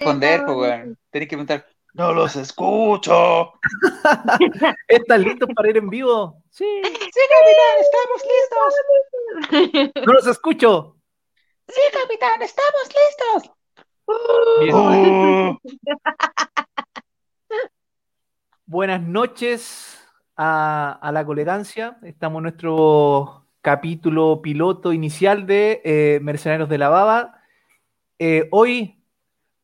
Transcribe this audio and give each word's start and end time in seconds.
responder, 0.00 0.44
pues, 0.46 0.56
weón. 0.56 0.98
Tenés 1.10 1.28
que 1.28 1.36
preguntar, 1.36 1.66
no 1.92 2.12
los 2.12 2.34
escucho. 2.36 3.52
¿Están 4.88 5.22
listos 5.22 5.48
para 5.54 5.68
ir 5.68 5.76
en 5.76 5.90
vivo? 5.90 6.42
Sí. 6.50 6.82
Sí, 6.84 7.20
capitán, 7.36 7.76
estamos 7.84 8.22
listos. 9.84 10.06
No 10.06 10.12
los 10.12 10.26
escucho. 10.26 10.96
Sí, 11.68 11.80
capitán, 11.92 12.42
estamos 12.42 12.88
listos. 12.88 13.52
Oh. 14.06 15.58
Buenas 18.66 19.02
noches 19.02 19.98
a, 20.36 20.98
a 21.02 21.12
la 21.12 21.24
colegancia. 21.26 21.98
Estamos 22.02 22.38
en 22.38 22.44
nuestro 22.44 23.46
capítulo 23.60 24.40
piloto 24.42 24.92
inicial 24.92 25.46
de 25.46 25.82
eh, 25.84 26.20
Mercenarios 26.22 26.68
de 26.68 26.78
la 26.78 26.88
Baba. 26.88 27.42
Eh, 28.18 28.48
hoy 28.52 28.99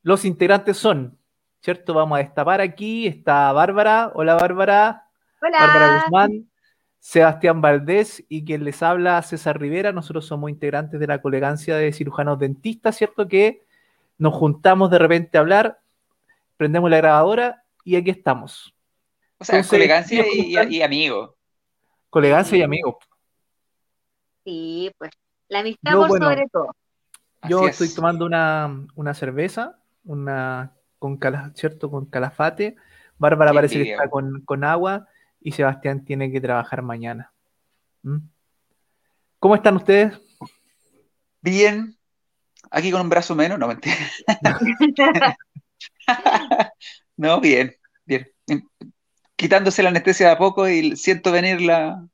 los 0.06 0.24
integrantes 0.24 0.76
son, 0.76 1.18
¿cierto? 1.60 1.92
Vamos 1.92 2.14
a 2.14 2.22
destapar 2.22 2.60
aquí. 2.60 3.08
Está 3.08 3.50
Bárbara. 3.50 4.12
Hola 4.14 4.36
Bárbara. 4.36 5.08
Bárbara 5.40 5.66
Hola. 5.66 6.02
Guzmán. 6.04 6.48
Sebastián 7.00 7.60
Valdés 7.60 8.24
y 8.28 8.44
quien 8.44 8.62
les 8.62 8.84
habla, 8.84 9.20
César 9.22 9.60
Rivera. 9.60 9.90
Nosotros 9.90 10.24
somos 10.24 10.48
integrantes 10.48 11.00
de 11.00 11.08
la 11.08 11.20
colegancia 11.20 11.76
de 11.76 11.92
cirujanos 11.92 12.38
dentistas, 12.38 12.96
¿cierto? 12.96 13.26
Que 13.26 13.64
nos 14.16 14.32
juntamos 14.32 14.92
de 14.92 14.98
repente 15.00 15.38
a 15.38 15.40
hablar, 15.40 15.80
prendemos 16.56 16.88
la 16.88 16.98
grabadora 16.98 17.64
y 17.82 17.96
aquí 17.96 18.10
estamos. 18.10 18.76
O 19.38 19.44
sea, 19.44 19.56
Entonces, 19.56 19.76
colegancia 19.76 20.22
¿cómo 20.22 20.70
y, 20.70 20.82
amigo. 20.82 21.34
Colegancia 22.10 22.56
y 22.56 22.62
amigos. 22.62 22.94
Sí, 24.44 24.92
pues. 24.98 25.10
La 25.48 25.58
amistad 25.58 25.94
por 25.94 26.08
bueno, 26.10 26.28
sobre 26.28 26.46
todo. 26.48 26.68
Yo 27.48 27.58
Así 27.58 27.70
estoy 27.70 27.86
es. 27.88 27.94
tomando 27.96 28.24
una, 28.24 28.86
una 28.94 29.12
cerveza, 29.12 29.80
una 30.06 30.72
con 30.98 31.16
cala- 31.18 31.52
¿cierto? 31.54 31.90
Con 31.90 32.06
calafate. 32.06 32.76
Bárbara 33.18 33.50
Qué 33.50 33.54
parece 33.54 33.82
que 33.82 33.90
está 33.92 34.08
con, 34.08 34.40
con 34.42 34.64
agua 34.64 35.08
y 35.40 35.52
Sebastián 35.52 36.04
tiene 36.04 36.32
que 36.32 36.40
trabajar 36.40 36.82
mañana. 36.82 37.32
¿Mm? 38.02 38.18
¿Cómo 39.38 39.54
están 39.54 39.76
ustedes? 39.76 40.18
Bien. 41.40 41.96
Aquí 42.70 42.90
con 42.90 43.02
un 43.02 43.08
brazo 43.08 43.34
menos, 43.34 43.58
no 43.58 43.68
mentira. 43.68 43.96
No, 47.16 47.40
bien, 47.40 47.74
bien. 48.04 48.28
Quitándose 49.36 49.82
la 49.82 49.88
anestesia 49.88 50.26
de 50.26 50.32
a 50.32 50.38
poco 50.38 50.68
y 50.68 50.96
siento 50.96 51.32
venir 51.32 51.60
la, 51.62 52.06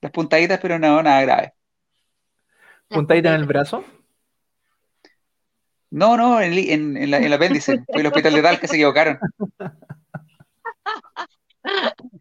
las 0.00 0.12
puntaditas, 0.12 0.58
pero 0.60 0.78
no, 0.78 1.02
nada 1.02 1.20
grave. 1.22 1.52
¿Puntadita 2.88 3.28
en 3.34 3.40
el 3.40 3.46
brazo? 3.46 3.84
No, 5.92 6.16
no, 6.16 6.40
en, 6.40 6.54
en- 6.54 6.96
en 6.96 7.10
la- 7.10 7.18
en 7.18 7.24
el 7.24 7.32
apéndice. 7.34 7.84
Fue 7.86 8.00
el 8.00 8.06
hospital 8.06 8.32
de 8.32 8.42
tal 8.42 8.58
que 8.58 8.66
se 8.66 8.76
equivocaron. 8.76 9.18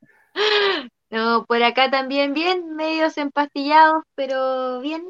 No, 1.09 1.45
por 1.45 1.61
acá 1.61 1.91
también 1.91 2.33
bien, 2.33 2.73
medios 2.75 3.17
empastillados, 3.17 4.03
pero 4.15 4.79
bien. 4.79 5.09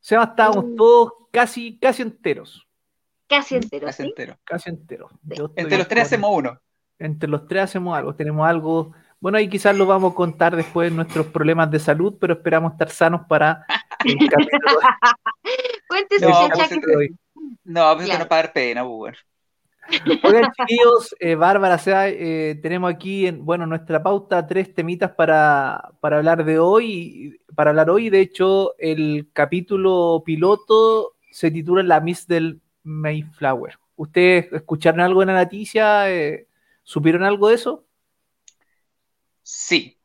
Seba, 0.00 0.24
estábamos 0.24 0.66
Mm. 0.66 0.76
todos 0.76 1.12
casi, 1.32 1.78
casi 1.78 2.02
enteros. 2.02 2.66
Casi 3.26 3.56
entero, 3.56 3.86
Casi 3.86 4.02
¿sí? 4.02 4.08
entero. 4.10 4.36
Casi 4.44 4.68
enteros. 4.70 5.10
Yo 5.22 5.46
estoy 5.46 5.62
Entre 5.64 5.78
los 5.78 5.88
tres 5.88 6.00
con- 6.02 6.06
hacemos 6.06 6.30
uno. 6.34 6.60
Entre 6.98 7.28
los 7.28 7.46
tres 7.48 7.62
hacemos 7.64 7.96
algo, 7.96 8.14
tenemos 8.14 8.46
algo. 8.46 8.92
Bueno, 9.20 9.38
ahí 9.38 9.48
quizás 9.48 9.74
lo 9.76 9.86
vamos 9.86 10.12
a 10.12 10.16
contar 10.16 10.54
después 10.56 10.92
nuestros 10.92 11.26
problemas 11.26 11.70
de 11.70 11.78
salud, 11.78 12.16
pero 12.20 12.34
esperamos 12.34 12.72
estar 12.72 12.90
sanos 12.90 13.22
para 13.28 13.64
el 14.04 14.16
capítulo, 14.30 14.78
Cuéntese, 15.88 16.26
No, 16.26 16.48
pues, 16.52 16.68
que-. 16.68 17.08
No, 17.64 17.94
pues 17.94 18.06
Claro. 18.06 18.24
no 18.24 18.28
para 18.28 18.42
dar 18.42 18.52
pena, 18.52 18.82
bueno. 18.82 19.16
Oigan, 20.22 20.52
chiquillos, 20.52 21.16
eh, 21.18 21.34
Bárbara, 21.34 21.78
Seba, 21.78 22.08
eh, 22.08 22.58
tenemos 22.60 22.92
aquí, 22.92 23.26
en, 23.26 23.42
bueno, 23.44 23.64
nuestra 23.66 24.02
pauta 24.02 24.46
tres 24.46 24.74
temitas 24.74 25.12
para, 25.12 25.92
para 26.00 26.18
hablar 26.18 26.44
de 26.44 26.58
hoy. 26.58 27.40
Para 27.54 27.70
hablar 27.70 27.88
hoy, 27.88 28.10
de 28.10 28.20
hecho, 28.20 28.74
el 28.78 29.30
capítulo 29.32 30.22
piloto 30.26 31.14
se 31.30 31.50
titula 31.50 31.82
La 31.82 32.00
Miss 32.00 32.26
del 32.26 32.60
Mayflower. 32.82 33.78
¿Ustedes 33.96 34.52
escucharon 34.52 35.00
algo 35.00 35.22
en 35.22 35.28
la 35.28 35.42
noticia? 35.44 36.10
Eh, 36.14 36.46
¿Supieron 36.82 37.22
algo 37.24 37.48
de 37.48 37.54
eso? 37.54 37.84
Sí. 39.42 39.96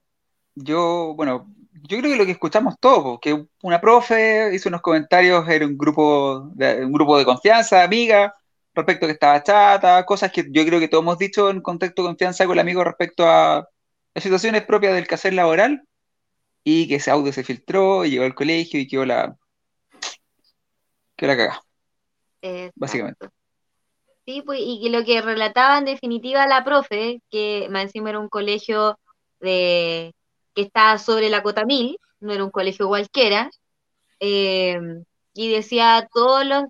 Yo, 0.55 1.13
bueno, 1.15 1.53
yo 1.81 1.97
creo 1.97 2.11
que 2.11 2.17
lo 2.17 2.25
que 2.25 2.31
escuchamos 2.31 2.75
todos, 2.79 3.19
que 3.19 3.45
una 3.61 3.81
profe 3.81 4.53
hizo 4.53 4.69
unos 4.69 4.81
comentarios 4.81 5.47
en 5.49 5.63
un 5.63 5.77
grupo 5.77 6.51
de, 6.53 6.85
un 6.85 6.91
grupo 6.91 7.17
de 7.17 7.25
confianza, 7.25 7.83
amiga, 7.83 8.33
respecto 8.73 9.05
a 9.05 9.07
que 9.07 9.13
estaba 9.13 9.43
chata, 9.43 10.05
cosas 10.05 10.31
que 10.31 10.45
yo 10.49 10.65
creo 10.65 10.79
que 10.79 10.87
todos 10.87 11.03
hemos 11.03 11.17
dicho 11.17 11.49
en 11.49 11.61
contexto 11.61 12.01
de 12.03 12.09
confianza 12.09 12.45
con 12.45 12.53
el 12.53 12.59
amigo 12.59 12.83
respecto 12.83 13.27
a 13.27 13.67
las 14.13 14.23
situaciones 14.23 14.63
propias 14.63 14.93
del 14.93 15.07
quehacer 15.07 15.33
laboral, 15.33 15.83
y 16.63 16.87
que 16.87 16.95
ese 16.95 17.11
audio 17.11 17.33
se 17.33 17.43
filtró 17.43 18.05
y 18.05 18.11
llegó 18.11 18.23
al 18.23 18.35
colegio 18.35 18.79
y 18.79 18.87
quedó 18.87 19.05
la, 19.05 19.35
quedó 21.15 21.31
la 21.31 21.37
cagada. 21.37 21.63
Básicamente. 22.75 23.29
Sí, 24.25 24.41
pues, 24.41 24.59
y 24.61 24.81
que 24.81 24.89
lo 24.89 25.03
que 25.03 25.21
relataba 25.21 25.77
en 25.77 25.85
definitiva 25.85 26.47
la 26.47 26.63
profe, 26.63 27.21
que 27.29 27.67
más 27.69 27.83
encima 27.83 28.09
era 28.09 28.19
un 28.19 28.29
colegio 28.29 28.97
de 29.41 30.13
que 30.55 30.63
estaba 30.63 30.97
sobre 30.97 31.29
la 31.29 31.43
cota 31.43 31.65
mil, 31.65 31.97
no 32.19 32.33
era 32.33 32.43
un 32.43 32.51
colegio 32.51 32.87
cualquiera, 32.87 33.49
eh, 34.19 34.79
y 35.33 35.51
decía 35.51 36.07
todos 36.13 36.45
los 36.45 36.63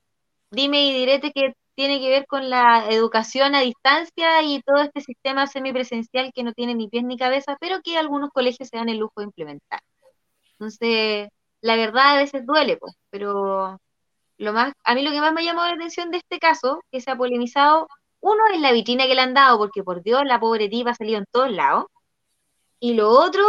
dime 0.51 0.85
y 0.85 0.93
direte 0.93 1.31
que 1.31 1.53
tiene 1.75 1.99
que 1.99 2.09
ver 2.09 2.27
con 2.27 2.49
la 2.49 2.87
educación 2.89 3.55
a 3.55 3.61
distancia 3.61 4.43
y 4.43 4.61
todo 4.61 4.77
este 4.77 5.01
sistema 5.01 5.47
semipresencial 5.47 6.31
que 6.33 6.43
no 6.43 6.53
tiene 6.53 6.75
ni 6.75 6.87
pies 6.89 7.03
ni 7.03 7.17
cabeza, 7.17 7.57
pero 7.59 7.81
que 7.81 7.97
algunos 7.97 8.29
colegios 8.31 8.69
se 8.69 8.77
dan 8.77 8.89
el 8.89 8.97
lujo 8.99 9.13
de 9.17 9.25
implementar. 9.25 9.81
Entonces, 10.53 11.29
la 11.61 11.75
verdad 11.75 12.15
a 12.15 12.17
veces 12.17 12.45
duele, 12.45 12.77
pues, 12.77 12.93
pero 13.09 13.79
lo 14.37 14.53
más, 14.53 14.73
a 14.83 14.95
mí 14.95 15.03
lo 15.03 15.11
que 15.11 15.21
más 15.21 15.33
me 15.33 15.41
ha 15.41 15.45
llamado 15.45 15.69
la 15.69 15.75
atención 15.75 16.11
de 16.11 16.17
este 16.17 16.39
caso, 16.39 16.81
que 16.91 17.01
se 17.01 17.11
ha 17.11 17.17
polemizado, 17.17 17.87
uno 18.19 18.43
es 18.53 18.61
la 18.61 18.71
vitrina 18.71 19.07
que 19.07 19.15
le 19.15 19.21
han 19.21 19.33
dado, 19.33 19.57
porque 19.57 19.83
por 19.83 20.03
Dios, 20.03 20.23
la 20.25 20.39
pobre 20.39 20.69
tipa 20.69 20.91
ha 20.91 20.95
salido 20.95 21.19
en 21.19 21.25
todos 21.31 21.51
lados. 21.51 21.85
Y 22.79 22.93
lo 22.93 23.09
otro, 23.09 23.43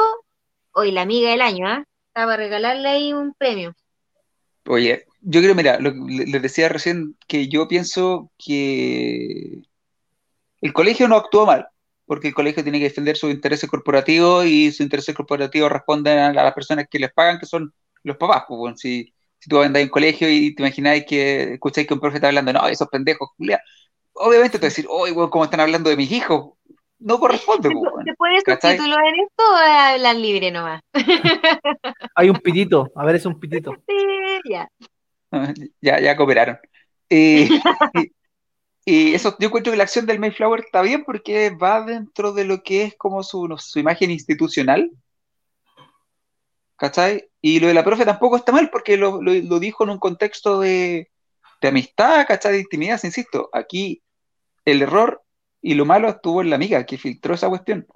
hoy 0.75 0.93
la 0.93 1.03
amiga 1.03 1.31
del 1.31 1.41
año, 1.41 1.67
¿ah? 1.67 1.85
Estaba 2.09 2.33
para 2.33 2.43
regalarle 2.43 2.89
ahí 2.89 3.13
un 3.13 3.33
premio. 3.35 3.75
Oye, 4.67 5.07
yo 5.21 5.41
creo, 5.41 5.55
mira, 5.55 5.79
les 5.79 6.43
decía 6.43 6.69
recién 6.69 7.17
que 7.27 7.49
yo 7.49 7.69
pienso 7.69 8.31
que 8.39 9.63
el 10.61 10.73
colegio 10.73 11.09
no 11.09 11.17
actuó 11.17 11.47
mal, 11.47 11.69
porque 12.07 12.29
el 12.29 12.35
colegio 12.35 12.63
tiene 12.63 12.79
que 12.79 12.85
defender 12.85 13.17
sus 13.17 13.31
intereses 13.31 13.69
corporativos 13.69 14.47
y 14.47 14.71
sus 14.71 14.81
intereses 14.81 15.15
corporativos 15.15 15.71
responden 15.71 16.19
a, 16.19 16.33
las 16.33 16.55
personas 16.55 16.87
que 16.91 16.99
les 16.99 17.13
pagan, 17.13 17.39
que 17.39 17.47
son 17.47 17.73
los 18.03 18.17
papás. 18.17 18.45
Pues, 18.49 18.59
bueno, 18.59 18.77
si, 18.77 19.13
si 19.39 19.49
tú 19.49 19.61
andas 19.61 19.83
en 19.83 19.89
colegio 19.89 20.31
y 20.31 20.55
te 20.55 20.63
imagináis 20.63 21.05
que 21.07 21.55
escucháis 21.55 21.87
que 21.87 21.95
un 21.95 22.01
profe 22.01 22.17
está 22.17 22.29
hablando, 22.29 22.53
no, 22.53 22.67
esos 22.69 22.89
pendejos, 22.89 23.31
culiao", 23.37 23.61
obviamente 24.15 24.59
te 24.59 24.67
vas 24.67 24.73
a 24.73 24.77
decir, 24.77 24.87
oye, 24.89 25.15
¿cómo 25.31 25.45
están 25.45 25.61
hablando 25.61 25.91
de 25.91 25.97
mis 25.97 26.11
hijos? 26.13 26.53
No 27.05 27.19
corresponde, 27.21 27.69
¿Se, 27.69 27.75
pues, 27.75 27.93
bueno. 27.93 28.05
se 28.07 28.15
puede 28.15 28.43
¿Cachai? 28.43 28.77
subtitular 28.79 29.05
en 29.07 29.15
esto 29.21 29.43
o 29.53 29.59
es 29.59 29.77
hablar 29.95 30.17
libre 30.17 30.51
nomás? 30.51 30.81
Hay 32.17 32.31
un 32.31 32.37
pitito, 32.37 32.91
a 32.97 33.05
ver, 33.05 33.17
es 33.17 33.27
un 33.27 33.39
pitito. 33.39 33.73
Sí, 33.87 34.51
ya. 34.51 34.69
Ya, 35.83 36.01
ya 36.01 36.17
cooperaron. 36.17 36.59
Eh, 37.11 37.49
y, 37.95 38.13
y 38.87 39.15
eso, 39.15 39.37
yo 39.39 39.49
encuentro 39.49 39.71
que 39.73 39.77
la 39.77 39.85
acción 39.85 40.07
del 40.07 40.19
Mayflower 40.19 40.61
está 40.61 40.81
bien 40.83 41.05
porque 41.05 41.51
va 41.51 41.83
dentro 41.83 42.33
de 42.33 42.45
lo 42.45 42.63
que 42.63 42.85
es 42.85 42.95
como 42.97 43.23
su, 43.23 43.47
no, 43.49 43.59
su 43.59 43.79
imagen 43.79 44.11
institucional. 44.11 44.91
¿Cachai? 46.77 47.29
Y 47.41 47.61
lo 47.61 47.69
de 47.69 47.75
la 47.75 47.85
profe 47.85 48.05
tampoco 48.05 48.37
está 48.37 48.53
mal 48.53 48.71
porque 48.71 48.97
lo, 48.97 49.21
lo- 49.23 49.33
lo 49.35 49.59
dijo 49.61 49.85
en 49.85 49.91
un 49.91 49.99
contexto 49.99 50.61
de, 50.61 51.11
de 51.61 51.69
amistad, 51.69 52.27
¿cachai? 52.27 52.53
De 52.55 52.61
intimidad, 52.61 53.01
insisto. 53.05 53.49
Aquí 53.53 54.03
el 54.65 54.83
error 54.83 55.23
y 55.65 55.73
lo 55.73 55.87
malo 55.87 56.11
estuvo 56.11 56.43
en 56.43 56.51
la 56.51 56.57
amiga 56.57 56.85
que 56.85 56.99
filtró 56.99 57.33
esa 57.33 57.49
cuestión. 57.49 57.87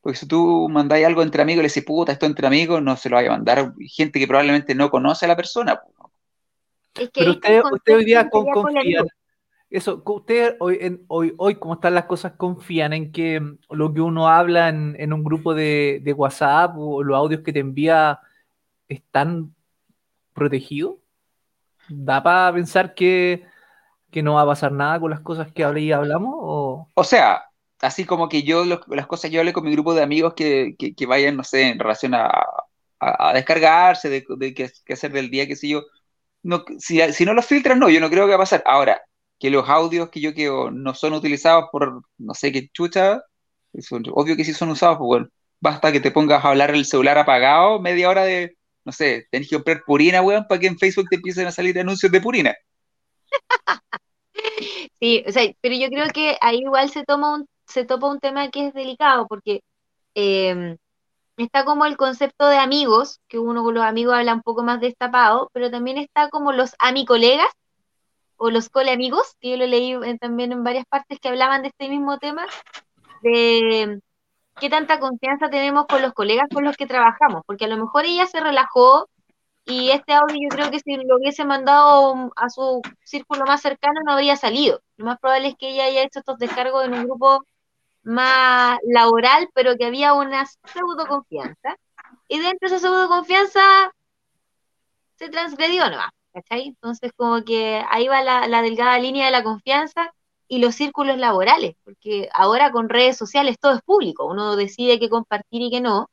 Porque 0.00 0.16
si 0.16 0.28
tú 0.28 0.68
mandáis 0.70 1.04
algo 1.04 1.22
entre 1.22 1.42
amigos 1.42 1.58
y 1.58 1.62
le 1.62 1.68
decís, 1.68 1.84
puta, 1.84 2.12
esto 2.12 2.24
entre 2.24 2.46
amigos, 2.46 2.80
no 2.80 2.96
se 2.96 3.10
lo 3.10 3.16
vaya 3.16 3.30
a 3.30 3.32
mandar 3.32 3.74
gente 3.80 4.20
que 4.20 4.28
probablemente 4.28 4.76
no 4.76 4.88
conoce 4.90 5.24
a 5.24 5.28
la 5.28 5.36
persona. 5.36 5.80
Es 6.94 7.10
que 7.10 7.20
Pero 7.20 7.32
usted, 7.32 7.62
usted 7.72 7.96
hoy 7.96 8.04
día 8.04 8.30
con, 8.30 8.44
polémico. 8.44 9.06
eso, 9.68 10.00
usted 10.06 10.54
hoy, 10.60 10.78
en, 10.80 11.04
hoy, 11.08 11.34
hoy, 11.36 11.56
como 11.56 11.74
están 11.74 11.96
las 11.96 12.04
cosas, 12.04 12.34
confían 12.36 12.92
en 12.92 13.10
que 13.10 13.40
mm, 13.40 13.58
lo 13.70 13.92
que 13.92 14.00
uno 14.00 14.28
habla 14.28 14.68
en, 14.68 14.94
en 15.00 15.12
un 15.12 15.24
grupo 15.24 15.52
de, 15.52 16.00
de 16.00 16.12
WhatsApp 16.12 16.76
o 16.78 17.02
los 17.02 17.16
audios 17.16 17.40
que 17.40 17.52
te 17.52 17.58
envía 17.58 18.20
están 18.88 19.52
protegidos. 20.32 20.94
¿Da 21.88 22.22
para 22.22 22.52
pensar 22.52 22.94
que, 22.94 23.44
que 24.10 24.22
no 24.22 24.34
va 24.34 24.42
a 24.42 24.46
pasar 24.46 24.72
nada 24.72 25.00
con 25.00 25.10
las 25.10 25.20
cosas 25.20 25.52
que 25.52 25.64
hablé 25.64 25.82
y 25.82 25.92
hablamos? 25.92 26.34
O... 26.38 26.88
O 26.94 27.04
sea, 27.04 27.42
así 27.80 28.04
como 28.06 28.28
que 28.28 28.42
yo 28.42 28.64
las 28.64 29.06
cosas 29.06 29.30
yo 29.30 29.40
hablé 29.40 29.52
con 29.52 29.64
mi 29.64 29.72
grupo 29.72 29.94
de 29.94 30.02
amigos 30.02 30.34
que, 30.34 30.74
que, 30.78 30.94
que 30.94 31.06
vayan, 31.06 31.36
no 31.36 31.44
sé, 31.44 31.68
en 31.70 31.78
relación 31.78 32.14
a, 32.14 32.30
a- 33.00 33.32
descargarse, 33.34 34.08
de, 34.08 34.24
de 34.38 34.54
qué, 34.54 34.70
hacer 34.92 35.12
del 35.12 35.30
día, 35.30 35.46
qué 35.46 35.56
sé 35.56 35.68
yo. 35.68 35.82
no, 36.42 36.64
si, 36.78 37.00
si 37.14 37.24
no 37.26 37.34
los 37.34 37.46
filtras, 37.46 37.78
no, 37.78 37.90
yo 37.90 38.00
no 38.00 38.10
creo 38.10 38.26
que 38.26 38.30
va 38.32 38.36
a 38.36 38.38
pasar. 38.40 38.62
Ahora, 38.66 39.02
que 39.38 39.50
los 39.50 39.68
audios 39.68 40.10
que 40.10 40.20
yo 40.20 40.34
quiero 40.34 40.70
no 40.70 40.94
son 40.94 41.14
utilizados 41.14 41.66
por 41.72 42.02
no 42.18 42.34
sé 42.34 42.52
qué 42.52 42.68
chucha, 42.70 43.22
obvio 44.12 44.36
que 44.36 44.44
sí 44.44 44.52
son 44.54 44.70
usados, 44.70 44.98
pues 44.98 45.06
bueno, 45.06 45.28
basta 45.60 45.92
que 45.92 46.00
te 46.00 46.10
pongas 46.10 46.44
a 46.44 46.48
hablar 46.50 46.70
el 46.70 46.84
celular 46.86 47.18
apagado 47.18 47.80
media 47.80 48.08
hora 48.10 48.24
de, 48.24 48.56
no 48.84 48.92
sé, 48.92 49.26
tenés 49.30 49.48
que 49.48 49.56
comprar 49.56 49.82
purina, 49.86 50.22
weón, 50.22 50.46
para 50.48 50.60
que 50.60 50.66
en 50.66 50.78
Facebook 50.78 51.08
te 51.10 51.16
empiecen 51.16 51.46
a 51.46 51.52
salir 51.52 51.78
anuncios 51.78 52.10
de 52.12 52.20
purina. 52.20 52.54
Sí, 55.00 55.24
o 55.26 55.32
sea, 55.32 55.50
pero 55.60 55.74
yo 55.76 55.88
creo 55.88 56.06
que 56.12 56.36
ahí 56.40 56.58
igual 56.58 56.90
se 56.90 57.04
toma 57.04 57.34
un, 57.34 57.48
se 57.66 57.84
topa 57.84 58.08
un 58.08 58.20
tema 58.20 58.50
que 58.50 58.68
es 58.68 58.74
delicado, 58.74 59.26
porque 59.26 59.62
em, 60.14 60.76
está 61.36 61.64
como 61.64 61.86
el 61.86 61.96
concepto 61.96 62.48
de 62.48 62.58
amigos, 62.58 63.20
que 63.28 63.38
uno 63.38 63.62
con 63.62 63.74
los 63.74 63.84
amigos 63.84 64.14
habla 64.14 64.34
un 64.34 64.42
poco 64.42 64.62
más 64.62 64.80
destapado, 64.80 65.50
pero 65.52 65.70
también 65.70 65.98
está 65.98 66.30
como 66.30 66.52
los 66.52 66.74
amicolegas 66.78 67.48
o 68.36 68.50
los 68.50 68.68
cole 68.68 68.92
amigos, 68.92 69.36
que 69.40 69.50
yo 69.50 69.56
lo 69.56 69.66
leí 69.66 69.96
también 70.18 70.52
en 70.52 70.64
varias 70.64 70.86
partes 70.86 71.18
que 71.20 71.28
hablaban 71.28 71.62
de 71.62 71.68
este 71.68 71.88
mismo 71.88 72.18
tema, 72.18 72.46
de 73.22 74.00
qué 74.60 74.70
tanta 74.70 75.00
confianza 75.00 75.50
tenemos 75.50 75.86
con 75.86 76.02
los 76.02 76.12
colegas 76.14 76.48
con 76.52 76.64
los 76.64 76.76
que 76.76 76.86
trabajamos, 76.86 77.42
porque 77.46 77.66
a 77.66 77.68
lo 77.68 77.76
mejor 77.76 78.04
ella 78.04 78.26
se 78.26 78.40
relajó 78.40 79.08
y 79.66 79.90
este 79.90 80.14
audio 80.14 80.36
yo 80.40 80.48
creo 80.48 80.70
que 80.70 80.80
si 80.80 80.96
lo 80.96 81.16
hubiese 81.16 81.44
mandado 81.44 82.32
a 82.36 82.48
su 82.50 82.80
círculo 83.04 83.44
más 83.46 83.60
cercano 83.62 84.00
no 84.04 84.12
habría 84.12 84.36
salido. 84.36 84.80
Lo 84.96 85.06
más 85.06 85.18
probable 85.18 85.48
es 85.48 85.56
que 85.56 85.70
ella 85.70 85.84
haya 85.86 86.02
hecho 86.04 86.20
estos 86.20 86.38
descargos 86.38 86.84
en 86.84 86.94
un 86.94 87.04
grupo 87.04 87.44
más 88.04 88.78
laboral, 88.84 89.48
pero 89.54 89.76
que 89.76 89.86
había 89.86 90.14
una 90.14 90.46
pseudo 90.46 91.06
confianza. 91.08 91.76
Y 92.28 92.38
dentro 92.38 92.68
de 92.68 92.76
esa 92.76 92.78
pseudo 92.78 93.08
confianza 93.08 93.60
se 95.16 95.28
transgredió 95.30 95.90
nomás, 95.90 96.10
¿cachai? 96.32 96.68
Entonces 96.68 97.12
como 97.16 97.42
que 97.44 97.82
ahí 97.90 98.06
va 98.08 98.22
la, 98.22 98.46
la 98.46 98.62
delgada 98.62 98.98
línea 98.98 99.26
de 99.26 99.32
la 99.32 99.42
confianza 99.42 100.12
y 100.48 100.58
los 100.58 100.76
círculos 100.76 101.18
laborales, 101.18 101.74
porque 101.84 102.28
ahora 102.32 102.70
con 102.70 102.88
redes 102.88 103.16
sociales 103.16 103.56
todo 103.60 103.74
es 103.74 103.82
público, 103.82 104.26
uno 104.26 104.54
decide 104.56 105.00
qué 105.00 105.08
compartir 105.08 105.62
y 105.62 105.70
qué 105.70 105.80
no, 105.80 106.08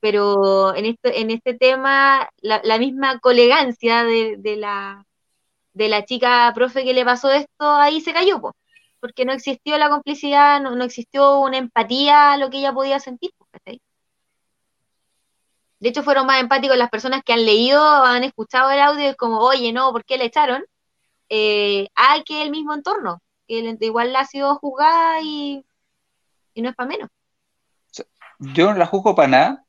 pero 0.00 0.74
en 0.74 0.86
este, 0.86 1.20
en 1.20 1.30
este 1.30 1.54
tema 1.54 2.28
la, 2.40 2.78
misma 2.78 3.18
colegancia 3.20 4.04
de, 4.04 4.56
la, 4.56 5.04
de 5.72 5.88
la 5.88 6.04
chica 6.04 6.50
profe 6.54 6.84
que 6.84 6.94
le 6.94 7.04
pasó 7.04 7.30
esto, 7.30 7.74
ahí 7.74 8.00
se 8.00 8.12
cayó, 8.12 8.40
porque 9.00 9.24
no 9.24 9.32
existió 9.32 9.78
la 9.78 9.90
complicidad, 9.90 10.60
no, 10.60 10.82
existió 10.84 11.40
una 11.40 11.58
empatía 11.58 12.32
a 12.32 12.36
lo 12.36 12.50
que 12.50 12.58
ella 12.58 12.72
podía 12.72 13.00
sentir. 13.00 13.30
De 15.80 15.88
hecho, 15.88 16.02
fueron 16.02 16.26
más 16.26 16.40
empáticos 16.40 16.76
las 16.76 16.90
personas 16.90 17.22
que 17.24 17.32
han 17.32 17.46
leído, 17.46 17.82
han 17.82 18.24
escuchado 18.24 18.70
el 18.70 18.80
audio, 18.80 19.10
es 19.10 19.16
como, 19.16 19.38
oye, 19.38 19.72
no, 19.72 19.92
¿por 19.92 20.04
qué 20.04 20.18
le 20.18 20.24
echaron? 20.24 20.64
Eh, 21.28 21.88
que 22.26 22.42
el 22.42 22.50
mismo 22.50 22.74
entorno, 22.74 23.20
que 23.46 23.76
igual 23.80 24.12
la 24.12 24.20
ha 24.20 24.24
sido 24.24 24.56
juzgada 24.56 25.20
y, 25.22 25.64
y 26.54 26.62
no 26.62 26.70
es 26.70 26.74
para 26.74 26.88
menos. 26.88 27.10
Yo 28.40 28.70
no 28.70 28.78
la 28.78 28.86
juzgo 28.86 29.14
para 29.14 29.28
nada, 29.28 29.64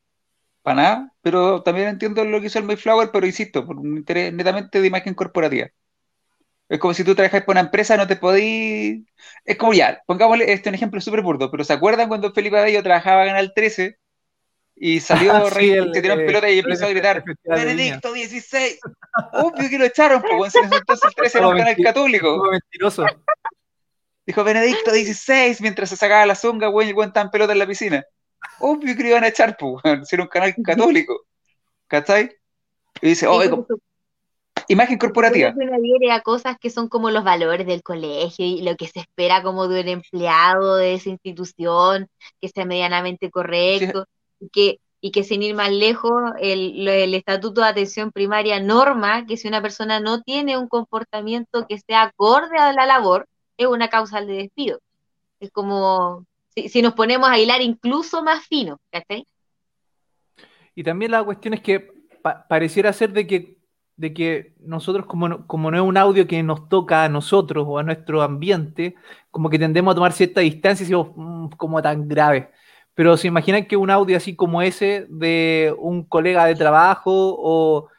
para 0.62 0.76
nada, 0.76 1.14
pero 1.22 1.64
también 1.64 1.90
entiendo 1.90 2.24
lo 2.26 2.40
que 2.40 2.48
hizo 2.48 2.60
el 2.60 2.66
Mayflower, 2.66 3.12
pero 3.12 3.26
insisto, 3.26 3.66
por 3.66 3.78
un 3.78 3.98
interés 3.98 4.34
netamente 4.34 4.82
de 4.82 4.88
imagen 4.88 5.14
corporativa. 5.14 5.68
Es 6.70 6.78
como 6.78 6.94
si 6.94 7.04
tú 7.04 7.16
trabajas 7.16 7.44
por 7.44 7.54
una 7.54 7.62
empresa, 7.62 7.98
no 7.98 8.06
te 8.06 8.16
podís. 8.16 9.04
Es 9.44 9.58
como 9.58 9.74
ya, 9.74 10.02
pongámosle 10.06 10.52
este 10.54 10.70
un 10.70 10.76
ejemplo 10.76 11.02
súper 11.02 11.24
burdo, 11.24 11.50
pero 11.50 11.64
¿se 11.64 11.74
acuerdan 11.74 12.08
cuando 12.08 12.32
Felipe 12.32 12.60
Abello 12.60 12.84
trabajaba 12.84 13.28
en 13.28 13.38
el 13.38 13.54
13 13.54 13.98
y 14.76 15.00
salió 15.00 15.34
ah, 15.34 15.50
Rey, 15.50 15.76
se 15.94 16.02
tiró 16.02 16.14
en 16.14 16.26
pelota 16.28 16.50
y 16.50 16.60
empezó 16.60 16.86
a 16.86 16.90
gritar: 16.90 17.24
Benedicto 17.44 18.14
16! 18.14 18.80
Obvio 19.34 19.70
que 19.70 19.80
lo 19.80 19.86
echaron, 19.86 20.22
pues 20.22 20.54
entonces 20.56 21.06
el 21.06 21.16
13 21.16 21.38
era 21.40 21.48
un 21.48 21.58
canal 21.58 21.76
católico. 21.84 22.50
mentiroso. 22.52 23.06
Dijo 24.28 24.44
Benedicto 24.44 24.92
16 24.92 25.60
mientras 25.62 25.90
se 25.90 25.96
sacaba 25.98 26.24
la 26.28 26.36
zunga, 26.36 26.68
güey, 26.68 26.90
y 26.90 26.94
el 26.94 27.30
pelota 27.32 27.54
en 27.54 27.60
la 27.60 27.66
piscina. 27.66 28.06
Obvio 28.60 28.96
que 28.96 29.08
iban 29.08 29.24
a 29.24 29.28
echar, 29.28 29.58
pues, 29.58 29.82
si 30.08 30.16
era 30.16 30.24
un 30.24 30.30
canal 30.30 30.54
católico. 30.64 31.26
¿Cachai? 31.88 32.30
Y 33.02 33.10
dice, 33.10 33.28
oh, 33.28 33.42
imagen 34.68 34.98
corporativa. 34.98 35.50
Adhiere 35.50 36.12
a 36.12 36.22
cosas 36.22 36.58
que 36.60 36.70
son 36.70 36.88
como 36.88 37.10
los 37.10 37.24
valores 37.24 37.66
del 37.66 37.82
colegio 37.82 38.46
y 38.46 38.62
lo 38.62 38.76
que 38.76 38.88
se 38.88 39.00
espera 39.00 39.42
como 39.42 39.68
de 39.68 39.82
un 39.82 39.88
empleado 39.88 40.76
de 40.76 40.94
esa 40.94 41.10
institución, 41.10 42.08
que 42.40 42.50
sea 42.50 42.66
medianamente 42.66 43.32
correcto, 43.32 44.06
y, 44.40 44.50
que, 44.50 44.80
y 45.02 45.12
que 45.12 45.24
sin 45.24 45.42
ir 45.42 45.56
más 45.56 45.72
lejos, 45.72 46.12
el, 46.40 46.88
el 46.88 47.16
Estatuto 47.16 47.62
de 47.62 47.68
Atención 47.68 48.12
Primaria 48.12 48.60
norma 48.60 49.26
que 49.26 49.38
si 49.38 49.48
una 49.48 49.62
persona 49.62 50.00
no 50.00 50.22
tiene 50.22 50.58
un 50.58 50.68
comportamiento 50.68 51.66
que 51.68 51.80
sea 51.80 52.04
acorde 52.04 52.58
a 52.58 52.72
la 52.72 52.86
labor, 52.86 53.28
es 53.58 53.68
una 53.68 53.90
causal 53.90 54.28
de 54.28 54.34
despido. 54.34 54.80
Es 55.40 55.52
como 55.52 56.26
si, 56.56 56.82
nos 56.82 56.94
ponemos 56.94 57.30
a 57.30 57.38
hilar 57.38 57.62
incluso 57.62 58.24
más 58.24 58.46
fino, 58.46 58.80
¿cachai? 58.92 59.26
Y 60.76 60.84
también 60.84 61.12
la 61.12 61.24
cuestión 61.24 61.54
es 61.54 61.62
que 61.62 61.92
pareciera 62.48 62.94
ser 62.94 63.12
de 63.12 63.28
que, 63.28 63.58
de 63.96 64.14
que 64.14 64.54
nosotros, 64.60 65.06
como 65.06 65.28
no, 65.28 65.48
como 65.48 65.72
no 65.72 65.78
es 65.78 65.84
un 65.84 65.98
audio 65.98 66.28
que 66.28 66.42
nos 66.44 66.70
toca 66.70 67.04
a 67.04 67.10
nosotros 67.10 67.66
o 67.68 67.78
a 67.78 67.84
nuestro 67.84 68.22
ambiente, 68.22 68.96
como 69.32 69.50
que 69.50 69.60
tendemos 69.60 69.92
a 69.92 69.96
tomar 69.96 70.14
cierta 70.14 70.42
distancia 70.42 70.84
y 70.84 70.88
decimos, 70.88 71.12
mm, 71.16 71.48
como 71.58 71.82
tan 71.82 72.08
grave. 72.08 72.52
Pero 72.94 73.18
se 73.18 73.28
imaginan 73.28 73.66
que 73.66 73.78
un 73.78 73.90
audio 73.90 74.18
así 74.18 74.36
como 74.36 74.62
ese 74.62 75.06
de 75.10 75.74
un 75.78 76.04
colega 76.04 76.46
de 76.46 76.56
trabajo 76.56 77.12
o 77.14 77.90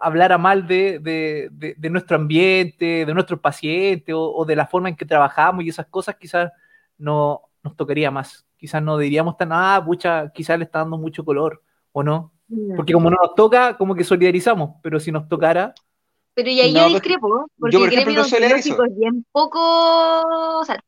hablara 0.00 0.38
mal 0.38 0.66
de, 0.66 0.98
de, 1.00 1.90
nuestro 1.90 2.16
ambiente, 2.16 3.06
de 3.06 3.14
nuestros 3.14 3.40
pacientes 3.40 4.14
o, 4.14 4.32
o, 4.34 4.44
de 4.44 4.56
la 4.56 4.66
forma 4.66 4.88
en 4.88 4.96
que 4.96 5.06
trabajamos 5.06 5.64
y 5.64 5.68
esas 5.70 5.86
cosas 5.86 6.16
quizás 6.16 6.52
no, 6.98 7.49
nos 7.62 7.76
tocaría 7.76 8.10
más. 8.10 8.46
Quizás 8.56 8.82
no 8.82 8.98
diríamos 8.98 9.36
tan, 9.36 9.50
ah, 9.52 9.82
pucha, 9.84 10.30
quizás 10.32 10.58
le 10.58 10.64
está 10.64 10.80
dando 10.80 10.98
mucho 10.98 11.24
color, 11.24 11.62
¿o 11.92 12.02
no? 12.02 12.32
Porque 12.76 12.92
como 12.92 13.10
no 13.10 13.16
nos 13.22 13.34
toca, 13.34 13.76
como 13.76 13.94
que 13.94 14.04
solidarizamos, 14.04 14.76
pero 14.82 14.98
si 14.98 15.12
nos 15.12 15.28
tocara... 15.28 15.74
Pero 16.34 16.50
y 16.50 16.60
ahí 16.60 16.72
yo 16.72 16.88
discrepo, 16.88 17.46
porque 17.58 17.74
yo, 17.74 17.80
por 17.80 17.92
ejemplo, 17.92 18.14
no 18.14 18.84
es 18.84 18.96
bien 18.96 19.26
poco... 19.30 19.58
O 20.58 20.64
sea, 20.64 20.82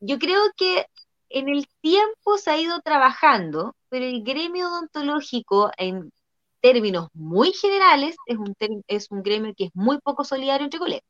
yo 0.00 0.18
creo 0.18 0.40
que 0.56 0.86
en 1.28 1.48
el 1.48 1.66
tiempo 1.80 2.38
se 2.38 2.50
ha 2.50 2.58
ido 2.58 2.80
trabajando, 2.80 3.74
pero 3.88 4.04
el 4.04 4.22
gremio 4.22 4.68
odontológico 4.68 5.70
en 5.76 6.12
términos 6.60 7.08
muy 7.14 7.52
generales 7.52 8.16
es 8.26 8.36
un, 8.36 8.54
es 8.86 9.10
un 9.10 9.22
gremio 9.22 9.54
que 9.56 9.64
es 9.64 9.70
muy 9.74 9.98
poco 9.98 10.24
solidario 10.24 10.64
entre 10.64 10.78
colegas. 10.78 11.04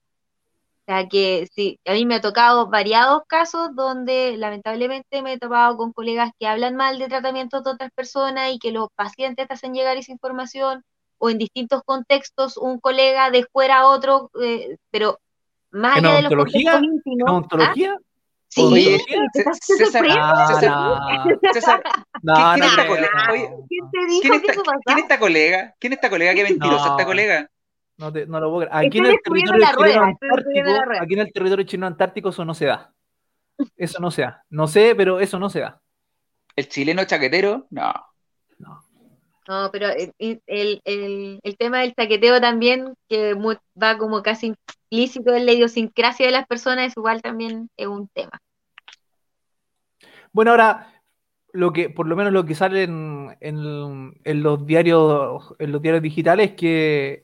O 0.85 0.93
sea 0.93 1.09
que 1.09 1.49
sí, 1.55 1.79
a 1.85 1.93
mí 1.93 2.05
me 2.05 2.17
ha 2.17 2.21
tocado 2.21 2.69
variados 2.69 3.23
casos 3.29 3.71
donde 3.77 4.37
lamentablemente 4.37 5.23
me 5.23 5.35
he 5.35 5.39
topado 5.39 5.77
con 5.77 5.93
colegas 5.93 6.33
que 6.41 6.49
hablan 6.49 6.75
mal 6.75 6.99
de 6.99 7.07
tratamientos 7.07 7.63
de 7.63 7.71
otras 7.71 7.91
personas 7.93 8.53
y 8.53 8.59
que 8.59 8.73
los 8.73 8.89
pacientes 8.97 9.47
te 9.47 9.55
hacen 9.55 9.75
llegar 9.75 9.97
esa 9.97 10.11
información 10.11 10.83
o 11.19 11.31
en 11.31 11.39
distintos 11.39 11.83
contextos 11.85 12.57
un 12.57 12.81
colega 12.81 13.31
de 13.31 13.45
fuera 13.45 13.79
a 13.79 13.87
otro, 13.87 14.31
eh, 14.43 14.77
pero 14.91 15.21
más 15.71 15.99
allá 15.99 16.15
de 16.17 16.23
los 16.23 16.35
contextos 16.35 16.83
íntimos. 16.83 17.29
¿En 17.29 17.35
ontología? 17.35 17.95
¿ah? 17.97 18.03
Sí, 18.49 18.99
César, 19.61 20.05
César, 21.53 21.83
¿quién, 22.23 22.65
es 22.65 22.71
esta 22.71 22.87
colega? 22.87 23.09
¿Quién 23.67 23.91
te 23.91 24.07
dijo 24.07 24.21
¿quién, 24.21 24.35
está, 24.35 24.53
¿Quién 24.85 24.99
es 24.99 25.05
esta 25.05 25.19
colega? 25.19 25.75
¿Quién 25.79 25.93
es 25.93 25.97
esta 25.97 26.11
colega? 26.11 26.35
¿Qué 26.35 26.43
mentirosa 26.43 26.89
esta 26.91 27.07
colega? 27.07 27.49
No, 27.99 28.13
te, 28.13 28.27
no 28.27 28.41
lo 28.41 28.51
puedo 28.51 28.69
creer. 28.69 28.87
Aquí 28.87 28.99
en, 28.99 29.07
el 29.07 29.19
territorio 29.23 29.67
chileno 29.67 30.05
antártico, 30.05 30.71
aquí 31.01 31.15
en 31.15 31.21
el 31.21 31.33
territorio 31.33 31.67
chino 31.67 31.87
antártico 31.87 32.29
eso 32.31 32.45
no 32.45 32.55
se 32.55 32.67
da. 32.67 32.93
Eso 33.77 34.01
no 34.01 34.11
se 34.11 34.23
da. 34.23 34.45
No 34.51 34.67
sé, 34.67 34.95
pero 34.97 35.21
eso 35.21 35.39
no 35.39 35.51
se 35.51 35.61
da. 35.61 35.81
¿El 36.57 36.69
chileno 36.69 37.05
chaquetero? 37.05 37.67
No. 37.71 37.93
No. 38.59 38.83
No, 39.49 39.71
pero 39.73 39.89
el, 39.89 40.13
el, 40.47 40.81
el, 40.85 41.57
tema 41.59 41.81
del 41.81 41.95
chaqueteo 41.95 42.41
también, 42.41 42.95
que 43.09 43.35
va 43.81 43.99
como 43.99 44.23
casi 44.23 44.55
implícito 44.91 45.35
en 45.35 45.47
la 45.47 45.53
idiosincrasia 45.53 46.27
de 46.27 46.33
las 46.33 46.47
personas, 46.47 46.93
igual 46.97 47.23
también 47.23 47.69
es 47.77 47.87
un 47.89 48.09
tema. 48.09 48.41
Bueno, 50.33 50.53
ahora, 50.53 51.03
lo 51.53 51.73
que, 51.73 51.91
por 51.91 52.07
lo 52.07 52.15
menos 52.15 52.33
lo 52.33 52.45
que 52.45 52.55
sale 52.55 52.85
en, 52.85 53.37
en, 53.41 54.15
en 54.23 54.43
los 54.43 54.65
diarios, 54.65 55.55
en 55.59 55.73
los 55.73 55.83
diarios 55.83 56.03
digitales, 56.03 56.53
que 56.53 57.22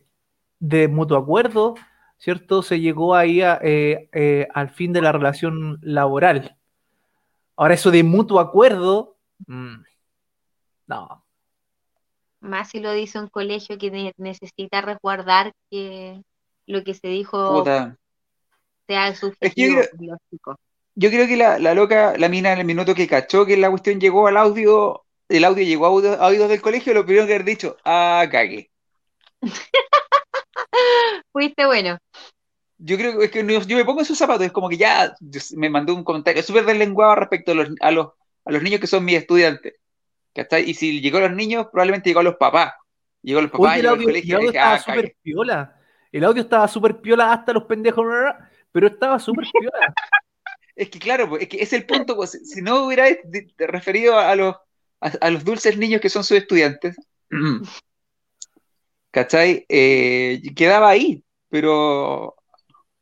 de 0.60 0.88
mutuo 0.88 1.18
acuerdo, 1.18 1.74
¿cierto? 2.18 2.62
Se 2.62 2.80
llegó 2.80 3.14
ahí 3.14 3.42
eh, 3.42 4.08
eh, 4.12 4.48
al 4.54 4.70
fin 4.70 4.92
de 4.92 5.02
la 5.02 5.12
relación 5.12 5.78
laboral. 5.82 6.56
Ahora, 7.56 7.74
eso 7.74 7.90
de 7.90 8.02
mutuo 8.02 8.40
acuerdo, 8.40 9.16
mm, 9.46 9.76
no. 10.86 11.24
Más 12.40 12.70
si 12.70 12.80
lo 12.80 12.92
dice 12.92 13.18
un 13.18 13.28
colegio 13.28 13.78
que 13.78 14.12
necesita 14.16 14.80
resguardar 14.80 15.52
que 15.70 16.22
lo 16.66 16.84
que 16.84 16.94
se 16.94 17.08
dijo 17.08 17.64
sea 18.86 19.14
subjetivo 19.14 19.80
yo, 20.94 21.10
creo 21.10 21.28
que 21.28 21.36
la, 21.36 21.58
loca, 21.74 22.14
la 22.18 22.28
mina 22.28 22.52
en 22.52 22.58
el 22.58 22.64
minuto 22.64 22.92
que 22.92 23.06
cachó 23.06 23.46
que 23.46 23.56
la 23.56 23.70
cuestión 23.70 24.00
llegó 24.00 24.26
al 24.26 24.36
audio, 24.36 25.04
el 25.28 25.44
audio 25.44 25.64
llegó 25.64 25.86
a, 25.86 26.26
oídos 26.26 26.48
del 26.48 26.60
colegio, 26.60 26.92
lo 26.92 27.06
primero 27.06 27.24
que 27.24 27.34
haber 27.34 27.46
dicho, 27.46 27.76
ah, 27.84 28.26
cague. 28.28 28.72
Fuiste 31.32 31.66
bueno. 31.66 31.98
Yo 32.78 32.96
creo 32.96 33.18
que, 33.18 33.24
es 33.24 33.30
que 33.30 33.66
yo 33.66 33.76
me 33.76 33.84
pongo 33.84 34.00
en 34.00 34.06
sus 34.06 34.18
zapatos, 34.18 34.46
es 34.46 34.52
como 34.52 34.68
que 34.68 34.76
ya 34.76 35.14
me 35.56 35.68
mandó 35.68 35.94
un 35.94 36.04
comentario 36.04 36.42
súper 36.42 36.64
deslenguado 36.64 37.16
respecto 37.16 37.52
a 37.52 37.54
los, 37.56 37.68
a, 37.80 37.90
los, 37.90 38.08
a 38.44 38.52
los 38.52 38.62
niños 38.62 38.80
que 38.80 38.86
son 38.86 39.04
mis 39.04 39.16
estudiantes. 39.16 39.74
¿cachai? 40.34 40.70
Y 40.70 40.74
si 40.74 41.00
llegó 41.00 41.18
a 41.18 41.22
los 41.22 41.32
niños, 41.32 41.66
probablemente 41.72 42.08
llegó 42.10 42.20
a 42.20 42.24
los 42.24 42.36
papás. 42.36 42.72
Llegó 43.22 43.40
a 43.40 43.42
los 43.42 43.50
papás, 43.50 43.72
Oye, 43.72 43.80
el 43.80 43.82
llegó 43.82 43.88
al 43.88 43.94
audio, 43.98 44.08
el 44.08 44.12
colegio. 44.14 44.28
y 44.28 44.34
audio 44.34 44.46
dije, 44.46 44.58
estaba 44.58 44.74
ah, 44.74 44.78
súper 44.78 45.16
piola. 45.22 45.76
El 46.12 46.24
audio 46.24 46.42
estaba 46.42 46.68
súper 46.68 47.00
piola 47.00 47.32
hasta 47.32 47.52
los 47.52 47.64
pendejos, 47.64 48.06
pero 48.70 48.86
estaba 48.86 49.18
súper 49.18 49.44
piola. 49.60 49.94
Es 50.76 50.90
que 50.90 51.00
claro, 51.00 51.28
pues, 51.28 51.42
es 51.42 51.48
que 51.48 51.60
es 51.60 51.72
el 51.72 51.84
punto, 51.84 52.14
pues, 52.14 52.30
si- 52.44 52.62
no 52.62 52.84
hubiera 52.86 53.06
de- 53.06 53.52
referido 53.58 54.16
a 54.16 54.36
los, 54.36 54.54
a, 55.00 55.08
a 55.20 55.30
los 55.30 55.44
dulces 55.44 55.76
niños 55.76 56.00
que 56.00 56.08
son 56.08 56.22
sus 56.22 56.36
estudiantes, 56.38 56.96
¿cachai? 59.22 59.64
Eh, 59.68 60.40
quedaba 60.54 60.88
ahí, 60.90 61.22
pero 61.48 62.36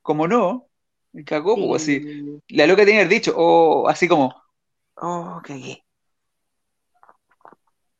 como 0.02 0.26
no, 0.26 0.66
me 1.12 1.24
cagó, 1.24 1.54
pues 1.56 1.82
así. 1.82 2.00
Sí. 2.00 2.42
La 2.56 2.66
loca 2.66 2.84
tenía 2.84 3.00
que 3.00 3.04
haber 3.06 3.12
dicho, 3.18 3.34
o 3.36 3.88
así 3.88 4.08
como, 4.08 4.34
oh, 4.96 5.40
cagué. 5.44 5.82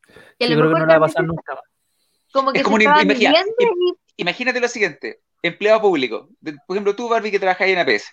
A 0.09 0.47
lo 0.49 0.57
creo 0.57 0.75
que 0.75 0.81
no 0.81 0.87
la 0.87 0.99
va 0.99 1.07
a 1.07 1.09
pasar 1.09 1.25
nunca 1.25 1.61
como 2.33 2.53
que 2.53 2.59
Es 2.59 2.65
como 2.65 2.79
se 2.79 2.87
una 2.87 3.03
imagina- 3.03 3.35
y 3.59 3.67
Imagínate 4.19 4.61
lo 4.61 4.69
siguiente, 4.69 5.21
empleado 5.43 5.81
público, 5.83 6.29
de- 6.41 6.57
por 6.67 6.77
ejemplo 6.77 6.95
tú 6.97 7.09
Barbie 7.09 7.31
que 7.31 7.39
trabajas 7.39 7.63
ahí 7.67 7.73
en 7.73 7.79
APS, 7.79 8.05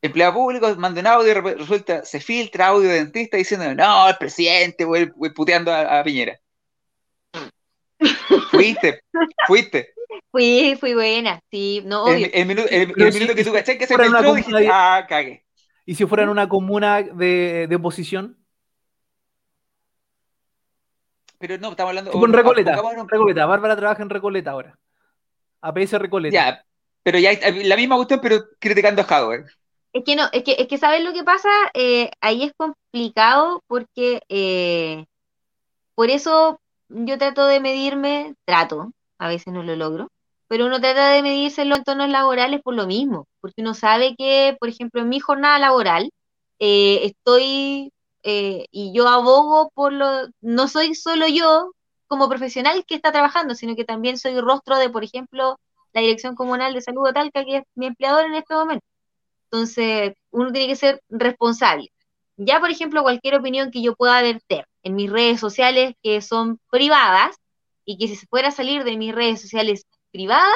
empleado 0.00 0.34
público, 0.34 0.74
manda 0.76 1.00
un 1.00 1.06
audio 1.06 1.30
y 1.30 1.34
re- 1.34 1.54
resulta, 1.56 2.04
se 2.04 2.18
filtra 2.20 2.68
audio 2.68 2.88
de 2.88 2.94
dentista 2.96 3.36
diciendo, 3.36 3.74
no, 3.74 4.08
el 4.08 4.16
presidente, 4.16 4.84
güey, 4.84 5.06
güey, 5.14 5.32
puteando 5.32 5.70
a, 5.70 6.00
a 6.00 6.04
Piñera. 6.04 6.38
Fuiste, 8.50 9.02
fuiste. 9.46 9.94
fui, 10.30 10.76
fui 10.78 10.94
buena. 10.94 11.40
Sí, 11.50 11.82
no, 11.84 12.04
obvio. 12.04 12.26
El, 12.26 12.30
el 12.34 12.46
minu- 12.48 12.66
el- 12.70 12.92
Pero 12.92 13.06
el 13.06 13.12
si- 13.12 13.18
minuto 13.18 13.34
que 13.36 13.44
tú 13.44 13.52
cachai 13.52 13.78
que 13.78 13.86
se 13.86 13.96
filtró, 13.96 14.34
dijiste, 14.34 14.60
de- 14.60 14.68
ah, 14.70 15.06
cagué. 15.08 15.44
¿Y 15.84 15.94
si 15.94 16.06
fuera 16.06 16.22
en 16.22 16.28
una 16.28 16.48
comuna 16.48 17.02
de, 17.02 17.66
de 17.68 17.76
oposición? 17.76 18.36
Pero 21.38 21.58
no, 21.58 21.70
estamos 21.70 21.90
hablando... 21.90 22.10
Tipo 22.12 22.24
en 22.24 22.32
o- 22.32 22.36
Recoleta. 22.36 22.76
pongámonos- 22.76 23.10
Recoleta. 23.10 23.46
Bárbara 23.46 23.76
trabaja 23.76 24.02
en 24.02 24.10
Recoleta 24.10 24.50
ahora. 24.52 24.78
APS 25.60 25.98
Recoleta. 25.98 26.32
Ya, 26.34 26.64
pero 27.02 27.18
ya 27.18 27.30
hay- 27.30 27.64
la 27.64 27.76
misma 27.76 27.96
cuestión, 27.96 28.20
pero 28.22 28.44
criticando 28.60 29.02
a 29.02 29.04
Jado, 29.04 29.34
¿eh? 29.34 29.44
Es 29.92 30.04
que 30.04 30.16
no, 30.16 30.24
es 30.32 30.42
que, 30.44 30.52
es 30.58 30.68
que 30.68 30.78
¿sabes 30.78 31.02
lo 31.04 31.12
que 31.12 31.22
pasa? 31.24 31.50
Eh, 31.74 32.10
ahí 32.20 32.44
es 32.44 32.52
complicado 32.56 33.62
porque 33.66 34.20
eh, 34.28 35.04
por 35.94 36.08
eso 36.10 36.60
yo 36.92 37.18
trato 37.18 37.46
de 37.46 37.60
medirme, 37.60 38.34
trato, 38.44 38.92
a 39.18 39.28
veces 39.28 39.52
no 39.52 39.62
lo 39.62 39.76
logro, 39.76 40.10
pero 40.48 40.66
uno 40.66 40.80
trata 40.80 41.10
de 41.10 41.22
medirse 41.22 41.62
en 41.62 41.70
los 41.70 41.78
entornos 41.78 42.10
laborales 42.10 42.60
por 42.62 42.74
lo 42.74 42.86
mismo, 42.86 43.26
porque 43.40 43.62
uno 43.62 43.74
sabe 43.74 44.14
que, 44.16 44.56
por 44.60 44.68
ejemplo, 44.68 45.00
en 45.00 45.08
mi 45.08 45.20
jornada 45.20 45.58
laboral 45.58 46.10
eh, 46.58 47.00
estoy 47.06 47.92
eh, 48.22 48.66
y 48.70 48.92
yo 48.94 49.08
abogo 49.08 49.70
por 49.74 49.92
lo, 49.92 50.28
no 50.40 50.68
soy 50.68 50.94
solo 50.94 51.26
yo 51.28 51.72
como 52.06 52.28
profesional 52.28 52.84
que 52.86 52.94
está 52.94 53.12
trabajando, 53.12 53.54
sino 53.54 53.74
que 53.76 53.84
también 53.84 54.18
soy 54.18 54.38
rostro 54.40 54.78
de, 54.78 54.90
por 54.90 55.04
ejemplo, 55.04 55.58
la 55.92 56.00
Dirección 56.02 56.34
Comunal 56.34 56.74
de 56.74 56.82
Salud 56.82 57.06
de 57.06 57.12
Talca, 57.14 57.44
que 57.44 57.58
es 57.58 57.64
mi 57.74 57.86
empleador 57.86 58.26
en 58.26 58.34
este 58.34 58.54
momento. 58.54 58.84
Entonces, 59.50 60.14
uno 60.30 60.52
tiene 60.52 60.68
que 60.68 60.76
ser 60.76 61.02
responsable. 61.10 61.92
Ya, 62.36 62.60
por 62.60 62.70
ejemplo, 62.70 63.02
cualquier 63.02 63.36
opinión 63.36 63.70
que 63.70 63.82
yo 63.82 63.94
pueda 63.96 64.22
verter 64.22 64.66
en 64.82 64.94
mis 64.94 65.10
redes 65.10 65.40
sociales 65.40 65.94
que 66.02 66.20
son 66.20 66.58
privadas 66.70 67.36
y 67.84 67.98
que 67.98 68.08
si 68.08 68.16
se 68.16 68.26
fuera 68.26 68.48
a 68.48 68.52
salir 68.52 68.84
de 68.84 68.96
mis 68.96 69.14
redes 69.14 69.40
sociales 69.40 69.86
privadas, 70.10 70.54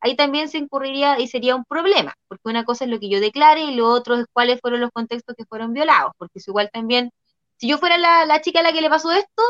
ahí 0.00 0.16
también 0.16 0.48
se 0.48 0.58
incurriría 0.58 1.18
y 1.18 1.28
sería 1.28 1.56
un 1.56 1.64
problema, 1.64 2.14
porque 2.28 2.48
una 2.48 2.64
cosa 2.64 2.84
es 2.84 2.90
lo 2.90 3.00
que 3.00 3.08
yo 3.08 3.20
declare 3.20 3.62
y 3.62 3.74
lo 3.74 3.88
otro 3.88 4.16
es 4.16 4.26
cuáles 4.32 4.60
fueron 4.60 4.80
los 4.80 4.90
contextos 4.90 5.34
que 5.36 5.44
fueron 5.44 5.72
violados, 5.72 6.12
porque 6.18 6.38
es 6.38 6.48
igual 6.48 6.70
también, 6.72 7.10
si 7.56 7.68
yo 7.68 7.78
fuera 7.78 7.98
la, 7.98 8.26
la 8.26 8.40
chica 8.40 8.60
a 8.60 8.62
la 8.62 8.72
que 8.72 8.80
le 8.80 8.90
pasó 8.90 9.10
esto, 9.12 9.42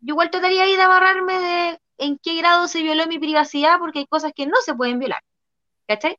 yo 0.00 0.14
igual 0.14 0.30
trataría 0.30 0.64
ahí 0.64 0.76
de 0.76 0.82
amarrarme 0.82 1.38
de 1.38 1.78
en 1.98 2.18
qué 2.18 2.36
grado 2.36 2.66
se 2.66 2.82
violó 2.82 3.06
mi 3.06 3.18
privacidad, 3.18 3.78
porque 3.78 4.00
hay 4.00 4.06
cosas 4.06 4.32
que 4.34 4.46
no 4.46 4.56
se 4.64 4.74
pueden 4.74 4.98
violar, 4.98 5.22
¿cachai? 5.86 6.16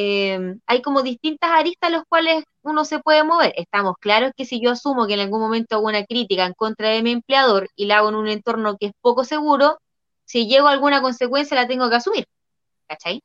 Eh, 0.00 0.54
hay 0.66 0.80
como 0.80 1.02
distintas 1.02 1.50
aristas 1.50 1.90
a 1.90 1.92
los 1.92 2.04
cuales 2.08 2.44
uno 2.62 2.84
se 2.84 3.00
puede 3.00 3.24
mover. 3.24 3.52
Estamos 3.56 3.96
claros 3.98 4.30
que 4.36 4.44
si 4.44 4.60
yo 4.60 4.70
asumo 4.70 5.08
que 5.08 5.14
en 5.14 5.20
algún 5.20 5.40
momento 5.40 5.74
hago 5.74 5.86
una 5.88 6.04
crítica 6.04 6.46
en 6.46 6.54
contra 6.54 6.90
de 6.90 7.02
mi 7.02 7.10
empleador 7.10 7.68
y 7.74 7.86
la 7.86 7.98
hago 7.98 8.10
en 8.10 8.14
un 8.14 8.28
entorno 8.28 8.76
que 8.78 8.86
es 8.86 8.92
poco 9.00 9.24
seguro, 9.24 9.80
si 10.24 10.46
llego 10.46 10.68
a 10.68 10.72
alguna 10.72 11.02
consecuencia 11.02 11.56
la 11.56 11.66
tengo 11.66 11.90
que 11.90 11.96
asumir. 11.96 12.26
¿Cachai? 12.86 13.22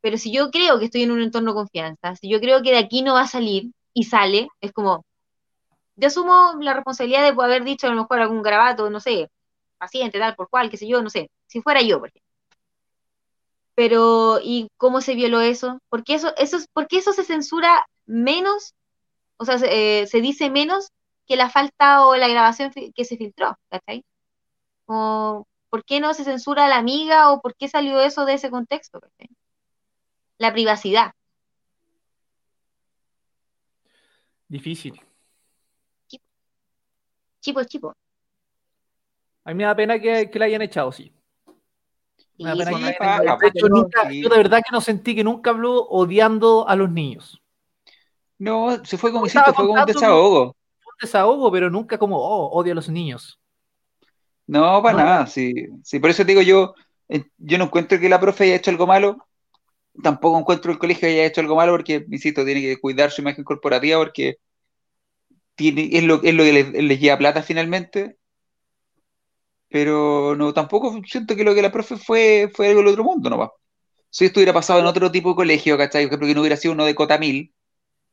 Pero 0.00 0.18
si 0.18 0.32
yo 0.32 0.50
creo 0.50 0.80
que 0.80 0.86
estoy 0.86 1.02
en 1.04 1.12
un 1.12 1.22
entorno 1.22 1.52
de 1.52 1.56
confianza, 1.56 2.16
si 2.16 2.28
yo 2.28 2.40
creo 2.40 2.60
que 2.62 2.72
de 2.72 2.78
aquí 2.78 3.02
no 3.02 3.14
va 3.14 3.22
a 3.22 3.28
salir 3.28 3.70
y 3.92 4.04
sale, 4.04 4.48
es 4.60 4.72
como, 4.72 5.04
yo 5.96 6.08
asumo 6.08 6.54
la 6.60 6.74
responsabilidad 6.74 7.22
de 7.22 7.42
haber 7.42 7.62
dicho 7.64 7.86
a 7.86 7.90
lo 7.90 8.02
mejor 8.02 8.20
algún 8.20 8.42
grabato, 8.42 8.90
no 8.90 8.98
sé, 8.98 9.30
paciente, 9.78 10.18
tal, 10.18 10.34
por 10.34 10.48
cual, 10.50 10.68
qué 10.70 10.78
sé 10.78 10.88
yo, 10.88 11.00
no 11.02 11.10
sé, 11.10 11.30
si 11.46 11.62
fuera 11.62 11.80
yo, 11.82 12.00
por 12.00 12.08
ejemplo. 12.08 12.23
Pero, 13.74 14.38
¿y 14.42 14.68
cómo 14.76 15.00
se 15.00 15.14
violó 15.14 15.40
eso? 15.40 15.78
¿Por 15.88 16.04
qué 16.04 16.14
eso, 16.14 16.32
eso, 16.36 16.56
es- 16.58 16.68
por 16.72 16.86
qué 16.88 16.98
eso 16.98 17.12
se 17.12 17.24
censura 17.24 17.86
menos? 18.06 18.74
O 19.38 19.44
sea, 19.44 19.58
se, 19.58 20.02
eh, 20.02 20.06
se 20.06 20.20
dice 20.20 20.50
menos 20.50 20.88
que 21.26 21.36
la 21.36 21.50
falta 21.50 22.06
o 22.06 22.16
la 22.16 22.28
grabación 22.28 22.70
que 22.94 23.04
se 23.04 23.16
filtró, 23.16 23.56
¿cachai? 23.70 24.04
O, 24.86 25.46
¿por 25.70 25.84
qué 25.84 26.00
no 26.00 26.14
se 26.14 26.24
censura 26.24 26.66
a 26.66 26.68
la 26.68 26.76
amiga 26.78 27.32
o 27.32 27.40
por 27.40 27.56
qué 27.56 27.68
salió 27.68 28.00
eso 28.00 28.24
de 28.26 28.34
ese 28.34 28.50
contexto? 28.50 29.00
¿cachai? 29.00 29.28
La 30.38 30.52
privacidad. 30.52 31.12
Difícil. 34.48 35.00
Chipo, 37.40 37.62
chipo. 37.64 37.94
A 39.44 39.50
mí 39.50 39.56
me 39.56 39.64
da 39.64 39.74
pena 39.76 39.98
que, 40.00 40.30
que 40.30 40.38
la 40.38 40.46
hayan 40.46 40.62
echado, 40.62 40.90
sí. 40.92 41.12
Y 42.36 42.44
nunca- 43.68 44.10
yo 44.10 44.28
de 44.28 44.36
verdad 44.36 44.58
que 44.58 44.72
no 44.72 44.80
sentí 44.80 45.14
que 45.14 45.22
nunca 45.24 45.50
habló 45.50 45.82
odiando 45.84 46.68
a 46.68 46.74
los 46.76 46.90
niños. 46.90 47.40
No, 48.38 48.84
se 48.84 48.98
fue 48.98 49.12
como, 49.12 49.26
fue 49.26 49.42
como 49.54 49.72
un 49.72 49.86
desahogo. 49.86 50.56
Fue 50.82 50.92
un 50.92 50.96
desahogo, 51.00 51.52
pero 51.52 51.70
nunca 51.70 51.96
como, 51.98 52.18
oh, 52.18 52.48
odio 52.48 52.72
a 52.72 52.74
los 52.74 52.88
niños. 52.88 53.38
No, 54.46 54.82
para 54.82 54.98
No. 54.98 55.04
nada, 55.04 55.26
sí, 55.26 55.54
sí, 55.82 55.98
por 56.00 56.10
eso 56.10 56.22
te 56.22 56.28
digo 56.28 56.42
yo, 56.42 56.74
yo 57.38 57.58
no 57.58 57.64
encuentro 57.64 57.98
que 57.98 58.08
la 58.08 58.20
profe 58.20 58.44
haya 58.44 58.56
hecho 58.56 58.70
algo 58.70 58.86
malo, 58.86 59.26
tampoco 60.02 60.38
encuentro 60.38 60.70
que 60.70 60.74
el 60.74 60.78
colegio 60.78 61.08
haya 61.08 61.24
hecho 61.24 61.40
algo 61.40 61.56
malo 61.56 61.72
porque, 61.72 62.04
insisto, 62.10 62.44
tiene 62.44 62.60
que 62.60 62.78
cuidar 62.78 63.10
su 63.10 63.22
imagen 63.22 63.44
corporativa 63.44 63.98
porque 63.98 64.36
tiene, 65.54 65.88
es 65.92 66.04
lo, 66.04 66.22
es 66.22 66.34
lo 66.34 66.42
que 66.42 66.52
les, 66.52 66.72
les 66.72 67.00
lleva 67.00 67.16
plata 67.18 67.42
finalmente, 67.42 68.18
pero 69.74 70.36
no, 70.36 70.54
tampoco 70.54 71.00
siento 71.04 71.34
que 71.34 71.42
lo 71.42 71.52
que 71.52 71.60
la 71.60 71.72
profe 71.72 71.96
fue, 71.96 72.48
fue 72.54 72.68
algo 72.68 72.78
del 72.78 72.90
otro 72.90 73.02
mundo, 73.02 73.28
no 73.28 73.52
Si 74.08 74.24
esto 74.24 74.38
hubiera 74.38 74.52
pasado 74.52 74.78
en 74.78 74.86
otro 74.86 75.10
tipo 75.10 75.30
de 75.30 75.34
colegio, 75.34 75.76
¿cachai? 75.76 76.04
Por 76.04 76.10
ejemplo, 76.12 76.28
que 76.28 76.34
no 76.36 76.42
hubiera 76.42 76.56
sido 76.56 76.74
uno 76.74 76.84
de 76.84 76.94
Cotamil, 76.94 77.52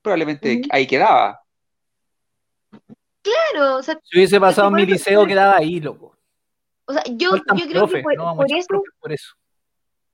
probablemente 0.01 0.61
Ujú. 0.61 0.69
ahí 0.71 0.87
quedaba. 0.87 1.39
Claro, 3.21 3.75
o 3.75 3.83
sea, 3.83 3.93
Si 4.01 4.17
hubiese 4.17 4.39
pasado 4.39 4.69
en 4.69 4.73
mi 4.73 4.85
liceo, 4.87 5.27
quedaba 5.27 5.57
ahí, 5.57 5.79
loco. 5.79 6.17
o 6.85 6.93
sea, 6.93 7.03
yo, 7.05 7.35
yo 7.35 7.67
creo 7.69 7.87
que 7.87 8.01
por, 8.01 8.17
no 8.17 8.35
por 8.35 8.51
eso 8.51 8.81
por 8.99 9.11
eso. 9.11 9.35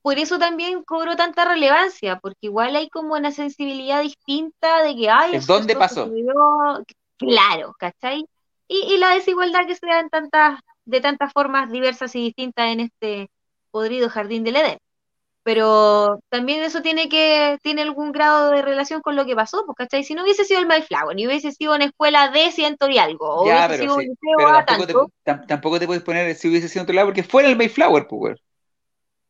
por 0.01 0.19
eso 0.19 0.37
también 0.37 0.83
cobró 0.83 1.15
tanta 1.15 1.45
relevancia, 1.45 2.19
porque 2.19 2.47
igual 2.47 2.75
hay 2.75 2.89
como 2.89 3.13
una 3.13 3.31
sensibilidad 3.31 4.01
distinta 4.01 4.83
de 4.83 4.97
que, 4.97 5.09
ay, 5.09 5.31
¿En 5.31 5.37
eso- 5.37 5.53
dónde 5.53 5.77
pasó? 5.77 6.07
sucedió. 6.07 6.33
Claro, 7.15 7.73
¿cachai? 7.79 8.25
Y, 8.67 8.79
y 8.95 8.97
la 8.97 9.11
desigualdad 9.11 9.65
que 9.65 9.75
se 9.75 9.85
da 9.87 10.01
en 10.01 10.09
tantas, 10.09 10.59
de 10.87 11.01
tantas 11.01 11.33
formas 11.33 11.71
diversas 11.71 12.15
y 12.15 12.21
distintas 12.23 12.69
en 12.71 12.81
este 12.81 13.29
podrido 13.71 14.09
jardín 14.09 14.43
del 14.45 14.57
Edén. 14.57 14.79
Pero 15.43 16.19
también 16.29 16.63
eso 16.63 16.81
tiene 16.81 17.09
que, 17.09 17.57
tiene 17.63 17.81
algún 17.83 18.11
grado 18.11 18.51
de 18.51 18.61
relación 18.61 19.01
con 19.01 19.15
lo 19.15 19.25
que 19.25 19.35
pasó, 19.35 19.63
pues, 19.65 19.77
¿cachai? 19.77 20.03
Si 20.03 20.13
no 20.15 20.23
hubiese 20.23 20.45
sido 20.45 20.59
el 20.61 20.67
Mayflower, 20.67 21.15
ni 21.15 21.27
hubiese 21.27 21.51
sido 21.53 21.75
una 21.75 21.85
escuela 21.85 22.29
de 22.31 22.51
ciento 22.51 22.89
y 22.89 22.97
algo, 22.99 23.27
o 23.29 23.49
Ya, 23.49 23.53
hubiese 23.53 23.69
pero 23.69 23.87
sido 23.87 23.95
un 23.97 24.03
sí, 24.03 24.35
pero 24.35 24.49
a 24.49 24.65
tampoco 24.65 24.87
te, 24.87 24.95
tanto, 24.95 25.09
tam- 25.23 25.45
tampoco 25.47 25.79
te 25.79 25.85
puedes 25.87 26.03
poner 26.03 26.33
si 26.35 26.47
hubiese 26.49 26.67
sido 26.69 26.83
otro 26.83 26.95
lado 26.95 27.07
porque 27.07 27.23
fuera 27.23 27.47
el 27.49 27.55
Mayflower, 27.57 28.07
pues. 28.07 28.37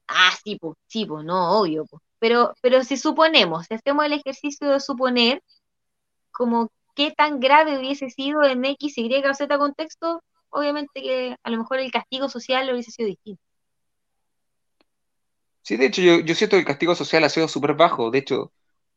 Ah, 0.07 0.31
sí, 0.43 0.57
pues, 0.59 0.75
sí, 0.87 1.05
pues, 1.05 1.25
no, 1.25 1.59
obvio, 1.59 1.85
pues. 1.85 2.01
Pero, 2.19 2.53
pero 2.61 2.83
si 2.83 2.97
suponemos, 2.97 3.65
si 3.67 3.75
hacemos 3.75 4.05
el 4.05 4.13
ejercicio 4.13 4.69
de 4.69 4.79
suponer 4.79 5.43
como 6.31 6.69
qué 6.95 7.11
tan 7.11 7.39
grave 7.39 7.79
hubiese 7.79 8.09
sido 8.09 8.43
en 8.43 8.65
X, 8.65 8.97
Y 8.97 9.23
o 9.25 9.33
Z 9.35 9.57
contexto, 9.59 10.23
obviamente 10.57 11.01
que 11.01 11.35
a 11.43 11.49
lo 11.49 11.57
mejor 11.57 11.79
el 11.79 11.91
castigo 11.91 12.29
social 12.29 12.71
hubiese 12.71 12.91
sido 12.91 13.07
distinto. 13.07 13.41
Sí, 15.61 15.75
de 15.77 15.87
hecho, 15.87 16.01
yo, 16.01 16.19
yo 16.19 16.33
siento 16.35 16.55
que 16.55 16.61
el 16.61 16.65
castigo 16.65 16.95
social 16.95 17.23
ha 17.23 17.29
sido 17.29 17.47
súper 17.47 17.73
bajo. 17.73 18.09
De 18.09 18.19
hecho, 18.19 18.51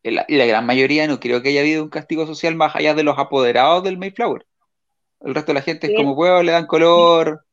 la, 0.04 0.24
la 0.28 0.46
gran 0.46 0.66
mayoría 0.66 1.06
no 1.08 1.18
creo 1.18 1.42
que 1.42 1.48
haya 1.48 1.60
habido 1.60 1.82
un 1.82 1.90
castigo 1.90 2.26
social 2.26 2.54
más 2.54 2.76
allá 2.76 2.94
de 2.94 3.02
los 3.02 3.18
apoderados 3.18 3.82
del 3.82 3.98
Mayflower. 3.98 4.46
El 5.20 5.34
resto 5.34 5.50
de 5.52 5.54
la 5.54 5.62
gente 5.62 5.88
es 5.88 5.92
como 5.96 6.12
huevo, 6.12 6.42
le 6.42 6.52
dan 6.52 6.66
color. 6.66 7.44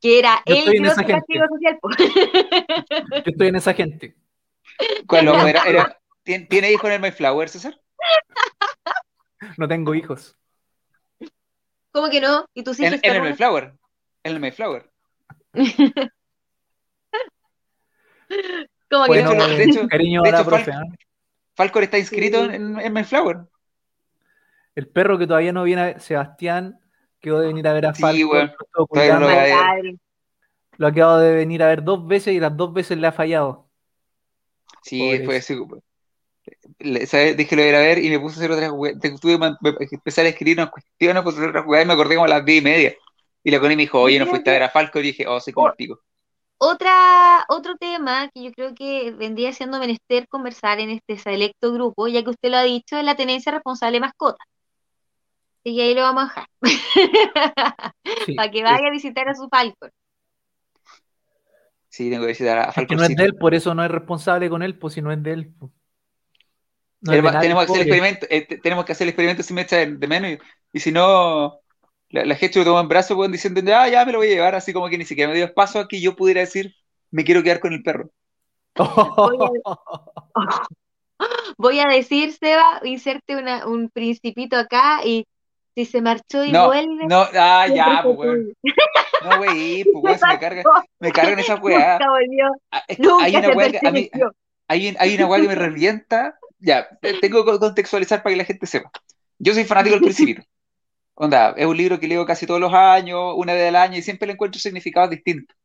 Que 0.00 0.18
era 0.18 0.42
Yo 0.46 0.54
el 0.54 0.84
esa 0.84 1.02
gente. 1.02 1.12
castigo 1.12 1.44
social. 1.48 1.78
Yo 3.24 3.30
estoy 3.30 3.48
en 3.48 3.56
esa 3.56 3.74
gente. 3.74 4.16
¿Cuál? 5.06 5.28
Era- 5.28 5.62
era- 5.64 6.00
¿Tien- 6.24 6.46
¿Tiene 6.48 6.72
hijo 6.72 6.86
en 6.88 6.94
el 6.94 7.00
Mayflower, 7.00 7.48
César? 7.48 7.80
No 9.56 9.66
tengo 9.66 9.94
hijos. 9.94 10.36
¿Cómo 11.92 12.10
que 12.10 12.20
no? 12.20 12.44
¿Y 12.54 12.62
tus 12.62 12.78
En, 12.80 12.86
hijos? 12.86 13.00
en 13.02 13.14
el? 13.16 13.22
Mayflower. 13.22 13.74
En 14.24 14.32
el 14.34 14.40
Mayflower. 14.40 14.90
¿Cómo 18.90 19.04
que 19.04 19.08
Bueno, 19.08 19.34
no? 19.34 19.48
de 19.48 19.64
hecho- 19.64 19.86
cariño 19.88 20.22
de 20.22 20.28
a 20.28 20.32
la 20.32 20.40
hecho, 20.40 20.48
profe. 20.48 20.70
¿eh? 20.70 20.74
Falcor 21.54 21.82
está 21.82 21.98
inscrito 21.98 22.46
Sí. 22.48 22.54
en, 22.54 22.78
en 22.80 22.92
Mayflower. 22.92 23.38
El 24.74 24.88
perro 24.88 25.18
que 25.18 25.26
todavía 25.26 25.52
no 25.52 25.64
viene, 25.64 25.82
a- 25.82 25.98
Sebastián, 26.00 26.78
quedó 27.20 27.40
de 27.40 27.48
venir 27.48 27.66
a 27.66 27.72
ver 27.72 27.86
a 27.86 27.94
Sí, 27.94 28.02
Falco. 28.02 28.30
weón. 28.30 28.46
lo 28.46 28.52
estuvo 28.64 28.86
Todavía 28.86 29.14
no 29.14 29.20
lo 29.20 29.28
a. 29.28 29.76
Lo 30.76 30.86
ha 30.86 30.92
quedado 30.92 31.18
de 31.18 31.34
venir 31.34 31.62
a 31.62 31.66
ver 31.66 31.82
dos 31.82 32.06
veces 32.06 32.34
y 32.34 32.40
las 32.40 32.56
dos 32.56 32.72
veces 32.72 32.96
le 32.98 33.06
ha 33.08 33.12
fallado. 33.12 33.68
Sí, 34.82 35.00
Pobrecito. 35.00 35.66
fue 35.66 35.80
¿sabes? 37.06 37.36
Dije 37.36 37.56
lo 37.56 37.62
de 37.62 37.68
ir 37.68 37.74
a 37.74 37.80
ver 37.80 37.98
y 37.98 38.10
me 38.10 38.18
puse 38.20 38.36
a 38.36 38.38
hacer 38.38 38.50
otras. 38.52 39.00
Te- 39.00 39.18
Tuve 39.18 39.38
que 39.88 39.94
empezar 39.96 40.26
a 40.26 40.28
escribir 40.28 40.58
unas 40.58 40.70
cuestiones, 40.70 41.22
puse 41.22 41.36
a 41.36 41.40
hacer 41.40 41.50
otras 41.50 41.66
weas 41.66 41.84
y 41.84 41.88
me 41.88 41.92
acordé 41.94 42.14
como 42.14 42.26
a 42.26 42.28
las 42.28 42.44
10 42.44 42.60
y 42.60 42.64
media. 42.64 42.94
Y 43.44 43.50
la 43.50 43.60
Connie 43.60 43.76
me 43.76 43.82
dijo, 43.82 44.00
oye, 44.00 44.18
¿no 44.18 44.26
fuiste 44.26 44.50
a 44.50 44.54
ver 44.54 44.62
a 44.64 44.70
Falco? 44.70 44.98
Y 44.98 45.02
dije, 45.02 45.26
oh, 45.26 45.40
soy 45.40 45.52
como 45.52 45.68
el 45.68 45.74
pico. 45.74 46.00
Otra, 46.60 47.44
otro 47.48 47.76
tema 47.76 48.28
que 48.34 48.42
yo 48.42 48.52
creo 48.52 48.74
que 48.74 49.12
vendría 49.12 49.52
siendo 49.52 49.78
menester 49.78 50.26
conversar 50.28 50.80
en 50.80 50.90
este 50.90 51.16
selecto 51.16 51.72
grupo, 51.72 52.08
ya 52.08 52.24
que 52.24 52.30
usted 52.30 52.50
lo 52.50 52.56
ha 52.56 52.64
dicho, 52.64 52.96
es 52.98 53.04
la 53.04 53.14
tenencia 53.14 53.52
responsable 53.52 53.96
de 53.96 54.00
mascota. 54.00 54.42
Así 55.64 55.76
que 55.76 55.82
ahí 55.82 55.94
lo 55.94 56.02
vamos 56.02 56.24
a 56.24 56.26
dejar. 56.26 56.48
Sí. 58.26 58.34
Para 58.34 58.50
que 58.50 58.62
vaya 58.62 58.88
a 58.88 58.90
visitar 58.90 59.28
a 59.28 59.34
su 59.34 59.48
Falcon. 59.48 59.90
Sí, 61.88 62.10
tengo 62.10 62.22
que 62.22 62.28
visitar 62.28 62.58
a 62.58 62.64
Es 62.70 62.86
que 62.86 62.96
no 62.96 63.04
es 63.04 63.14
de 63.16 63.24
él, 63.24 63.36
por 63.36 63.54
eso 63.54 63.74
no 63.74 63.84
es 63.84 63.90
responsable 63.90 64.50
con 64.50 64.62
él, 64.62 64.78
pues 64.78 64.94
si 64.94 65.02
no 65.02 65.12
es 65.12 65.22
de 65.22 65.32
él. 65.32 65.54
pues. 65.58 65.72
No 67.00 67.12
de 67.12 67.22
tenemos, 67.38 67.62
que 67.62 67.66
hacer 67.66 67.76
el 67.76 67.82
experimento, 67.82 68.26
eh, 68.30 68.46
te- 68.46 68.58
tenemos 68.58 68.84
que 68.84 68.92
hacer 68.92 69.04
el 69.06 69.10
experimento 69.10 69.42
si 69.42 69.54
me 69.54 69.62
echa 69.62 69.76
de, 69.76 69.86
de 69.96 70.06
menos 70.08 70.30
y, 70.32 70.38
y 70.72 70.80
si 70.80 70.92
no, 70.92 71.60
la, 72.10 72.24
la 72.24 72.34
gente 72.36 72.58
lo 72.58 72.64
toma 72.64 72.80
en 72.80 72.88
brazos 72.88 73.16
weón, 73.16 73.32
diciendo, 73.32 73.60
ya, 73.60 73.88
ya 73.88 74.04
me 74.04 74.12
lo 74.12 74.18
voy 74.18 74.28
a 74.28 74.30
llevar, 74.30 74.54
así 74.54 74.72
como 74.72 74.88
que 74.88 74.98
ni 74.98 75.04
siquiera 75.04 75.30
me 75.30 75.36
dio 75.36 75.46
espacio 75.46 75.80
a 75.80 75.88
que 75.88 76.00
yo 76.00 76.16
pudiera 76.16 76.40
decir, 76.40 76.74
me 77.10 77.24
quiero 77.24 77.42
quedar 77.42 77.60
con 77.60 77.72
el 77.72 77.82
perro. 77.82 78.10
Voy 81.56 81.80
a 81.80 81.86
decir, 81.88 82.32
Seba, 82.32 82.80
inserte 82.84 83.36
una, 83.36 83.66
un 83.66 83.90
principito 83.90 84.56
acá 84.56 85.00
y 85.04 85.26
si 85.74 85.84
se 85.84 86.00
marchó 86.02 86.44
y 86.44 86.52
No, 86.52 86.64
vuelve. 86.64 87.08
no, 87.08 87.26
ah, 87.34 87.66
ya, 87.68 88.00
pues, 88.02 88.16
weón. 88.16 88.52
No, 89.20 89.36
güey, 89.38 89.84
pues, 89.92 90.04
weón, 90.04 90.18
se 90.18 90.26
me 90.26 90.38
carga, 90.38 90.64
me 91.00 91.12
cargan 91.12 91.38
esas 91.38 91.60
weas. 91.62 92.00
Nunca 92.00 92.10
volvió, 92.10 92.46
Ah, 92.70 92.84
es 92.88 92.98
que 92.98 93.04
nunca 93.04 93.24
hay 93.24 93.38
una 93.38 93.48
se 93.48 93.56
wea 93.56 93.70
que 93.70 93.80
a 93.84 93.90
mí, 93.92 94.10
perteneció. 94.12 94.32
hay, 94.68 94.96
hay 94.98 95.14
una 95.16 95.26
wea 95.26 95.40
que 95.40 95.48
me 95.48 95.54
revienta. 95.54 96.38
Ya, 96.58 96.88
te- 97.00 97.14
tengo 97.20 97.44
que 97.44 97.58
contextualizar 97.58 98.22
para 98.22 98.32
que 98.32 98.38
la 98.38 98.44
gente 98.44 98.66
sepa. 98.66 98.90
Yo 99.38 99.54
soy 99.54 99.64
fanático 99.64 99.94
del 99.94 100.02
Principito. 100.04 100.42
Onda, 101.14 101.54
es 101.56 101.66
un 101.66 101.76
libro 101.76 102.00
que 102.00 102.08
leo 102.08 102.26
casi 102.26 102.46
todos 102.46 102.60
los 102.60 102.72
años, 102.74 103.34
una 103.36 103.54
vez 103.54 103.68
al 103.68 103.76
año, 103.76 103.98
y 103.98 104.02
siempre 104.02 104.26
le 104.26 104.34
encuentro 104.34 104.60
significados 104.60 105.10
distintos. 105.10 105.56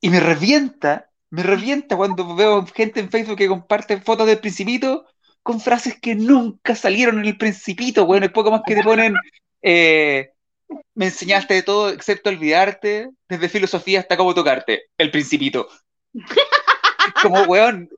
Y 0.00 0.10
me 0.10 0.20
revienta, 0.20 1.10
me 1.30 1.42
revienta 1.42 1.96
cuando 1.96 2.34
veo 2.36 2.66
gente 2.66 3.00
en 3.00 3.10
Facebook 3.10 3.38
que 3.38 3.48
comparte 3.48 4.00
fotos 4.00 4.26
del 4.26 4.38
Principito 4.38 5.06
con 5.42 5.60
frases 5.60 5.98
que 6.00 6.14
nunca 6.14 6.74
salieron 6.74 7.18
en 7.18 7.26
el 7.26 7.36
Principito, 7.38 8.06
bueno, 8.06 8.26
es 8.26 8.32
poco 8.32 8.50
más 8.50 8.62
que 8.66 8.74
te 8.74 8.82
ponen, 8.82 9.14
eh, 9.62 10.30
me 10.94 11.06
enseñaste 11.06 11.54
de 11.54 11.62
todo 11.62 11.90
excepto 11.90 12.30
olvidarte, 12.30 13.10
desde 13.28 13.48
filosofía 13.48 14.00
hasta 14.00 14.16
cómo 14.16 14.34
tocarte, 14.34 14.84
el 14.98 15.10
Principito. 15.10 15.68
Como, 17.22 17.42
weón, 17.44 17.88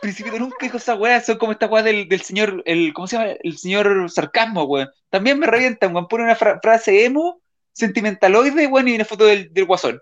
Principito 0.00 0.38
nunca 0.38 0.56
dijo 0.60 0.76
esa 0.76 0.94
weá, 0.94 1.20
son 1.20 1.38
como 1.38 1.52
esta 1.52 1.66
weá 1.66 1.82
del, 1.82 2.08
del 2.08 2.20
señor, 2.22 2.62
el, 2.66 2.92
¿cómo 2.94 3.06
se 3.06 3.16
llama? 3.16 3.32
El 3.42 3.58
señor 3.58 4.10
sarcasmo, 4.10 4.64
weón. 4.64 4.88
También 5.10 5.38
me 5.38 5.46
revientan, 5.46 5.92
weón, 5.94 6.06
pone 6.08 6.24
una 6.24 6.36
fra- 6.36 6.60
frase 6.62 7.04
emo, 7.04 7.40
sentimentaloide, 7.72 8.66
weón, 8.68 8.88
y 8.88 8.94
una 8.94 9.04
foto 9.04 9.24
del, 9.24 9.52
del 9.52 9.64
guasón. 9.64 10.00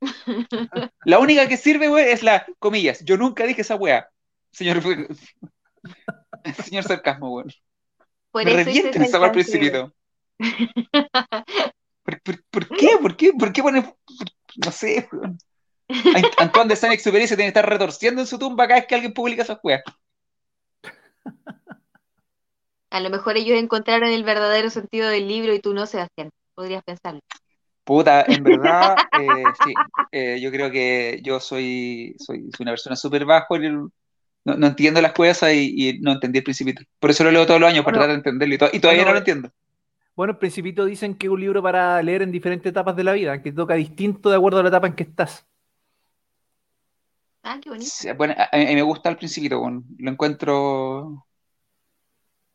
La 1.04 1.18
única 1.18 1.48
que 1.48 1.56
sirve, 1.56 1.88
weón, 1.88 2.06
es 2.08 2.22
la, 2.22 2.44
comillas, 2.58 3.02
yo 3.04 3.16
nunca 3.16 3.44
dije 3.44 3.62
esa 3.62 3.76
weá, 3.76 4.08
señor, 4.50 4.82
señor 6.64 6.84
sarcasmo, 6.84 7.34
weón. 7.34 7.52
Por 8.30 8.44
Me 8.44 8.54
revientan 8.54 9.02
esa 9.02 9.20
weá. 9.20 9.32
Principito. 9.32 9.94
¿Por, 12.04 12.20
por, 12.22 12.42
por 12.50 12.68
qué? 12.68 12.98
¿Por 13.00 13.16
qué? 13.16 13.32
¿Por 13.32 13.52
qué 13.52 13.62
pone, 13.62 13.94
no 14.64 14.72
sé, 14.72 15.08
weón? 15.12 15.38
Ant- 16.14 16.34
Antoine 16.38 16.68
de 16.68 16.76
Saint-Exupéry 16.76 17.26
se 17.26 17.36
tiene 17.36 17.52
que 17.52 17.58
estar 17.58 17.68
retorciendo 17.68 18.20
en 18.20 18.26
su 18.26 18.38
tumba 18.38 18.66
cada 18.68 18.80
vez 18.80 18.86
que 18.86 18.94
alguien 18.94 19.12
publica 19.14 19.42
esas 19.42 19.58
weas. 19.62 19.82
A 22.90 23.00
lo 23.00 23.10
mejor 23.10 23.36
ellos 23.36 23.58
encontraron 23.58 24.10
el 24.10 24.22
verdadero 24.22 24.70
sentido 24.70 25.08
del 25.08 25.26
libro 25.26 25.52
y 25.54 25.60
tú 25.60 25.74
no, 25.74 25.86
Sebastián. 25.86 26.30
Podrías 26.54 26.82
pensarlo. 26.84 27.20
Puta, 27.84 28.22
en 28.28 28.44
verdad, 28.44 29.02
eh, 29.12 29.52
sí, 29.54 29.74
eh, 30.12 30.38
yo 30.40 30.50
creo 30.50 30.70
que 30.70 31.20
yo 31.24 31.40
soy, 31.40 32.14
soy, 32.18 32.42
soy 32.52 32.64
una 32.64 32.72
persona 32.72 32.94
súper 32.94 33.24
bajo, 33.24 33.58
no, 33.58 33.90
no 34.44 34.66
entiendo 34.66 35.00
las 35.00 35.12
cosas 35.12 35.52
y, 35.54 35.90
y 35.90 36.00
no 36.00 36.12
entendí 36.12 36.38
el 36.38 36.44
principito. 36.44 36.82
Por 37.00 37.10
eso 37.10 37.24
lo 37.24 37.30
leo 37.32 37.46
todos 37.46 37.60
los 37.60 37.70
años, 37.70 37.84
para 37.84 37.94
Bueno, 37.94 37.98
tratar 37.98 38.10
de 38.10 38.16
entenderlo 38.18 38.54
y, 38.54 38.58
to- 38.58 38.70
y 38.72 38.80
todavía 38.80 39.04
bueno, 39.04 39.10
no 39.10 39.12
lo 39.12 39.18
entiendo. 39.18 39.50
Bueno, 40.16 40.32
el 40.32 40.38
Principito 40.38 40.84
dicen 40.86 41.14
que 41.16 41.26
es 41.26 41.32
un 41.32 41.40
libro 41.40 41.62
para 41.62 42.02
leer 42.02 42.22
en 42.22 42.32
diferentes 42.32 42.70
etapas 42.70 42.96
de 42.96 43.04
la 43.04 43.12
vida, 43.14 43.42
que 43.42 43.52
toca 43.52 43.74
distinto 43.74 44.30
de 44.30 44.36
acuerdo 44.36 44.60
a 44.60 44.62
la 44.62 44.68
etapa 44.70 44.86
en 44.86 44.94
que 44.94 45.04
estás. 45.04 45.46
Ah, 47.42 47.58
qué 47.60 47.70
bonito. 47.70 47.90
Bueno, 48.16 48.34
a, 48.36 48.56
mí 48.56 48.74
me 48.74 48.82
gusta 48.82 49.08
el 49.10 49.16
principito, 49.16 49.60
bueno, 49.60 49.82
lo 49.98 50.10
encuentro... 50.10 51.26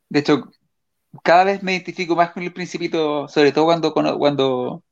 De 0.10 0.20
hecho, 0.20 0.50
cada 1.24 1.44
vez 1.44 1.62
me 1.64 1.74
identifico 1.74 2.16
más 2.16 2.32
con 2.32 2.44
el 2.44 2.54
principito, 2.54 3.28
sobre 3.28 3.52
todo 3.52 3.66
cuando, 3.66 3.94
cuando 3.94 4.84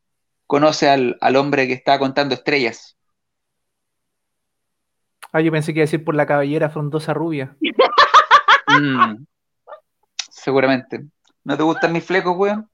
conoce 0.45 0.89
al, 0.89 1.17
al 1.21 1.35
hombre 1.37 1.67
que 1.67 1.73
está 1.73 1.97
contando 1.97 2.35
estrellas. 2.35 2.97
Ah, 5.31 5.41
yo 5.41 5.51
pensé 5.51 5.73
que 5.73 5.79
iba 5.79 5.83
a 5.83 5.87
decir 5.87 6.03
por 6.03 6.15
la 6.15 6.25
cabellera 6.25 6.69
frondosa 6.69 7.13
rubia. 7.13 7.57
Mm, 8.67 9.25
seguramente. 10.31 11.05
¿No 11.43 11.57
te 11.57 11.63
gustan 11.63 11.93
mis 11.93 12.03
flecos, 12.03 12.35
weón? 12.37 12.69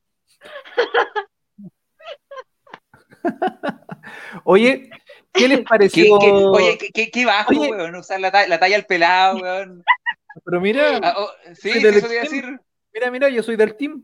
Oye, 4.43 4.89
¿qué 5.33 5.47
les 5.47 5.59
¿Qué- 5.59 5.63
pareció? 5.65 6.19
qué- 6.19 6.31
oye, 6.31 6.77
qué, 6.77 6.89
qué- 6.93 7.11
qué 7.11 7.25
bajo, 7.25 7.51
Oye. 7.51 7.69
weón, 7.71 7.95
usar 7.95 8.19
la, 8.19 8.31
ta- 8.31 8.47
la 8.47 8.59
talla 8.59 8.75
al 8.75 8.85
pelado, 8.85 9.37
weón. 9.37 9.83
Pero 10.45 10.61
mira, 10.61 10.99
Ah, 11.03 11.15
oh, 11.17 11.29
sí, 11.55 11.69
eso 11.69 12.07
te 12.07 12.13
iba 12.13 12.21
a 12.21 12.23
decir. 12.23 12.59
mira, 12.93 13.11
mira, 13.11 13.29
yo 13.29 13.43
soy 13.43 13.55
del 13.55 13.75
team. 13.75 14.03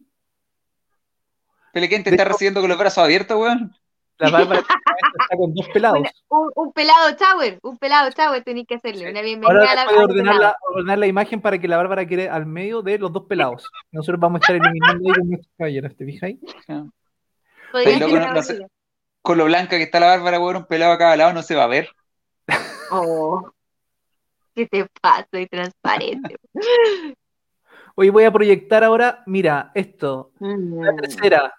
Pelequén 1.73 2.03
te 2.03 2.09
De 2.09 2.15
está 2.15 2.23
hecho- 2.23 2.33
recibiendo 2.33 2.61
con 2.61 2.69
los 2.69 2.77
brazos 2.79 3.03
abiertos, 3.03 3.37
weón. 3.39 3.73
La 4.19 4.31
Bárbara 4.31 4.59
está 5.29 5.37
con 5.37 5.53
dos 5.53 5.67
pelados. 5.69 5.99
Una- 5.99 6.11
un, 6.29 6.51
un 6.55 6.73
pelado 6.73 7.15
tower, 7.15 7.59
un 7.61 7.77
pelado 7.77 8.11
tower 8.11 8.43
tenéis 8.43 8.65
que 8.67 8.75
hacerle. 8.75 9.11
Una 9.11 9.21
bienvenida 9.21 9.59
Ahora 9.59 9.71
a 9.71 9.75
la 9.75 9.85
puede 9.85 9.97
al 9.99 10.03
ordenar 10.05 10.33
pelado. 10.35 10.53
la, 10.53 10.57
ordenar 10.75 10.97
la 10.97 11.07
imagen 11.07 11.39
para 11.41 11.59
que 11.59 11.67
la 11.67 11.77
Bárbara 11.77 12.05
quede 12.07 12.27
al 12.27 12.45
medio 12.47 12.81
de 12.81 12.97
los 12.97 13.13
dos 13.13 13.25
pelados. 13.27 13.69
Nosotros 13.91 14.19
vamos 14.19 14.39
a 14.39 14.43
estar 14.43 14.55
eliminando 14.55 15.07
ahí 15.07 15.13
con 15.19 15.29
nuestros 15.29 15.53
caballeros, 15.55 15.95
¿te 15.95 16.05
fijas 16.05 16.23
ahí? 16.23 16.39
Podría 17.71 17.99
loco, 17.99 17.99
ser 17.99 18.19
no- 18.19 18.25
una 18.25 18.33
no 18.33 18.41
sé. 18.43 18.67
Con 19.27 19.37
lo 19.39 19.43
blanca 19.43 19.75
que 19.75 19.83
está 19.83 19.99
la 19.99 20.05
bárbara, 20.07 20.39
weón, 20.39 20.55
un 20.55 20.65
pelado 20.67 20.93
a 20.93 20.97
cada 20.97 21.17
lado 21.17 21.33
no 21.33 21.43
se 21.43 21.53
va 21.53 21.65
a 21.65 21.67
ver. 21.67 21.89
Oh, 22.89 23.51
¿qué 24.55 24.65
te 24.65 24.87
pasa? 25.01 25.27
Y 25.33 25.47
transparente. 25.47 26.37
Hoy 27.95 28.09
voy 28.09 28.23
a 28.23 28.31
proyectar 28.31 28.85
ahora, 28.85 29.23
mira, 29.25 29.73
esto. 29.75 30.31
La 30.39 30.47
Mm. 30.93 30.95
tercera. 30.95 31.53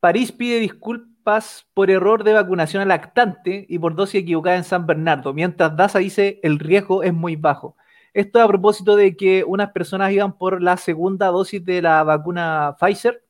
París 0.00 0.32
pide 0.32 0.58
disculpas 0.58 1.64
por 1.72 1.88
error 1.88 2.24
de 2.24 2.32
vacunación 2.32 2.82
a 2.82 2.86
lactante 2.86 3.64
y 3.68 3.78
por 3.78 3.94
dosis 3.94 4.22
equivocada 4.22 4.56
en 4.56 4.64
San 4.64 4.84
Bernardo, 4.84 5.32
mientras 5.32 5.76
DASA 5.76 6.00
dice 6.00 6.40
el 6.42 6.58
riesgo 6.58 7.04
es 7.04 7.14
muy 7.14 7.36
bajo. 7.36 7.76
Esto 8.12 8.42
a 8.42 8.48
propósito 8.48 8.96
de 8.96 9.16
que 9.16 9.44
unas 9.44 9.70
personas 9.70 10.10
iban 10.10 10.36
por 10.36 10.60
la 10.60 10.76
segunda 10.76 11.28
dosis 11.28 11.64
de 11.64 11.80
la 11.80 12.02
vacuna 12.02 12.74
Pfizer 12.80 13.24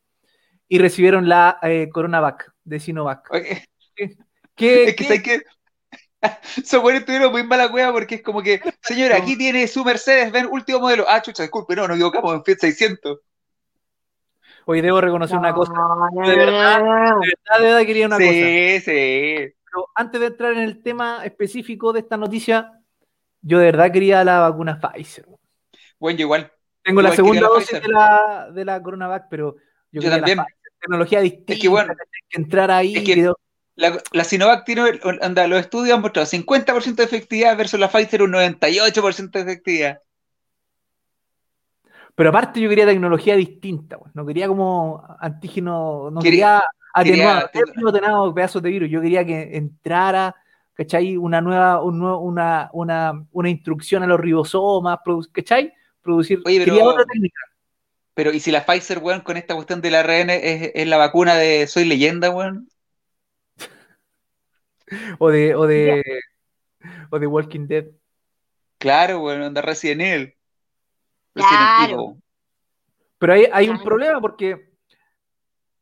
y 0.68 0.78
recibieron 0.78 1.28
la 1.28 1.58
eh, 1.60 1.90
CoronaVac 1.92 2.51
de 2.64 2.80
Sinovac. 2.80 3.30
Oye, 3.30 3.64
¿Qué, 4.54 4.84
es 4.84 4.96
que 4.96 4.96
qué- 4.96 5.04
sé 5.04 5.22
que 5.22 5.40
esos 6.56 7.04
tuvieron 7.04 7.32
muy 7.32 7.42
mala 7.42 7.70
cueva 7.70 7.92
porque 7.92 8.16
es 8.16 8.22
como 8.22 8.42
que, 8.42 8.60
señora, 8.80 9.16
aquí 9.16 9.36
tiene 9.36 9.66
su 9.66 9.84
Mercedes, 9.84 10.30
ven, 10.30 10.46
último 10.50 10.80
modelo. 10.80 11.04
Ah, 11.08 11.20
chucha, 11.20 11.42
disculpe, 11.42 11.74
no, 11.74 11.88
nos 11.88 11.96
equivocamos 11.96 12.34
en 12.34 12.44
Fiat 12.44 12.58
600. 12.58 13.20
Hoy 14.66 14.80
debo 14.80 15.00
reconocer 15.00 15.36
una 15.38 15.52
cosa. 15.52 15.72
De 16.24 16.36
verdad. 16.36 16.78
De 16.78 16.84
verdad, 16.84 17.58
de 17.58 17.64
verdad 17.64 17.86
quería 17.86 18.06
una 18.06 18.16
cosa. 18.16 18.30
sí, 18.30 18.80
sí. 18.80 19.54
Pero 19.64 19.88
antes 19.94 20.20
de 20.20 20.26
entrar 20.28 20.52
en 20.52 20.60
el 20.60 20.82
tema 20.82 21.24
específico 21.24 21.92
de 21.92 22.00
esta 22.00 22.16
noticia, 22.16 22.80
yo 23.40 23.58
de 23.58 23.64
verdad 23.66 23.90
quería 23.90 24.22
la 24.22 24.40
vacuna 24.40 24.78
Pfizer. 24.80 25.26
Bueno, 25.98 26.18
yo 26.18 26.22
igual. 26.26 26.52
Tengo 26.82 27.00
la 27.02 27.12
segunda 27.12 27.42
la 27.42 27.48
dosis 27.48 27.80
de 27.80 27.88
la, 27.88 28.48
de 28.52 28.64
la 28.64 28.82
CoronaVac, 28.82 29.26
pero 29.30 29.56
yo, 29.90 30.00
Yo 30.00 30.00
quería 30.02 30.18
la 30.18 30.26
también. 30.26 30.38
Pfizer, 30.38 30.61
tecnología 30.82 31.20
distinta, 31.20 31.52
Es 31.54 31.60
que, 31.60 31.68
bueno, 31.68 31.94
que 32.28 32.40
entrar 32.40 32.70
ahí. 32.70 32.94
es 32.96 33.04
que- 33.04 33.14
quedó- 33.14 33.36
La, 33.74 33.98
la 34.12 34.24
Sinovac 34.24 34.64
tiene, 34.66 34.82
anda, 35.22 35.46
los 35.48 35.58
estudios 35.60 35.94
han 35.96 36.02
mostrado 36.02 36.26
50% 36.26 36.96
de 36.96 37.04
efectividad 37.04 37.56
versus 37.56 37.80
la 37.80 37.88
Pfizer 37.88 38.22
un 38.22 38.32
98% 38.32 39.30
de 39.38 39.40
efectividad. 39.40 39.98
Pero 42.14 42.28
aparte 42.28 42.60
yo 42.60 42.68
quería 42.68 42.84
tecnología 42.86 43.34
distinta, 43.36 43.96
weón. 43.96 44.10
no 44.14 44.26
quería 44.26 44.46
como 44.46 45.02
antígeno, 45.18 46.10
no 46.10 46.20
Quería- 46.20 46.62
quería 46.94 47.48
atenuado, 47.48 48.34
pedazos 48.34 48.62
de 48.62 48.68
virus, 48.70 48.90
yo 48.90 49.00
quería 49.00 49.24
que 49.24 49.56
entrara, 49.56 50.36
¿cachai? 50.74 51.16
Una 51.16 51.40
nueva, 51.40 51.82
un 51.82 51.98
nuevo- 51.98 52.18
una, 52.18 52.68
una, 52.74 53.24
una 53.32 53.48
instrucción 53.48 54.02
a 54.02 54.06
los 54.06 54.20
ribosomas, 54.20 54.98
¿cachai? 55.32 55.72
Producir, 56.02 56.42
Oye, 56.44 56.58
pero- 56.60 56.74
quería 56.74 56.86
otra 56.88 57.04
técnica. 57.06 57.40
Pero, 58.14 58.32
¿y 58.32 58.40
si 58.40 58.50
la 58.50 58.64
Pfizer, 58.66 58.98
weón, 58.98 59.22
con 59.22 59.36
esta 59.36 59.54
cuestión 59.54 59.80
del 59.80 59.94
ARN 59.94 60.30
es, 60.30 60.72
es 60.74 60.86
la 60.86 60.98
vacuna 60.98 61.34
de 61.34 61.66
Soy 61.66 61.84
Leyenda, 61.84 62.30
weón? 62.30 62.68
O 65.18 65.30
de, 65.30 65.54
o 65.54 65.66
de, 65.66 66.02
o 67.10 67.18
de 67.18 67.26
Walking 67.26 67.66
Dead. 67.66 67.86
Claro, 68.78 69.20
weón, 69.20 69.42
anda 69.42 69.62
Resident 69.62 70.02
Evil. 70.02 70.34
Claro. 71.32 71.48
Resident 71.48 71.90
Evil. 71.90 72.22
Pero 73.18 73.32
hay, 73.32 73.46
hay 73.52 73.68
un 73.68 73.76
Claro. 73.76 73.88
problema 73.88 74.20
porque, 74.20 74.72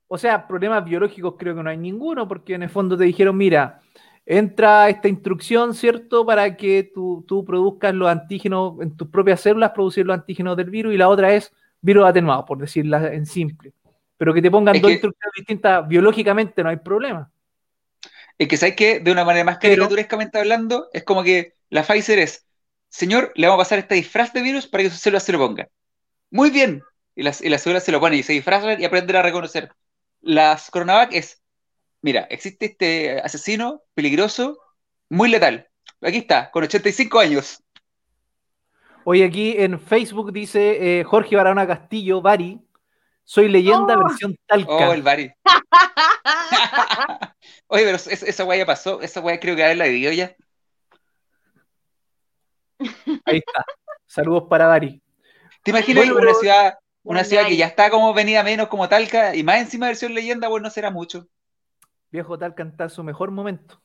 o 0.06 0.18
sea, 0.18 0.46
problemas 0.46 0.84
biológicos 0.84 1.34
creo 1.38 1.56
que 1.56 1.62
no 1.62 1.70
hay 1.70 1.78
ninguno, 1.78 2.28
porque 2.28 2.54
en 2.54 2.62
el 2.62 2.70
fondo 2.70 2.96
te 2.96 3.04
dijeron, 3.04 3.36
mira, 3.36 3.80
entra 4.24 4.88
esta 4.88 5.08
instrucción, 5.08 5.74
¿cierto? 5.74 6.24
Para 6.24 6.56
que 6.56 6.88
tú, 6.94 7.24
tú 7.26 7.44
produzcas 7.44 7.94
los 7.94 8.08
antígenos 8.08 8.74
en 8.80 8.96
tus 8.96 9.08
propias 9.08 9.40
células, 9.40 9.70
producir 9.70 10.06
los 10.06 10.14
antígenos 10.14 10.56
del 10.56 10.70
virus, 10.70 10.94
y 10.94 10.98
la 10.98 11.08
otra 11.08 11.34
es 11.34 11.52
virus 11.80 12.06
atenuado, 12.06 12.44
por 12.44 12.58
decirla 12.58 13.12
en 13.12 13.26
simple. 13.26 13.72
Pero 14.16 14.34
que 14.34 14.42
te 14.42 14.50
pongan 14.50 14.76
Es 14.76 14.82
dos 14.82 14.88
que- 14.88 14.92
instrucciones 14.94 15.32
distintas, 15.36 15.88
biológicamente 15.88 16.62
no 16.62 16.68
hay 16.68 16.76
problema. 16.76 17.30
Es 18.38 18.48
que 18.48 18.56
sabes 18.56 18.74
que 18.76 19.00
de 19.00 19.12
una 19.12 19.24
manera 19.24 19.44
más 19.44 19.58
caricaturescamente 19.58 20.38
hablando, 20.38 20.88
es 20.92 21.04
como 21.04 21.22
que 21.22 21.54
la 21.68 21.82
Pfizer 21.82 22.18
es, 22.18 22.46
señor, 22.88 23.32
le 23.34 23.46
vamos 23.46 23.60
a 23.60 23.64
pasar 23.64 23.78
este 23.78 23.94
disfraz 23.94 24.32
de 24.32 24.42
virus 24.42 24.66
para 24.66 24.82
que 24.84 24.90
sus 24.90 25.00
células 25.00 25.22
se 25.24 25.32
lo 25.32 25.38
pongan. 25.38 25.68
Muy 26.30 26.50
bien. 26.50 26.82
Y 27.14 27.22
las, 27.22 27.40
y 27.42 27.48
las 27.48 27.62
células 27.62 27.84
se 27.84 27.92
lo 27.92 28.00
ponen 28.00 28.18
y 28.18 28.22
se 28.22 28.32
disfrazan 28.32 28.80
y 28.80 28.84
aprenden 28.84 29.16
a 29.16 29.22
reconocer. 29.22 29.70
Las 30.22 30.70
Coronavac 30.70 31.12
es, 31.12 31.42
mira, 32.02 32.22
existe 32.30 32.66
este 32.66 33.20
asesino 33.20 33.82
peligroso, 33.94 34.58
muy 35.10 35.28
letal. 35.28 35.68
Aquí 36.00 36.18
está, 36.18 36.50
con 36.50 36.64
85 36.64 37.18
años. 37.20 37.62
Hoy 39.04 39.22
aquí 39.22 39.54
en 39.58 39.78
Facebook 39.80 40.32
dice 40.32 41.00
eh, 41.00 41.04
Jorge 41.04 41.36
Barahona 41.36 41.66
Castillo, 41.66 42.20
Bari, 42.20 42.60
soy 43.24 43.48
leyenda 43.48 43.96
Oh. 43.96 44.04
versión 44.06 44.36
Talca. 44.46 44.88
Oh, 44.88 44.92
el 44.92 45.02
Bari. 45.02 45.30
Oye, 47.68 47.84
pero 47.84 47.96
es- 47.96 48.22
esa 48.22 48.44
weá 48.44 48.58
ya 48.58 48.66
pasó, 48.66 49.00
esa 49.00 49.20
weá 49.20 49.38
creo 49.40 49.56
que 49.56 49.64
haberla 49.64 49.84
vivido 49.86 50.12
ya. 50.12 50.34
Ahí 53.24 53.38
está. 53.38 53.64
Saludos 54.06 54.44
para 54.48 54.66
Bari. 54.66 55.02
¿Te 55.62 55.70
imaginas 55.70 56.06
Bueno, 56.08 56.20
una 56.22 56.34
ciudad, 56.34 56.74
una 57.02 57.24
ciudad 57.24 57.46
que 57.46 57.56
ya 57.56 57.66
está 57.66 57.90
como 57.90 58.12
venida 58.14 58.42
menos 58.42 58.68
como 58.68 58.88
Talca 58.88 59.34
y 59.36 59.42
más 59.42 59.60
encima 59.60 59.86
versión 59.86 60.14
leyenda, 60.14 60.48
pues 60.48 60.62
no 60.62 60.70
será 60.70 60.90
mucho. 60.90 61.26
Viejo 62.10 62.38
Talca 62.38 62.62
está 62.64 62.84
en 62.84 62.90
su 62.90 63.04
mejor 63.04 63.30
momento. 63.30 63.80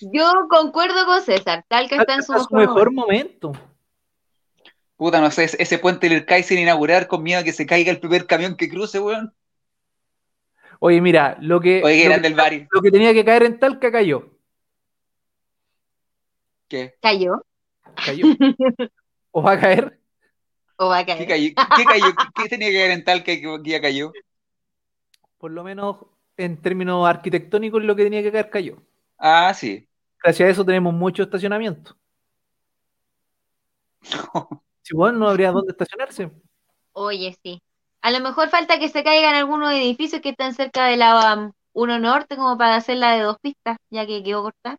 Yo 0.00 0.30
concuerdo 0.48 1.06
con 1.06 1.22
César, 1.22 1.64
Talca 1.68 1.96
está 1.96 2.14
en 2.14 2.22
su 2.22 2.32
Está 2.32 2.56
mejor, 2.56 2.92
momento. 2.92 3.48
momento. 3.52 3.70
Puta, 4.96 5.20
no 5.20 5.30
sé, 5.30 5.44
ese- 5.44 5.62
ese 5.62 5.78
puente 5.78 6.08
del 6.08 6.18
Ircay 6.18 6.42
sin 6.42 6.58
inaugurar 6.58 7.08
con 7.08 7.22
miedo 7.22 7.40
a 7.40 7.44
que 7.44 7.52
se 7.52 7.66
caiga 7.66 7.90
el 7.90 7.98
primer 8.00 8.26
camión 8.26 8.56
que 8.56 8.68
cruce, 8.68 9.00
weón. 9.00 9.34
Oye, 10.78 11.00
mira, 11.00 11.36
lo 11.40 11.60
que, 11.60 11.82
Oye, 11.82 12.08
lo, 12.08 12.22
que 12.22 12.68
lo 12.70 12.82
tenía 12.92 13.12
que 13.12 13.24
caer 13.24 13.44
en 13.44 13.58
Talca 13.58 13.90
cayó. 13.90 14.30
¿Qué? 16.68 16.94
¿Cayó? 17.00 17.44
Cayó. 17.94 18.26
¿O 19.30 19.42
va 19.42 19.52
a 19.52 19.60
caer? 19.60 20.00
¿O 20.76 20.88
va 20.88 20.98
a 20.98 21.06
¿Qué 21.06 21.14
caer? 21.14 21.28
cayó? 21.28 21.54
¿Qué, 21.76 21.84
cayó? 21.84 22.16
¿Qué- 22.16 22.42
qué 22.42 22.48
tenía 22.48 22.70
que 22.70 22.76
ver 22.78 22.90
en 22.92 23.04
Talca 23.04 23.24
que, 23.26 23.40
que 23.40 23.70
ya 23.70 23.80
cayó? 23.80 24.12
Por 25.38 25.50
lo 25.50 25.64
menos 25.64 25.96
en 26.36 26.60
términos 26.60 27.06
arquitectónicos 27.06 27.82
lo 27.82 27.94
que 27.96 28.04
tenía 28.04 28.22
que 28.22 28.32
caer 28.32 28.50
cayó. 28.50 28.82
Ah, 29.18 29.52
sí. 29.54 29.88
Gracias 30.22 30.46
a 30.48 30.50
eso 30.50 30.64
tenemos 30.64 30.92
mucho 30.94 31.22
estacionamiento. 31.22 31.96
Si 34.86 34.94
bueno, 34.94 35.18
no 35.18 35.28
habría 35.30 35.50
dónde 35.50 35.72
estacionarse. 35.72 36.30
Oye, 36.92 37.34
sí. 37.42 37.62
A 38.02 38.10
lo 38.10 38.20
mejor 38.20 38.50
falta 38.50 38.78
que 38.78 38.90
se 38.90 39.02
caigan 39.02 39.34
algunos 39.34 39.72
edificios 39.72 40.20
que 40.20 40.28
están 40.28 40.52
cerca 40.52 40.84
de 40.84 40.98
la 40.98 41.34
um, 41.38 41.52
1 41.72 41.98
Norte 42.00 42.36
como 42.36 42.58
para 42.58 42.76
hacerla 42.76 43.12
de 43.12 43.22
dos 43.22 43.38
pistas, 43.40 43.78
ya 43.88 44.04
que 44.06 44.22
quedó 44.22 44.42
cortada, 44.42 44.76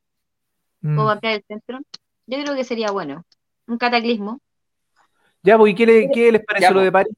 Mm. 0.82 1.00
o 1.00 1.10
ampliar 1.10 1.34
el 1.38 1.44
centro. 1.48 1.80
Yo 2.28 2.39
creo 2.44 2.54
que 2.56 2.63
sería 2.63 2.91
bueno. 2.91 3.24
Un 3.65 3.80
cataclismo. 3.80 4.39
Ya, 5.41 5.58
pues, 5.58 5.74
¿y 5.74 5.76
qué, 5.76 5.86
le- 5.88 6.12
qué 6.13 6.32
les 6.32 6.46
parece 6.46 6.62
Ya, 6.65 6.70
lo 6.70 6.76
pues. 6.76 6.86
de 6.86 6.91
París? 6.91 7.15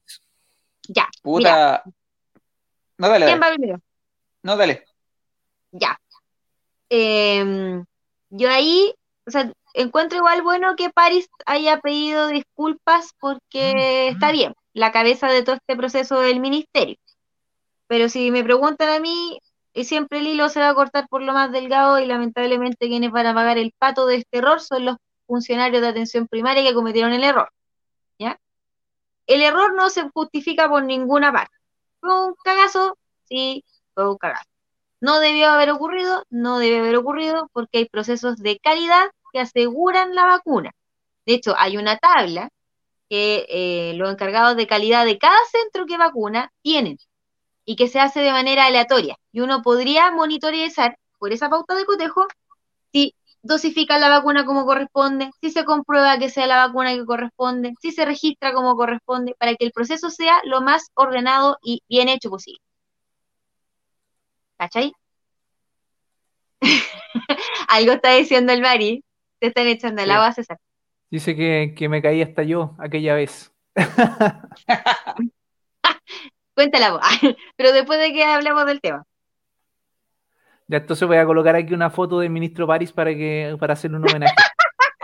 Ya. 0.88 1.08
Mira, 1.24 1.82
Puta. 1.82 1.84
No, 2.96 3.08
dale, 3.10 3.26
¿quién 3.26 3.40
va 3.42 3.48
primero? 3.50 3.80
No, 4.48 4.56
dale. 4.56 4.82
Ya. 5.72 6.00
Em, 6.88 7.84
yo 8.30 8.48
ahí, 8.48 8.94
o 9.26 9.30
sea, 9.30 9.52
encuentro 9.74 10.16
igual 10.16 10.40
bueno 10.40 10.74
que 10.74 10.88
París 10.88 11.28
haya 11.44 11.80
pedido 11.80 12.28
disculpas 12.28 13.12
porque 13.20 14.08
está 14.08 14.32
bien, 14.32 14.54
la 14.72 14.90
cabeza 14.90 15.28
de 15.28 15.42
todo 15.42 15.56
este 15.56 15.76
proceso 15.76 16.20
del 16.20 16.40
ministerio. 16.40 16.96
Pero 17.88 18.08
si 18.08 18.30
me 18.30 18.42
preguntan 18.42 18.88
a 18.88 19.00
mí, 19.00 19.38
y 19.74 19.84
siempre 19.84 20.20
el 20.20 20.28
hilo 20.28 20.48
se 20.48 20.60
va 20.60 20.70
a 20.70 20.74
cortar 20.74 21.08
por 21.10 21.20
lo 21.20 21.34
más 21.34 21.52
delgado 21.52 21.98
y 21.98 22.06
lamentablemente 22.06 22.88
quienes 22.88 23.10
van 23.10 23.26
a 23.26 23.34
pagar 23.34 23.58
el 23.58 23.74
pato 23.78 24.06
de 24.06 24.16
este 24.16 24.38
error 24.38 24.62
son 24.62 24.86
los 24.86 24.96
funcionarios 25.26 25.82
de 25.82 25.88
atención 25.88 26.26
primaria 26.26 26.62
que 26.62 26.72
cometieron 26.72 27.12
el 27.12 27.22
error. 27.22 27.50
¿Ya? 28.18 28.40
El 29.26 29.42
error 29.42 29.74
no 29.74 29.90
se 29.90 30.08
justifica 30.08 30.70
por 30.70 30.84
ninguna 30.84 31.34
parte. 31.34 31.54
Fue 32.00 32.28
un 32.28 32.34
cagazo, 32.42 32.96
sí, 33.24 33.62
No 35.00 35.20
debió 35.20 35.48
haber 35.48 35.70
ocurrido, 35.70 36.24
no 36.30 36.58
debe 36.58 36.78
haber 36.80 36.96
ocurrido 36.96 37.48
porque 37.52 37.78
hay 37.78 37.88
procesos 37.88 38.36
de 38.38 38.58
calidad 38.58 39.10
que 39.32 39.40
aseguran 39.40 40.14
la 40.14 40.26
vacuna. 40.26 40.72
De 41.26 41.34
hecho, 41.34 41.54
hay 41.58 41.76
una 41.76 41.98
tabla 41.98 42.50
que 43.08 43.46
eh, 43.48 43.94
los 43.96 44.10
encargados 44.10 44.56
de 44.56 44.66
calidad 44.66 45.04
de 45.06 45.18
cada 45.18 45.38
centro 45.50 45.86
que 45.86 45.98
vacuna 45.98 46.52
tienen 46.62 46.98
y 47.64 47.76
que 47.76 47.88
se 47.88 48.00
hace 48.00 48.20
de 48.20 48.32
manera 48.32 48.66
aleatoria. 48.66 49.16
Y 49.32 49.40
uno 49.40 49.62
podría 49.62 50.10
monitorizar 50.10 50.98
por 51.18 51.32
esa 51.32 51.50
pauta 51.50 51.74
de 51.74 51.84
cotejo 51.84 52.26
si 52.92 53.14
dosifican 53.42 54.00
la 54.00 54.08
vacuna 54.08 54.44
como 54.46 54.66
corresponde, 54.66 55.30
si 55.40 55.50
se 55.50 55.64
comprueba 55.64 56.18
que 56.18 56.30
sea 56.30 56.46
la 56.46 56.66
vacuna 56.66 56.94
que 56.94 57.04
corresponde, 57.04 57.74
si 57.80 57.92
se 57.92 58.04
registra 58.04 58.52
como 58.52 58.76
corresponde, 58.76 59.34
para 59.38 59.54
que 59.56 59.66
el 59.66 59.72
proceso 59.72 60.10
sea 60.10 60.40
lo 60.44 60.60
más 60.62 60.90
ordenado 60.94 61.58
y 61.62 61.82
bien 61.88 62.08
hecho 62.08 62.30
posible. 62.30 62.60
¿Cachai? 64.58 64.92
Algo 67.68 67.92
está 67.92 68.12
diciendo 68.14 68.52
el 68.52 68.60
Mari. 68.62 69.04
Te 69.38 69.48
están 69.48 69.66
echando 69.68 70.02
el 70.02 70.08
Sí. 70.08 70.14
agua, 70.14 70.32
César. 70.32 70.58
Dice 71.10 71.36
que, 71.36 71.74
que 71.76 71.88
me 71.88 72.02
caí 72.02 72.20
hasta 72.22 72.42
yo 72.42 72.74
aquella 72.78 73.14
vez. 73.14 73.52
Cuéntala 76.54 76.90
vos. 76.92 77.00
Pero 77.56 77.72
después 77.72 77.98
de 78.00 78.12
que 78.12 78.24
hablemos 78.24 78.66
del 78.66 78.80
tema. 78.80 79.04
Ya 80.66 80.78
entonces 80.78 81.06
voy 81.08 81.16
a 81.16 81.24
colocar 81.24 81.54
aquí 81.56 81.72
una 81.72 81.88
foto 81.88 82.18
del 82.20 82.30
ministro 82.30 82.66
París 82.66 82.92
para 82.92 83.14
que 83.14 83.56
para 83.58 83.72
hacerle 83.74 83.96
un 83.98 84.08
homenaje. 84.08 84.34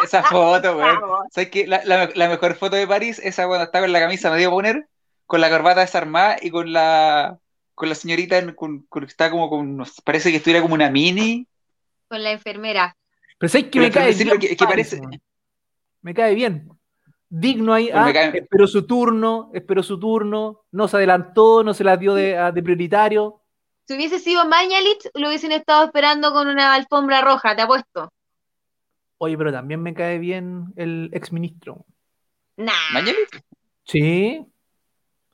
Esa 0.02 0.22
foto, 0.24 0.76
weón. 0.76 1.00
¿Sabes 1.30 1.48
qué? 1.50 1.66
La, 1.66 1.80
la- 1.84 2.10
la 2.14 2.28
mejor 2.28 2.54
foto 2.54 2.76
de 2.76 2.86
París, 2.86 3.18
esa 3.20 3.46
cuando 3.46 3.64
está 3.64 3.80
con 3.80 3.90
la 3.92 4.00
camisa 4.00 4.30
medio 4.30 4.50
poner, 4.50 4.86
con 5.26 5.40
la 5.40 5.48
corbata 5.48 5.80
desarmada 5.80 6.36
y 6.42 6.50
con 6.50 6.70
la 6.72 7.38
con 7.74 7.88
la 7.88 7.94
señorita 7.94 8.54
con, 8.54 8.82
con- 8.88 9.04
está 9.04 9.30
como 9.30 9.48
con 9.50 9.76
sé, 9.84 10.00
parece 10.04 10.30
que 10.30 10.36
estuviera 10.38 10.62
como 10.62 10.74
una 10.74 10.90
mini. 10.90 11.46
Con 12.08 12.22
la 12.22 12.32
enfermera. 12.32 12.96
Pero 13.38 13.50
¿sabes 13.50 13.68
que 13.68 13.80
me 13.80 13.90
cae 13.90 14.12
bien? 14.14 14.38
que- 14.38 14.56
que 14.56 14.64
París, 14.64 14.88
parece- 14.90 15.00
weón? 15.00 15.22
Me 16.02 16.14
cae 16.14 16.34
bien. 16.34 16.68
Digno 17.28 17.72
ahí. 17.74 17.86
Pues 17.90 17.96
ah, 17.96 18.12
cae- 18.12 18.38
Esperó 18.38 18.66
su 18.66 18.86
turno, 18.86 19.50
esperó 19.54 19.82
su 19.82 19.98
turno, 19.98 20.62
no 20.70 20.86
se 20.88 20.96
adelantó, 20.96 21.64
no 21.64 21.74
se 21.74 21.82
la 21.84 21.96
dio 21.96 22.14
de, 22.14 22.36
a- 22.38 22.52
de 22.52 22.62
prioritario. 22.62 23.40
Si 23.86 23.94
hubiese 23.94 24.18
sido 24.18 24.46
Mañalich, 24.46 25.10
lo 25.14 25.28
hubiesen 25.28 25.52
estado 25.52 25.84
esperando 25.84 26.32
con 26.32 26.48
una 26.48 26.74
alfombra 26.74 27.20
roja, 27.22 27.54
te 27.56 27.62
apuesto. 27.62 28.10
Oye, 29.18 29.36
pero 29.36 29.52
también 29.52 29.82
me 29.82 29.94
cae 29.94 30.18
bien 30.18 30.72
el 30.76 31.10
exministro. 31.12 31.84
Nah. 32.56 32.72
¿Mañalich? 32.92 33.28
Sí, 33.84 34.44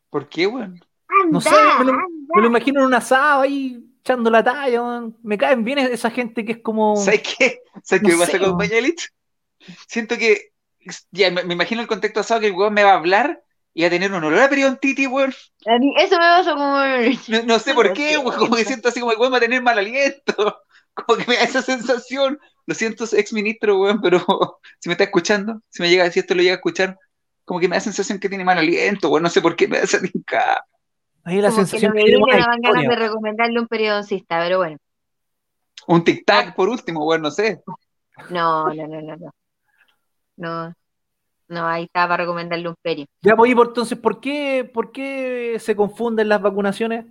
¿Por 0.08 0.28
qué, 0.28 0.46
weón? 0.46 0.80
no 1.30 1.40
sé, 1.40 1.50
me 1.78 1.84
lo, 1.84 1.92
me 2.34 2.42
lo 2.42 2.48
imagino 2.48 2.80
en 2.80 2.86
un 2.86 2.94
asado 2.94 3.42
ahí 3.42 3.78
echando 4.00 4.30
la 4.30 4.42
talla. 4.42 4.82
weón. 4.82 5.16
Me 5.22 5.38
caen 5.38 5.64
bien 5.64 5.78
esa 5.78 6.10
gente 6.10 6.44
que 6.44 6.52
es 6.52 6.58
como. 6.58 6.96
¿Sabes 6.96 7.22
qué? 7.22 7.60
¿Sabes 7.82 8.02
No 8.02 8.08
qué 8.08 8.14
me 8.16 8.26
pasa 8.26 8.38
con. 8.38 8.56
Mañalich? 8.56 9.08
Siento 9.86 10.16
que 10.16 10.52
ya 11.10 11.30
me, 11.30 11.44
me 11.44 11.54
imagino 11.54 11.80
el 11.80 11.86
contexto 11.86 12.20
asado 12.20 12.40
que 12.40 12.46
el 12.48 12.54
weón 12.54 12.74
me 12.74 12.84
va 12.84 12.92
a 12.92 12.96
hablar 12.96 13.42
y 13.72 13.84
a 13.84 13.90
tener 13.90 14.12
un 14.12 14.24
olor 14.24 14.40
a 14.40 14.48
periodontitis, 14.48 15.08
weón. 15.08 15.30
Eso 15.30 16.16
me 16.16 16.18
pasó 16.18 16.54
como... 16.54 16.78
No, 17.28 17.42
no 17.44 17.58
sé 17.58 17.74
por 17.74 17.92
qué, 17.92 18.18
weón, 18.18 18.36
como 18.36 18.56
que 18.56 18.64
siento 18.64 18.88
así 18.88 19.00
como 19.00 19.12
el 19.12 19.18
weón 19.18 19.32
va 19.32 19.36
a 19.36 19.40
tener 19.40 19.62
mal 19.62 19.78
aliento. 19.78 20.34
Como 20.92 21.18
que 21.18 21.24
me 21.28 21.36
da 21.36 21.44
esa 21.44 21.62
sensación. 21.62 22.38
Lo 22.66 22.74
siento, 22.74 23.04
ex 23.12 23.32
ministro, 23.32 23.78
weón, 23.80 24.00
pero 24.00 24.18
si 24.80 24.88
me 24.88 24.94
está 24.94 25.04
escuchando, 25.04 25.62
si 25.68 25.82
me 25.82 25.88
llega, 25.88 26.10
si 26.10 26.18
esto 26.18 26.34
lo 26.34 26.42
llega 26.42 26.54
a 26.54 26.56
escuchar, 26.56 26.98
como 27.44 27.60
que 27.60 27.68
me 27.68 27.76
da 27.76 27.80
sensación 27.80 28.18
que 28.18 28.28
tiene 28.28 28.44
mal 28.44 28.58
aliento, 28.58 29.08
weón, 29.08 29.22
no 29.22 29.30
sé 29.30 29.40
por 29.40 29.54
qué 29.54 29.68
me 29.68 29.78
da 29.78 29.84
esa 29.84 30.00
tinca. 30.02 30.64
Ahí 31.30 31.40
la 31.40 31.50
Como 31.50 31.58
sensación 31.60 31.92
que 31.92 32.04
que 32.06 32.12
no 32.12 32.26
me 32.26 32.34
una 32.34 32.56
ganas 32.60 32.88
de 32.88 32.96
recomendarle 32.96 33.60
un 33.60 33.68
periodoncista, 33.68 34.40
pero 34.40 34.58
bueno. 34.58 34.78
Un 35.86 36.02
tic-tac 36.02 36.56
por 36.56 36.68
último, 36.68 37.06
weón, 37.06 37.22
no 37.22 37.30
sé. 37.30 37.62
No, 38.30 38.74
no, 38.74 38.86
no, 38.88 39.00
no, 39.00 39.16
no. 39.16 39.30
No, 40.36 40.74
no, 41.46 41.68
ahí 41.68 41.84
está 41.84 42.08
para 42.08 42.24
recomendarle 42.24 42.68
un 42.68 42.74
perio. 42.82 43.06
Ya, 43.22 43.36
pues, 43.36 43.52
y 43.52 43.54
por- 43.54 43.68
entonces, 43.68 43.96
¿por 43.96 44.20
qué, 44.20 44.68
¿por 44.74 44.90
qué 44.90 45.56
se 45.60 45.76
confunden 45.76 46.28
las 46.28 46.42
vacunaciones? 46.42 47.06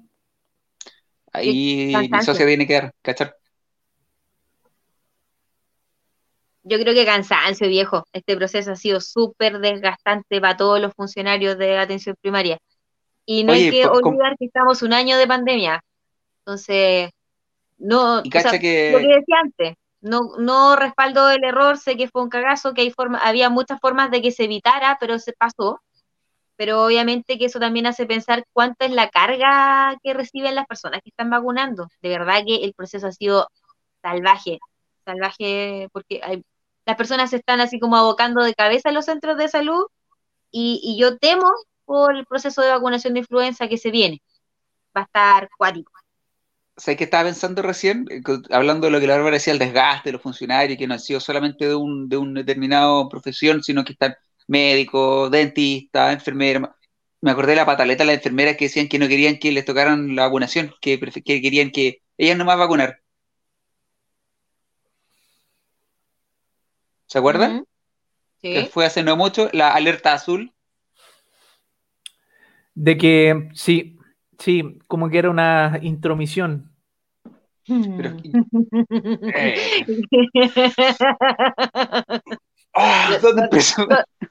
Ahí 1.32 1.86
mi 1.88 1.93
Cansancio. 2.10 2.34
socia 2.34 2.45
tiene 2.45 2.67
que 2.67 2.73
dar, 2.73 2.91
¿cachar? 3.01 3.38
Yo 6.63 6.77
creo 6.77 6.93
que 6.93 7.05
cansancio, 7.05 7.69
viejo. 7.69 8.03
Este 8.12 8.36
proceso 8.36 8.73
ha 8.73 8.75
sido 8.75 8.99
súper 8.99 9.60
desgastante 9.60 10.41
para 10.41 10.58
todos 10.58 10.82
los 10.82 10.93
funcionarios 10.93 11.58
de 11.58 11.77
atención 11.77 12.17
primaria. 12.21 12.58
Y 13.31 13.43
no 13.43 13.53
hay 13.53 13.67
Oye, 13.67 13.71
que 13.71 13.87
por- 13.87 14.01
com- 14.01 14.13
olvidar 14.15 14.35
que 14.39 14.45
estamos 14.45 14.81
un 14.81 14.91
año 14.91 15.15
de 15.15 15.27
pandemia. 15.27 15.83
Entonces, 16.39 17.11
no, 17.77 18.21
Y 18.23 18.35
o 18.35 18.41
sea, 18.41 18.59
que- 18.59 18.89
lo 18.91 18.97
que 18.97 19.07
decía 19.19 19.35
antes, 19.43 19.75
no, 20.01 20.31
no 20.39 20.75
respaldo 20.75 21.29
el 21.29 21.43
error, 21.43 21.77
sé 21.77 21.95
que 21.95 22.07
fue 22.07 22.23
un 22.23 22.29
cagazo, 22.29 22.73
que 22.73 22.81
hay 22.81 22.89
forma, 22.89 23.19
había 23.19 23.51
muchas 23.51 23.79
formas 23.79 24.09
de 24.09 24.23
que 24.23 24.31
se 24.31 24.45
evitara, 24.45 24.97
pero 24.99 25.19
se 25.19 25.33
pasó. 25.33 25.79
Pero 26.55 26.83
obviamente 26.83 27.37
que 27.37 27.45
eso 27.45 27.59
también 27.59 27.85
hace 27.85 28.07
pensar 28.07 28.45
cuánta 28.51 28.85
es 28.85 28.91
la 28.93 29.11
carga 29.11 29.95
que 30.01 30.15
reciben 30.15 30.55
las 30.55 30.65
personas 30.65 31.01
que 31.03 31.09
están 31.11 31.29
vacunando. 31.29 31.87
De 32.01 32.09
verdad 32.09 32.41
que 32.47 32.63
el 32.63 32.73
proceso 32.73 33.05
ha 33.05 33.11
sido 33.11 33.47
salvaje, 34.01 34.57
salvaje, 35.05 35.87
porque 35.91 36.19
hay, 36.23 36.41
las 36.87 36.95
personas 36.95 37.29
se 37.29 37.35
están 37.35 37.61
así 37.61 37.79
como 37.79 37.95
abocando 37.95 38.41
de 38.43 38.55
cabeza 38.55 38.89
en 38.89 38.95
los 38.95 39.05
centros 39.05 39.37
de 39.37 39.49
salud 39.49 39.85
y, 40.49 40.81
y 40.83 40.99
yo 40.99 41.19
temo 41.19 41.51
por 41.89 42.15
el 42.15 42.25
proceso 42.28 42.62
de 42.62 42.69
vacunación 42.69 43.15
de 43.15 43.21
influenza 43.21 43.67
que 43.67 43.78
se 43.80 43.89
viene. 43.91 44.21
Va 44.95 45.02
a 45.02 45.06
estar 45.06 45.49
cuático. 45.58 45.91
¿Sabes 46.78 46.97
qué 46.97 47.04
estaba 47.06 47.25
pensando 47.25 47.62
recién? 47.62 48.06
Hablando 48.52 48.88
de 48.88 48.91
lo 48.91 48.99
que 48.99 49.08
la 49.08 49.15
Bárbara 49.15 49.34
decía, 49.36 49.52
el 49.54 49.60
desgaste 49.60 50.10
de 50.10 50.13
los 50.13 50.21
funcionarios, 50.21 50.78
que 50.78 50.88
no 50.88 50.93
ha 50.93 50.99
sido 50.99 51.19
solamente 51.19 51.67
de 51.67 51.75
un, 51.75 52.08
de 52.08 52.17
un 52.17 52.34
determinado 52.34 53.10
profesión, 53.10 53.62
sino 53.63 53.84
que 53.84 53.93
están 53.93 54.15
médicos, 54.47 55.30
dentistas, 55.32 56.13
enfermeras. 56.13 56.69
Me 57.21 57.32
acordé 57.32 57.52
de 57.52 57.58
la 57.58 57.65
pataleta 57.65 58.04
de 58.04 58.08
las 58.08 58.15
enfermeras 58.17 58.56
que 58.56 58.65
decían 58.65 58.88
que 58.88 58.99
no 58.99 59.08
querían 59.10 59.39
que 59.39 59.52
les 59.52 59.65
tocaran 59.65 60.15
la 60.15 60.25
vacunación, 60.25 60.73
que, 60.82 60.99
que 60.99 61.41
querían 61.41 61.71
que 61.71 62.02
ellas 62.17 62.38
nomás 62.38 62.58
vacunar. 62.58 62.99
¿Se 67.08 67.17
acuerdan? 67.17 67.65
Que 68.52 68.65
Sí. 68.65 68.71
fue 68.71 68.86
hace 68.86 69.04
no 69.04 69.17
mucho 69.17 69.49
la 69.54 69.73
alerta 69.73 70.13
azul. 70.13 70.54
De 72.81 72.97
que, 72.97 73.49
sí, 73.53 73.97
sí, 74.37 74.79
como 74.87 75.09
que 75.09 75.17
era 75.17 75.29
una 75.29 75.79
intromisión. 75.81 76.71
Pero- 77.67 78.15
Eh. 79.35 79.85
Ah, 82.75 83.17
¿dónde 83.21 83.43
empezó? 83.43 83.87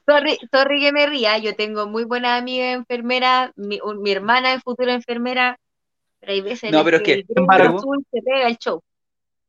sorry, 0.07 0.37
sorry 0.51 0.79
que 0.81 0.91
me 0.93 1.05
ría, 1.05 1.37
yo 1.37 1.55
tengo 1.55 1.87
muy 1.87 2.05
buena 2.05 2.37
amiga 2.37 2.71
enfermera, 2.71 3.51
mi, 3.55 3.79
un- 3.83 4.01
mi 4.01 4.11
hermana 4.11 4.53
es 4.53 4.63
futura 4.63 4.93
enfermera, 4.93 5.59
pero 6.19 6.31
hay 6.31 6.41
veces 6.41 6.63
en 6.63 6.71
No, 6.71 6.83
pero 6.83 6.97
es 6.97 7.03
que- 7.03 7.13
el 7.13 7.23
gremio 7.25 7.41
embargo- 7.43 7.77
azul 7.79 8.05
se 8.11 8.21
pega 8.21 8.47
el 8.47 8.57
show. 8.57 8.81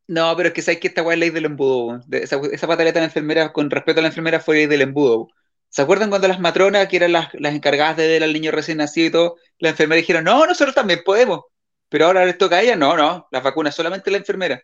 No, 0.08 0.34
pero 0.36 0.48
es 0.48 0.54
que 0.54 0.62
sabes 0.62 0.80
que 0.80 0.88
esta 0.88 1.02
weá 1.02 1.14
es 1.14 1.20
ley 1.20 1.30
del 1.30 1.44
embudo. 1.46 2.00
De- 2.06 2.24
esa, 2.24 2.36
esa 2.52 2.66
pataleta 2.66 2.94
de 2.98 3.02
la 3.02 3.06
enfermera, 3.06 3.52
con 3.52 3.70
respeto 3.70 4.00
a 4.00 4.02
la 4.02 4.08
enfermera, 4.08 4.40
fue 4.40 4.56
ley 4.56 4.66
del 4.66 4.82
embudo. 4.82 5.28
¿Se 5.70 5.82
acuerdan 5.82 6.10
cuando 6.10 6.28
las 6.28 6.40
matronas, 6.40 6.88
que 6.88 6.96
eran 6.98 7.12
las, 7.12 7.28
las 7.34 7.54
encargadas 7.54 7.96
de 7.96 8.08
ver 8.08 8.22
al 8.24 8.32
niño 8.32 8.50
recién 8.52 8.78
nacido 8.78 9.06
y 9.08 9.10
todo, 9.12 9.36
las 9.58 9.72
enfermeras 9.72 10.02
dijeron, 10.02 10.24
no, 10.24 10.46
nosotros 10.46 10.74
también 10.74 11.02
podemos, 11.04 11.42
pero 11.88 12.06
ahora 12.06 12.24
les 12.26 12.38
toca 12.38 12.56
a 12.56 12.62
ellas? 12.62 12.78
No, 12.78 12.96
no, 12.96 13.28
las 13.30 13.42
vacunas 13.42 13.74
solamente 13.74 14.10
la 14.10 14.18
enfermera. 14.18 14.62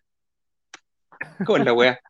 ¿Cómo 1.42 1.58
es 1.58 1.64
la 1.64 1.72
weá? 1.72 2.00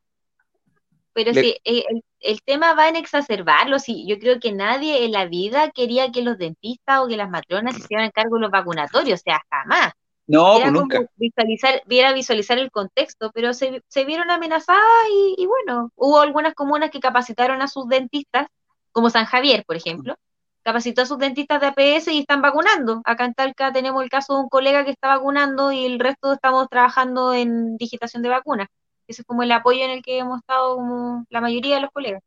Pero 1.13 1.33
Le- 1.33 1.35
sí, 1.35 1.57
eh, 1.65 1.85
el, 1.89 2.05
el 2.21 2.43
tema 2.43 2.75
va 2.75 2.89
en 2.89 2.97
exacerbarlo. 2.97 3.79
Sí, 3.79 4.07
yo 4.09 4.19
creo 4.19 4.39
que 4.41 4.53
nadie 4.53 5.05
en 5.05 5.13
la 5.13 5.27
vida 5.27 5.71
quería 5.71 6.13
que 6.13 6.23
los 6.23 6.37
dentistas 6.39 7.01
o 7.01 7.09
que 7.09 7.17
las 7.17 7.31
matronas 7.31 7.75
se 7.77 7.81
hicieran 7.83 8.11
cargo 8.11 8.37
de 8.37 8.43
los 8.43 8.51
vacunatorios, 8.51 9.21
o 9.21 9.23
sea, 9.23 9.41
jamás. 9.51 9.93
No, 10.29 10.43
Era 10.53 10.71
pues 10.73 10.73
nunca. 10.73 11.09
visualizar, 11.17 11.83
viera 11.87 12.13
visualizar 12.13 12.59
el 12.59 12.71
contexto, 12.71 13.31
pero 13.35 13.55
se, 13.55 13.83
se 13.89 14.05
vieron 14.05 14.31
amenazadas 14.31 14.83
y, 15.13 15.37
y 15.39 15.47
bueno, 15.47 15.91
hubo 15.97 16.21
algunas 16.21 16.55
comunas 16.55 16.91
que 16.91 17.01
capacitaron 17.01 17.63
a 17.63 17.69
sus 17.69 17.89
dentistas, 17.89 18.49
como 18.97 19.11
San 19.11 19.27
Javier, 19.27 19.63
por 19.67 19.77
ejemplo, 19.77 20.17
capacitó 20.63 21.03
a 21.03 21.07
sus 21.07 21.19
dentistas 21.19 21.61
de 21.61 21.67
APS 21.67 22.09
y 22.09 22.21
están 22.21 22.41
vacunando. 22.41 23.03
Acá 23.05 23.27
en 23.27 23.35
Talca 23.35 23.71
tenemos 23.71 24.03
el 24.03 24.09
caso 24.09 24.33
de 24.33 24.41
un 24.41 24.49
colega 24.49 24.87
que 24.87 24.91
está 24.91 25.09
vacunando 25.09 25.71
y 25.71 25.85
el 25.85 25.99
resto 25.99 26.33
estamos 26.33 26.67
trabajando 26.71 27.35
en 27.35 27.77
digitación 27.77 28.23
de 28.23 28.31
vacunas. 28.31 28.69
Ese 29.07 29.21
es 29.21 29.27
como 29.27 29.43
el 29.43 29.53
apoyo 29.53 29.85
en 29.85 29.91
el 29.91 30.03
que 30.03 30.17
hemos 30.17 30.39
estado 30.39 30.77
como 30.77 31.27
la 31.29 31.43
mayoría 31.43 31.75
de 31.75 31.83
los 31.83 31.91
colegas. 31.91 32.23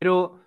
Pero, 0.00 0.40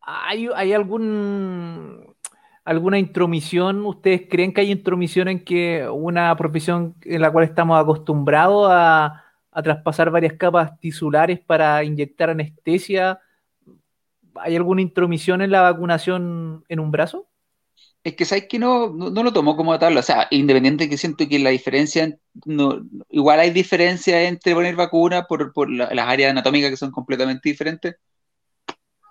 ¿hay, 0.00 0.48
hay 0.56 0.72
algún, 0.72 2.16
alguna 2.64 2.98
intromisión? 2.98 3.86
¿Ustedes 3.86 4.22
creen 4.28 4.52
que 4.52 4.62
hay 4.62 4.72
intromisión 4.72 5.28
en 5.28 5.44
que 5.44 5.88
una 5.88 6.34
profesión 6.36 6.96
en 7.02 7.20
la 7.20 7.30
cual 7.30 7.44
estamos 7.44 7.80
acostumbrados 7.80 8.66
a, 8.72 9.23
a 9.54 9.62
traspasar 9.62 10.10
varias 10.10 10.34
capas 10.34 10.78
tisulares 10.80 11.40
para 11.40 11.84
inyectar 11.84 12.30
anestesia? 12.30 13.20
¿Hay 14.36 14.54
alguna 14.56 14.82
intromisión 14.82 15.42
en 15.42 15.50
la 15.50 15.62
vacunación 15.62 16.64
en 16.68 16.80
un 16.80 16.90
brazo? 16.90 17.28
Es 18.04 18.14
que 18.16 18.24
sabes 18.26 18.46
que 18.48 18.58
no, 18.58 18.90
no, 18.90 19.22
lo 19.22 19.32
tomo 19.32 19.56
como 19.56 19.78
tal, 19.78 19.96
o 19.96 20.02
sea, 20.02 20.28
independiente 20.30 20.88
que 20.90 20.98
siento 20.98 21.26
que 21.28 21.38
la 21.38 21.50
diferencia, 21.50 22.14
no, 22.44 22.80
igual 23.10 23.40
hay 23.40 23.50
diferencia 23.50 24.22
entre 24.28 24.54
poner 24.54 24.76
vacunas 24.76 25.24
por, 25.28 25.52
por 25.52 25.70
la- 25.70 25.92
las 25.94 26.06
áreas 26.08 26.30
anatómicas 26.32 26.70
que 26.70 26.76
son 26.76 26.90
completamente 26.92 27.48
diferentes. 27.48 27.96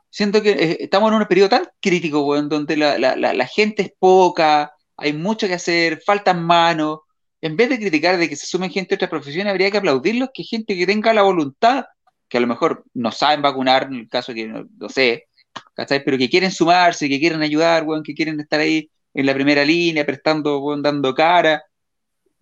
Siento 0.09 0.41
que 0.41 0.51
eh, 0.51 0.77
estamos 0.81 1.11
en 1.11 1.17
un 1.17 1.25
periodo 1.27 1.49
tan 1.49 1.67
crítico, 1.81 2.23
weón, 2.25 2.47
donde 2.49 2.77
la, 2.77 2.97
la, 2.99 3.15
la 3.33 3.47
gente 3.47 3.81
es 3.83 3.93
poca, 3.99 4.73
hay 4.97 5.13
mucho 5.13 5.47
que 5.47 5.55
hacer, 5.55 6.01
faltan 6.05 6.43
manos. 6.45 6.99
En 7.43 7.57
vez 7.57 7.67
de 7.67 7.77
criticar 7.77 8.17
de 8.17 8.29
que 8.29 8.37
se 8.37 8.47
sumen 8.47 8.71
gente 8.71 8.91
de 8.91 8.95
otras 8.95 9.09
profesiones, 9.09 9.51
habría 9.51 9.69
que 9.69 9.77
aplaudirlos 9.77 10.29
que 10.33 10.43
gente 10.43 10.77
que 10.77 10.85
tenga 10.85 11.13
la 11.13 11.23
voluntad, 11.23 11.87
que 12.29 12.37
a 12.37 12.39
lo 12.39 12.47
mejor 12.47 12.85
no 12.93 13.11
saben 13.11 13.41
vacunar, 13.41 13.83
en 13.83 13.95
el 13.95 14.07
caso 14.07 14.33
que 14.33 14.47
no, 14.47 14.65
no 14.77 14.87
sé, 14.87 15.27
¿cachai? 15.73 16.01
Pero 16.05 16.17
que 16.17 16.29
quieren 16.29 16.51
sumarse, 16.51 17.09
que 17.09 17.19
quieren 17.19 17.41
ayudar, 17.41 17.83
weón, 17.83 18.01
que 18.01 18.13
quieren 18.13 18.39
estar 18.39 18.61
ahí 18.61 18.89
en 19.13 19.25
la 19.25 19.33
primera 19.33 19.65
línea, 19.65 20.05
prestando, 20.05 20.73
dando 20.81 21.13
cara. 21.13 21.61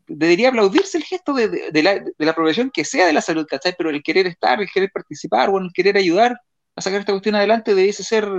Debería 0.06 0.50
aplaudirse 0.50 1.00
el 1.00 1.04
gesto 1.04 1.34
de, 1.34 1.72
la, 1.82 1.96
de 1.96 2.26
la 2.26 2.36
profesión 2.36 2.70
que 2.70 2.86
sea 2.86 3.08
de 3.08 3.14
la 3.14 3.22
salud, 3.22 3.48
¿cachai? 3.50 3.74
Pero 3.76 3.90
el 3.90 4.04
querer 4.04 4.28
estar, 4.28 4.62
el 4.62 4.70
querer 4.72 4.92
participar, 4.94 5.50
el 5.50 5.74
querer 5.74 5.98
ayudar 5.98 6.40
a 6.76 6.82
sacar 6.82 7.00
esta 7.00 7.14
cuestión 7.14 7.34
adelante 7.34 7.74
debiese 7.74 8.04
ser, 8.04 8.30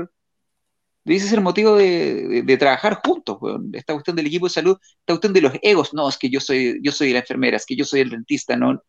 debiese 1.05 1.29
ser 1.29 1.41
motivo 1.41 1.77
de, 1.77 2.27
de- 2.29 2.43
de 2.43 2.57
trabajar 2.57 3.01
juntos, 3.05 3.37
weón. 3.41 3.71
Esta 3.75 3.93
cuestión 3.95 4.17
del 4.17 4.27
equipo 4.27 4.47
de 4.47 4.51
salud, 4.51 4.77
esta 4.83 5.15
cuestión 5.15 5.33
de 5.33 5.41
los 5.43 5.53
egos, 5.63 5.95
no, 5.95 6.09
es 6.09 6.17
que 6.19 6.31
yo 6.31 6.41
soy, 6.41 6.79
yo 6.83 6.93
soy 6.93 7.13
la 7.13 7.21
enfermera, 7.21 7.57
es 7.57 7.67
que 7.67 7.77
yo 7.77 7.85
soy 7.85 8.01
el 8.01 8.11
dentista, 8.11 8.57
no. 8.57 8.83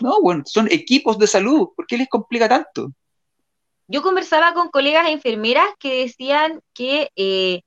No, 0.00 0.16
weón, 0.18 0.44
son 0.46 0.68
equipos 0.70 1.18
de 1.18 1.26
salud, 1.26 1.68
¿por 1.76 1.86
qué 1.86 1.98
les 1.98 2.08
complica 2.08 2.48
tanto? 2.48 2.92
Yo 3.88 4.02
conversaba 4.02 4.54
con 4.54 4.68
colegas 4.70 5.08
enfermeras 5.10 5.66
que 5.78 6.00
decían 6.04 6.60
que 6.72 7.10
eh, 7.16 7.60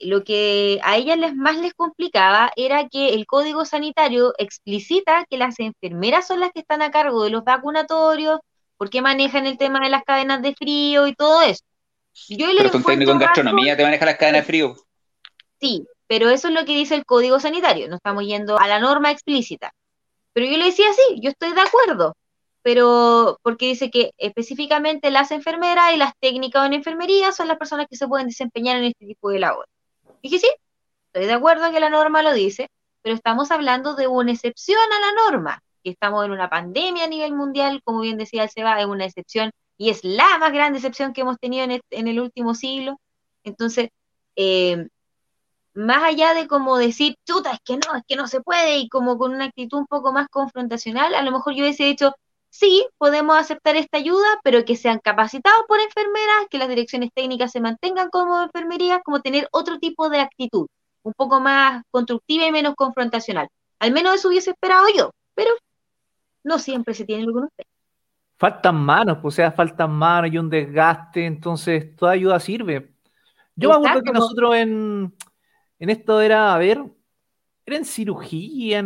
lo 0.00 0.24
que 0.24 0.80
a 0.82 0.96
ellas 0.96 1.18
les 1.18 1.34
más 1.34 1.58
les 1.58 1.74
complicaba 1.74 2.50
era 2.56 2.88
que 2.88 3.10
el 3.14 3.26
código 3.26 3.64
sanitario 3.64 4.32
explicita 4.38 5.26
que 5.28 5.36
las 5.38 5.58
enfermeras 5.60 6.26
son 6.26 6.40
las 6.40 6.52
que 6.52 6.60
están 6.60 6.82
a 6.82 6.90
cargo 6.90 7.24
de 7.24 7.30
los 7.30 7.44
vacunatorios, 7.44 8.40
porque 8.78 9.02
manejan 9.02 9.46
el 9.46 9.58
tema 9.58 9.80
de 9.80 9.90
las 9.90 10.04
cadenas 10.04 10.40
de 10.42 10.54
frío 10.54 11.06
y 11.06 11.14
todo 11.14 11.42
eso. 11.42 11.64
Yo 12.28 12.46
le 12.46 12.56
Pero 12.56 12.66
encuentro 12.66 12.90
técnicos 12.90 13.14
en 13.14 13.20
gastronomía, 13.20 13.76
te 13.76 13.84
manejan 13.84 14.06
las 14.06 14.16
cadenas 14.16 14.42
de 14.42 14.46
frío. 14.46 14.76
Sí, 15.60 15.86
pero 16.06 16.30
eso 16.30 16.48
es 16.48 16.54
lo 16.54 16.64
que 16.64 16.74
dice 16.74 16.94
el 16.94 17.04
código 17.04 17.40
sanitario, 17.40 17.88
no 17.88 17.96
estamos 17.96 18.24
yendo 18.24 18.58
a 18.58 18.66
la 18.66 18.80
norma 18.80 19.10
explícita. 19.10 19.72
Pero 20.32 20.46
yo 20.46 20.56
le 20.56 20.66
decía, 20.66 20.86
sí, 20.92 21.20
yo 21.20 21.30
estoy 21.30 21.52
de 21.52 21.60
acuerdo, 21.60 22.16
pero 22.62 23.38
porque 23.42 23.66
dice 23.66 23.90
que 23.90 24.12
específicamente 24.18 25.10
las 25.10 25.30
enfermeras 25.30 25.92
y 25.94 25.96
las 25.96 26.12
técnicas 26.20 26.66
en 26.66 26.74
enfermería 26.74 27.32
son 27.32 27.48
las 27.48 27.58
personas 27.58 27.86
que 27.88 27.96
se 27.96 28.06
pueden 28.06 28.28
desempeñar 28.28 28.76
en 28.78 28.84
este 28.84 29.06
tipo 29.06 29.30
de 29.30 29.38
labor. 29.38 29.66
Dije, 30.22 30.38
sí, 30.38 30.48
estoy 31.06 31.26
de 31.26 31.32
acuerdo 31.32 31.66
en 31.66 31.72
que 31.72 31.80
la 31.80 31.90
norma 31.90 32.22
lo 32.22 32.32
dice, 32.32 32.70
pero 33.02 33.14
estamos 33.14 33.50
hablando 33.50 33.94
de 33.94 34.06
una 34.06 34.32
excepción 34.32 34.78
a 34.78 35.00
la 35.00 35.30
norma, 35.30 35.62
que 35.82 35.90
estamos 35.90 36.24
en 36.24 36.32
una 36.32 36.48
pandemia 36.48 37.04
a 37.04 37.08
nivel 37.08 37.34
mundial, 37.34 37.80
como 37.84 38.00
bien 38.00 38.18
decía 38.18 38.44
el 38.44 38.50
Seba, 38.50 38.80
es 38.80 38.86
una 38.86 39.06
excepción 39.06 39.50
y 39.78 39.90
es 39.90 40.04
la 40.04 40.38
más 40.38 40.52
gran 40.52 40.72
decepción 40.74 41.12
que 41.12 41.22
hemos 41.22 41.38
tenido 41.38 41.64
en, 41.64 41.80
en 41.90 42.08
el 42.08 42.20
último 42.20 42.54
siglo. 42.54 43.00
Entonces, 43.44 43.90
eh, 44.36 44.88
más 45.74 46.02
allá 46.02 46.34
de 46.34 46.48
como 46.48 46.76
decir, 46.76 47.16
chuta, 47.24 47.52
es 47.52 47.60
que 47.64 47.74
no, 47.76 47.96
es 47.96 48.02
que 48.06 48.16
no 48.16 48.26
se 48.26 48.40
puede, 48.40 48.78
y 48.78 48.88
como 48.88 49.16
con 49.16 49.32
una 49.32 49.46
actitud 49.46 49.78
un 49.78 49.86
poco 49.86 50.12
más 50.12 50.28
confrontacional, 50.28 51.14
a 51.14 51.22
lo 51.22 51.30
mejor 51.30 51.54
yo 51.54 51.62
hubiese 51.62 51.84
dicho, 51.84 52.14
sí, 52.50 52.86
podemos 52.98 53.36
aceptar 53.36 53.76
esta 53.76 53.98
ayuda, 53.98 54.26
pero 54.42 54.64
que 54.64 54.76
sean 54.76 54.98
capacitados 54.98 55.62
por 55.68 55.80
enfermeras, 55.80 56.46
que 56.50 56.58
las 56.58 56.68
direcciones 56.68 57.10
técnicas 57.14 57.52
se 57.52 57.60
mantengan 57.60 58.10
como 58.10 58.42
enfermería, 58.42 59.00
como 59.04 59.20
tener 59.20 59.48
otro 59.52 59.78
tipo 59.78 60.08
de 60.10 60.20
actitud, 60.20 60.66
un 61.02 61.12
poco 61.14 61.40
más 61.40 61.82
constructiva 61.90 62.46
y 62.46 62.52
menos 62.52 62.74
confrontacional. 62.74 63.48
Al 63.78 63.92
menos 63.92 64.16
eso 64.16 64.28
hubiese 64.28 64.50
esperado 64.50 64.86
yo, 64.94 65.12
pero 65.34 65.52
no 66.42 66.58
siempre 66.58 66.94
se 66.94 67.04
tiene 67.04 67.24
lo 67.24 67.48
Faltan 68.38 68.76
manos, 68.76 69.18
pues, 69.20 69.34
o 69.34 69.36
sea, 69.36 69.50
faltan 69.50 69.90
manos 69.90 70.32
y 70.32 70.38
un 70.38 70.48
desgaste, 70.48 71.26
entonces 71.26 71.96
toda 71.96 72.12
ayuda 72.12 72.38
sirve. 72.38 72.92
Yo 73.56 73.68
me 73.70 73.74
acuerdo 73.76 74.02
que 74.02 74.12
nosotros 74.12 74.54
en, 74.54 75.12
en 75.80 75.90
esto 75.90 76.20
era, 76.20 76.54
a 76.54 76.58
ver, 76.58 76.80
era 77.66 77.76
en 77.76 77.84
cirugía, 77.84 78.84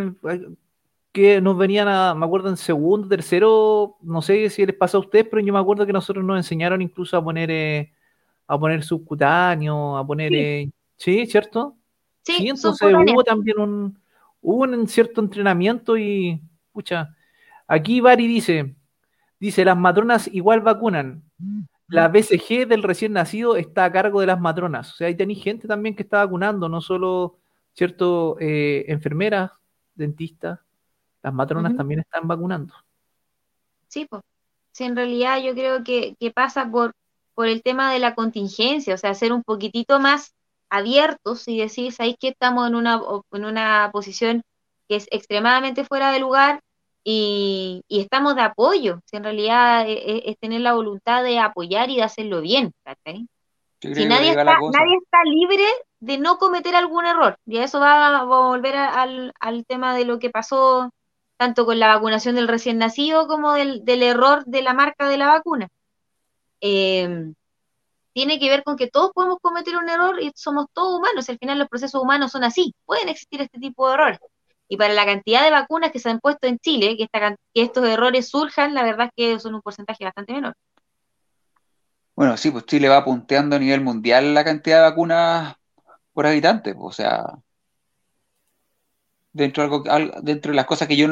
que 1.12 1.42
nos 1.42 1.58
venían 1.58 1.86
a, 1.88 2.14
me 2.14 2.24
acuerdo 2.24 2.48
en 2.48 2.56
segundo, 2.56 3.06
tercero, 3.06 3.96
no 4.00 4.22
sé 4.22 4.48
si 4.48 4.64
les 4.64 4.74
pasó 4.74 4.96
a 4.96 5.00
ustedes, 5.00 5.26
pero 5.30 5.42
yo 5.42 5.52
me 5.52 5.58
acuerdo 5.58 5.84
que 5.84 5.92
nosotros 5.92 6.24
nos 6.24 6.38
enseñaron 6.38 6.80
incluso 6.80 7.16
a 7.18 7.22
poner, 7.22 7.50
eh, 7.50 7.92
a 8.46 8.58
poner 8.58 8.82
subcutáneo, 8.82 9.98
a 9.98 10.06
poner, 10.06 10.30
sí, 10.30 10.38
eh, 10.38 10.72
¿sí 10.96 11.26
¿cierto? 11.26 11.76
Sí, 12.22 12.48
entonces 12.48 12.94
hubo 12.94 13.22
también 13.22 13.60
un, 13.60 13.98
hubo 14.40 14.62
un 14.62 14.88
cierto 14.88 15.20
entrenamiento 15.20 15.98
y, 15.98 16.40
escucha, 16.68 17.14
aquí 17.66 18.00
Bari 18.00 18.26
dice, 18.26 18.74
dice, 19.46 19.64
las 19.64 19.76
matronas 19.76 20.28
igual 20.32 20.60
vacunan. 20.60 21.24
La 21.88 22.06
BCG 22.06 22.68
del 22.68 22.84
recién 22.84 23.12
nacido 23.12 23.56
está 23.56 23.84
a 23.84 23.92
cargo 23.92 24.20
de 24.20 24.28
las 24.28 24.40
matronas. 24.40 24.92
O 24.92 24.96
sea, 24.96 25.08
ahí 25.08 25.16
tenéis 25.16 25.42
gente 25.42 25.66
también 25.66 25.96
que 25.96 26.04
está 26.04 26.18
vacunando, 26.18 26.68
no 26.68 26.80
solo, 26.80 27.38
¿cierto? 27.74 28.36
Eh, 28.38 28.84
enfermeras, 28.86 29.50
dentistas, 29.96 30.60
las 31.22 31.34
matronas 31.34 31.76
también 31.76 32.00
están 32.00 32.28
vacunando. 32.28 32.72
Sí, 33.88 34.06
pues. 34.08 34.22
Sí, 34.70 34.84
en 34.84 34.96
realidad 34.96 35.42
yo 35.42 35.52
creo 35.54 35.82
que, 35.82 36.16
pasa 36.32 36.70
por, 36.70 36.92
por 37.34 37.46
el 37.48 37.62
tema 37.62 37.92
de 37.92 37.98
la 37.98 38.14
contingencia, 38.14 38.94
o 38.94 38.96
sea, 38.96 39.12
ser 39.12 39.32
un 39.32 39.42
poquitito 39.42 39.98
más 39.98 40.34
abiertos 40.70 41.46
y 41.48 41.58
decir, 41.58 41.92
¿sabéis 41.92 42.16
que 42.18 42.28
estamos 42.28 42.68
en 42.68 42.76
una, 42.76 43.02
en 43.32 43.44
una 43.44 43.90
posición 43.92 44.42
que 44.88 44.96
es 44.96 45.08
extremadamente 45.10 45.84
fuera 45.84 46.12
de 46.12 46.20
lugar? 46.20 46.60
Y, 47.04 47.84
estamos 47.88 48.36
de 48.36 48.42
apoyo, 48.42 49.00
si 49.06 49.16
en 49.16 49.24
realidad 49.24 49.86
e, 49.88 49.92
e, 49.92 50.30
es, 50.30 50.38
tener 50.38 50.60
la 50.60 50.74
voluntad 50.74 51.22
de 51.22 51.38
apoyar 51.38 51.90
y 51.90 51.96
de 51.96 52.02
hacerlo 52.02 52.40
bien. 52.40 52.72
Si 53.80 54.06
nadie 54.06 54.30
está, 54.30 54.44
nadie 54.44 54.96
está 55.02 55.24
libre 55.24 55.64
de 55.98 56.18
no 56.18 56.38
cometer 56.38 56.76
algún 56.76 57.06
error, 57.06 57.36
y 57.46 57.58
eso 57.58 57.80
va 57.80 58.18
a 58.18 58.24
volver 58.24 58.76
al, 58.76 59.32
tema 59.66 59.96
de 59.96 60.04
lo 60.04 60.18
que 60.18 60.30
pasó 60.30 60.90
tanto 61.36 61.66
con 61.66 61.80
la 61.80 61.88
vacunación 61.88 62.36
del 62.36 62.46
recién 62.46 62.78
nacido 62.78 63.26
como 63.26 63.54
del, 63.54 63.82
error 64.02 64.44
de 64.44 64.62
la 64.62 64.74
marca 64.74 65.08
de 65.08 65.18
la 65.18 65.26
vacuna. 65.26 65.68
Em, 66.60 67.34
tiene 68.12 68.38
que 68.38 68.48
ver 68.50 68.62
con 68.62 68.76
que 68.76 68.88
todos 68.88 69.10
podemos 69.12 69.38
cometer 69.40 69.76
un 69.76 69.88
error 69.88 70.22
y 70.22 70.30
somos 70.36 70.66
todos 70.72 70.98
humanos. 70.98 71.28
Al 71.28 71.38
final 71.38 71.58
los 71.58 71.68
procesos 71.68 72.00
humanos 72.00 72.30
son 72.30 72.44
así. 72.44 72.74
Pueden 72.84 73.08
existir 73.08 73.40
este 73.40 73.58
tipo 73.58 73.88
de 73.88 73.94
errores. 73.94 74.20
Y 74.72 74.78
para 74.78 74.94
la 74.94 75.04
cantidad 75.04 75.44
de 75.44 75.50
vacunas 75.50 75.92
que 75.92 75.98
se 75.98 76.08
han 76.08 76.18
puesto 76.18 76.46
en 76.46 76.58
Chile, 76.58 76.96
que, 76.96 77.06
estos 77.52 77.86
errores 77.86 78.30
surjan, 78.30 78.72
la 78.72 78.82
verdad 78.82 79.08
es 79.08 79.12
que 79.14 79.38
son 79.38 79.54
un 79.54 79.60
porcentaje 79.60 80.02
bastante 80.02 80.32
menor. 80.32 80.54
Bueno, 82.16 82.38
sí, 82.38 82.50
pues 82.50 82.64
Chile 82.64 82.88
va 82.88 83.04
punteando 83.04 83.56
a 83.56 83.58
nivel 83.58 83.82
mundial 83.82 84.32
la 84.32 84.44
cantidad 84.44 84.78
de 84.78 84.88
vacunas 84.88 85.56
por 86.14 86.26
habitante. 86.26 86.74
Pues, 86.74 86.86
o 86.86 86.92
sea, 86.92 87.22
dentro 89.34 89.62
de, 89.62 89.90
algo, 89.90 90.14
dentro 90.22 90.52
de 90.52 90.56
las 90.56 90.64
cosas 90.64 90.88
que 90.88 90.96
yo 90.96 91.06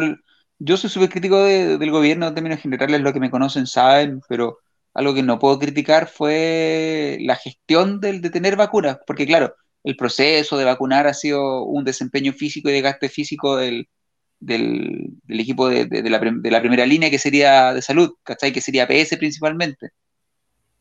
yo 0.58 0.76
soy 0.78 0.88
súper 0.88 1.10
crítico 1.10 1.42
del 1.42 1.90
gobierno 1.90 2.28
en 2.28 2.34
términos 2.34 2.60
generales, 2.60 3.02
lo 3.02 3.12
que 3.12 3.20
me 3.20 3.30
conocen 3.30 3.66
saben, 3.66 4.22
pero 4.26 4.60
algo 4.94 5.12
que 5.12 5.22
no 5.22 5.38
puedo 5.38 5.58
criticar 5.58 6.08
fue 6.08 7.18
la 7.20 7.36
gestión 7.36 8.00
del, 8.00 8.22
de 8.22 8.30
tener 8.30 8.56
vacunas, 8.56 9.00
porque 9.06 9.26
claro, 9.26 9.54
el 9.84 9.96
proceso 9.96 10.56
de 10.56 10.64
vacunar 10.64 11.06
ha 11.06 11.14
sido 11.14 11.64
un 11.64 11.84
desempeño 11.84 12.32
físico 12.32 12.68
y 12.68 12.72
de 12.72 12.82
gasto 12.82 13.08
físico 13.08 13.56
del, 13.56 13.88
del, 14.40 15.18
equipo 15.28 15.68
de, 15.68 15.86
la, 16.10 16.20
primera 16.60 16.86
línea, 16.86 17.10
que 17.10 17.18
sería 17.18 17.72
de 17.74 17.82
salud, 17.82 18.14
¿cachai? 18.22 18.52
Que 18.52 18.60
sería 18.60 18.84
APS 18.84 19.16
principalmente. 19.18 19.90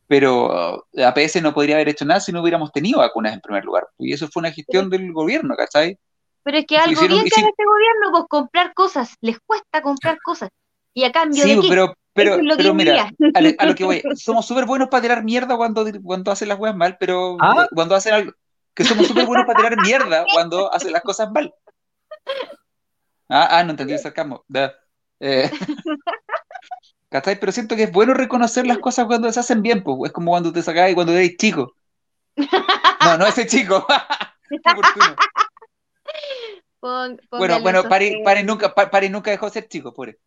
Pero 0.07 0.77
uh, 0.77 1.01
APS 1.03 1.41
no 1.41 1.53
podría 1.53 1.75
haber 1.75 1.89
hecho 1.89 2.05
nada 2.05 2.19
si 2.19 2.31
no 2.31 2.41
hubiéramos 2.41 2.71
tenido 2.71 2.99
vacunas 2.99 3.33
en 3.33 3.41
primer 3.41 3.63
lugar. 3.63 3.87
Y 3.99 4.13
eso 4.13 4.27
fue 4.27 4.41
una 4.41 4.51
gestión 4.51 4.89
del 4.89 5.11
gobierno, 5.11 5.55
¿cachai? 5.55 5.97
Pero 6.43 6.57
es 6.57 6.65
que 6.65 6.77
algo 6.77 7.01
bien 7.01 7.21
que 7.21 7.27
este 7.27 7.41
gobierno, 7.41 8.11
pues 8.11 8.23
comprar 8.27 8.73
cosas, 8.73 9.13
les 9.21 9.37
cuesta 9.39 9.81
comprar 9.81 10.17
cosas. 10.23 10.49
Y 10.93 11.03
a 11.03 11.11
cambio 11.11 11.45
de 11.45 11.61
qué? 11.61 11.67
pero, 11.69 11.93
pero, 12.13 12.37
pero 12.57 12.73
mira, 12.73 13.11
a, 13.33 13.65
lo 13.65 13.75
que 13.75 13.83
voy, 13.83 14.01
somos 14.15 14.47
súper 14.47 14.65
buenos 14.65 14.89
para 14.89 15.01
tirar 15.01 15.23
mierda 15.23 15.55
cuando, 15.57 15.85
cuando 16.01 16.31
hacen 16.31 16.47
las 16.47 16.59
weas 16.59 16.75
mal, 16.75 16.97
pero 16.99 17.37
¿Ah? 17.39 17.67
cuando 17.73 17.93
hacen 17.93 18.13
algo, 18.13 18.31
que 18.79 18.85
somos 18.85 19.07
súper 19.07 19.25
buenos 19.25 19.45
para 19.45 19.59
tirar 19.59 19.81
mierda 19.81 20.25
cuando 20.33 20.73
hacen 20.73 20.93
las 20.93 21.01
cosas 21.01 21.29
mal. 21.31 21.53
Ah, 23.27 23.59
ah 23.59 23.63
no 23.65 23.71
entendí 23.71 23.91
el 23.91 23.99
sarcasmo. 23.99 24.45
Eh, 25.19 25.51
Pero 27.09 27.51
siento 27.51 27.75
que 27.75 27.83
es 27.83 27.91
bueno 27.91 28.13
reconocer 28.13 28.65
las 28.65 28.77
cosas 28.77 29.05
cuando 29.05 29.29
se 29.33 29.41
hacen 29.41 29.61
bien, 29.61 29.83
pues. 29.83 29.97
Es 30.05 30.13
como 30.13 30.31
cuando 30.31 30.53
te 30.53 30.61
sacáis 30.61 30.95
cuando 30.95 31.11
eres 31.11 31.35
chico. 31.35 31.75
No, 33.03 33.17
no 33.17 33.27
ese 33.27 33.45
chico. 33.47 33.85
bueno, 37.31 37.59
bueno, 37.59 37.83
Pari, 37.83 38.23
nunca, 38.45 38.73
Pari 38.73 39.09
nunca 39.09 39.31
dejó 39.31 39.47
de 39.47 39.51
ser 39.51 39.67
chico, 39.67 39.93
pobre. 39.93 40.19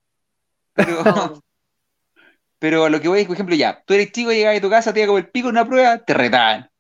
Pero, 0.74 1.02
pero 2.58 2.90
lo 2.90 3.00
que 3.00 3.08
voy 3.08 3.20
es, 3.20 3.26
por 3.26 3.36
ejemplo, 3.36 3.54
ya, 3.54 3.82
tú 3.86 3.94
eres 3.94 4.12
chico, 4.12 4.30
llegas 4.30 4.58
a 4.58 4.60
tu 4.60 4.68
casa, 4.68 4.92
te 4.92 5.00
llega 5.00 5.06
como 5.06 5.18
el 5.18 5.30
pico 5.30 5.48
en 5.48 5.54
una 5.54 5.66
prueba, 5.66 6.04
te 6.04 6.12
retaban. 6.12 6.70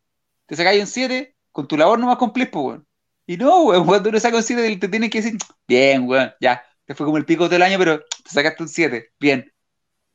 Te 0.44 0.56
sacáis 0.56 0.82
un 0.82 0.86
7, 0.86 1.31
con 1.52 1.68
tu 1.68 1.76
labor 1.76 1.98
nomás 1.98 2.16
cumplís, 2.16 2.48
pues, 2.48 2.64
weón. 2.64 2.86
Y 3.26 3.36
no, 3.36 3.64
weón, 3.64 3.86
cuando 3.86 4.08
uno 4.08 4.18
saca 4.18 4.36
un 4.36 4.42
7, 4.42 4.76
te 4.76 4.88
tienes 4.88 5.10
que 5.10 5.22
decir, 5.22 5.38
bien, 5.68 6.08
weón, 6.08 6.32
ya, 6.40 6.62
te 6.84 6.94
fue 6.94 7.06
como 7.06 7.18
el 7.18 7.24
pico 7.24 7.44
todo 7.44 7.56
el 7.56 7.62
año, 7.62 7.78
pero 7.78 8.00
te 8.00 8.30
sacaste 8.30 8.62
un 8.62 8.68
7, 8.68 9.12
bien. 9.20 9.52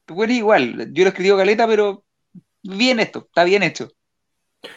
Bueno, 0.08 0.34
igual, 0.34 0.93
yo 0.93 1.04
lo 1.04 1.10
escribí 1.10 1.36
caleta, 1.36 1.67
pero 1.67 2.04
bien 2.63 3.00
esto, 3.00 3.19
está 3.19 3.43
bien 3.43 3.63
hecho. 3.63 3.89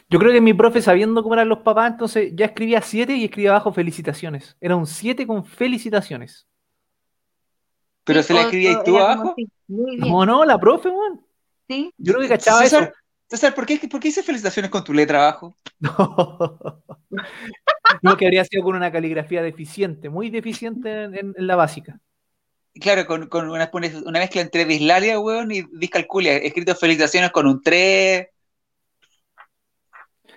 Yo 0.08 0.18
creo 0.18 0.32
que 0.32 0.40
mi 0.40 0.54
profe, 0.54 0.82
sabiendo 0.82 1.22
cómo 1.22 1.34
eran 1.34 1.48
los 1.48 1.60
papás, 1.60 1.92
entonces 1.92 2.32
ya 2.34 2.46
escribía 2.46 2.82
7 2.82 3.14
y 3.14 3.24
escribía 3.24 3.50
abajo 3.50 3.72
felicitaciones. 3.72 4.56
Era 4.60 4.76
un 4.76 4.86
7 4.86 5.26
con 5.26 5.44
felicitaciones. 5.44 6.46
¿Pero 8.04 8.22
se 8.22 8.34
la 8.34 8.42
escribías 8.42 8.82
tú 8.84 8.98
abajo? 8.98 9.34
No, 9.68 10.26
no, 10.26 10.44
la 10.44 10.58
profe, 10.58 10.88
weón. 10.88 11.24
Sí. 11.68 11.92
Yo 11.96 12.14
creo 12.14 12.22
que 12.22 12.34
cachaba 12.34 12.64
eso. 12.64 12.80
César, 13.30 13.54
¿por 13.54 13.64
qué, 13.64 13.78
¿por 13.88 14.00
qué 14.00 14.08
hice 14.08 14.24
felicitaciones 14.24 14.72
con 14.72 14.82
tu 14.82 14.92
letra 14.92 15.22
abajo? 15.28 15.56
No. 18.02 18.16
que 18.16 18.24
habría 18.24 18.44
sido 18.44 18.62
con 18.62 18.76
una 18.76 18.92
caligrafía 18.92 19.42
deficiente, 19.42 20.08
muy 20.08 20.30
deficiente 20.30 21.04
en, 21.04 21.34
la 21.36 21.56
básica. 21.56 21.98
Claro, 22.80 23.04
con, 23.04 23.50
una, 23.50 23.68
una, 23.72 24.18
mezcla 24.20 24.40
entre 24.40 24.64
dislalia, 24.64 25.18
weón, 25.18 25.50
y 25.50 25.62
discalculia. 25.72 26.36
Escrito 26.36 26.76
felicitaciones 26.76 27.32
con 27.32 27.48
un 27.48 27.60
3. 27.60 28.28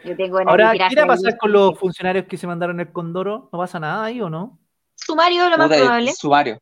Yo 0.04 0.18
tengo 0.18 0.40
Ahora, 0.40 0.72
¿qué 0.72 0.88
irá 0.90 1.04
a 1.04 1.08
pasar 1.08 1.38
con 1.38 1.52
los 1.52 1.78
funcionarios 1.78 2.26
que 2.26 2.38
se 2.38 2.48
mandaron 2.48 2.80
el 2.80 2.92
Condoro? 2.92 3.50
¿No 3.54 3.60
pasa 3.60 3.80
nada 3.80 4.06
ahí 4.06 4.20
o 4.20 4.32
no? 4.32 4.60
Sumario, 4.96 5.48
lo 5.48 5.58
más 5.60 5.70
probable. 5.70 6.12
Sumario. 6.12 6.60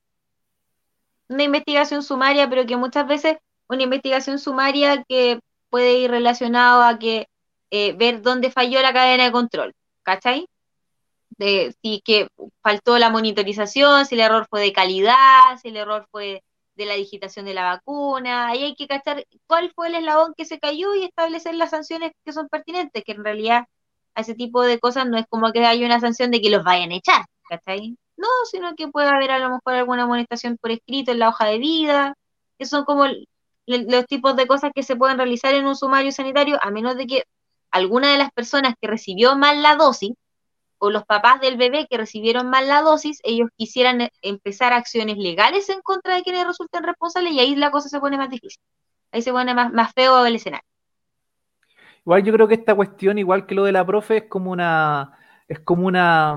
Una 1.29 1.43
investigación 1.43 2.03
sumaria, 2.03 2.49
pero 2.49 2.65
que 2.65 2.75
muchas 2.75 3.07
veces 3.07 3.37
una 3.69 3.83
investigación 3.83 4.39
sumaria 4.39 5.05
que 5.07 5.39
puede 5.71 5.95
ir 5.99 6.11
relacionado 6.11 6.83
a 6.83 6.99
que 6.99 7.27
eh, 7.71 7.93
ver 7.93 8.21
dónde 8.21 8.51
falló 8.51 8.81
la 8.81 8.93
cadena 8.93 9.25
de 9.25 9.31
control, 9.31 9.73
¿cachai? 10.03 10.47
De, 11.37 11.73
si 11.81 12.01
que 12.05 12.27
faltó 12.61 12.99
la 12.99 13.09
monitorización, 13.09 14.05
si 14.05 14.15
el 14.15 14.21
error 14.21 14.47
fue 14.49 14.61
de 14.61 14.73
calidad, 14.73 15.57
si 15.61 15.69
el 15.69 15.77
error 15.77 16.07
fue 16.11 16.43
de 16.75 16.85
la 16.85 16.95
digitación 16.95 17.45
de 17.45 17.53
la 17.53 17.63
vacuna, 17.63 18.49
ahí 18.49 18.63
hay 18.63 18.75
que 18.75 18.87
cachar 18.87 19.25
cuál 19.47 19.71
fue 19.75 19.87
el 19.87 19.95
eslabón 19.95 20.33
que 20.35 20.45
se 20.45 20.59
cayó 20.59 20.95
y 20.95 21.03
establecer 21.05 21.55
las 21.55 21.71
sanciones 21.71 22.11
que 22.25 22.33
son 22.33 22.49
pertinentes, 22.49 23.03
que 23.03 23.13
en 23.13 23.23
realidad 23.23 23.65
a 24.15 24.21
ese 24.21 24.35
tipo 24.35 24.61
de 24.63 24.79
cosas 24.79 25.07
no 25.07 25.17
es 25.17 25.25
como 25.29 25.51
que 25.51 25.65
haya 25.65 25.85
una 25.85 25.99
sanción 25.99 26.31
de 26.31 26.41
que 26.41 26.49
los 26.49 26.63
vayan 26.63 26.91
a 26.91 26.95
echar, 26.95 27.25
¿cachai? 27.49 27.97
No, 28.17 28.27
sino 28.51 28.75
que 28.75 28.87
puede 28.89 29.07
haber 29.09 29.31
a 29.31 29.39
lo 29.39 29.49
mejor 29.49 29.73
alguna 29.75 30.03
amonestación 30.03 30.57
por 30.57 30.71
escrito 30.71 31.11
en 31.11 31.19
la 31.19 31.29
hoja 31.29 31.45
de 31.45 31.57
vida, 31.59 32.15
que 32.59 32.65
son 32.65 32.85
como 32.85 33.05
los 33.65 34.05
tipos 34.07 34.35
de 34.35 34.47
cosas 34.47 34.71
que 34.73 34.83
se 34.83 34.95
pueden 34.95 35.17
realizar 35.17 35.53
en 35.53 35.65
un 35.65 35.75
sumario 35.75 36.11
sanitario, 36.11 36.57
a 36.61 36.71
menos 36.71 36.97
de 36.97 37.07
que 37.07 37.23
alguna 37.71 38.11
de 38.11 38.17
las 38.17 38.31
personas 38.31 38.75
que 38.79 38.87
recibió 38.87 39.35
mal 39.37 39.61
la 39.61 39.75
dosis 39.75 40.13
o 40.77 40.89
los 40.89 41.05
papás 41.05 41.39
del 41.41 41.57
bebé 41.57 41.87
que 41.89 41.97
recibieron 41.97 42.49
mal 42.49 42.67
la 42.67 42.81
dosis, 42.81 43.19
ellos 43.23 43.49
quisieran 43.55 44.09
empezar 44.21 44.73
acciones 44.73 45.17
legales 45.17 45.69
en 45.69 45.81
contra 45.81 46.15
de 46.15 46.23
quienes 46.23 46.45
resulten 46.45 46.83
responsables 46.83 47.33
y 47.33 47.39
ahí 47.39 47.55
la 47.55 47.71
cosa 47.71 47.87
se 47.87 47.99
pone 47.99 48.17
más 48.17 48.29
difícil. 48.29 48.61
ahí 49.11 49.21
se 49.21 49.31
pone 49.31 49.53
más, 49.53 49.71
más 49.71 49.93
feo 49.93 50.25
el 50.25 50.35
escenario. 50.35 50.65
Igual 52.03 52.23
yo 52.23 52.33
creo 52.33 52.47
que 52.47 52.55
esta 52.55 52.73
cuestión, 52.73 53.19
igual 53.19 53.45
que 53.45 53.53
lo 53.53 53.63
de 53.63 53.71
la 53.71 53.85
profe, 53.85 54.17
es 54.17 54.23
como 54.23 54.51
una, 54.51 55.17
es 55.47 55.59
como 55.59 55.85
una, 55.85 56.35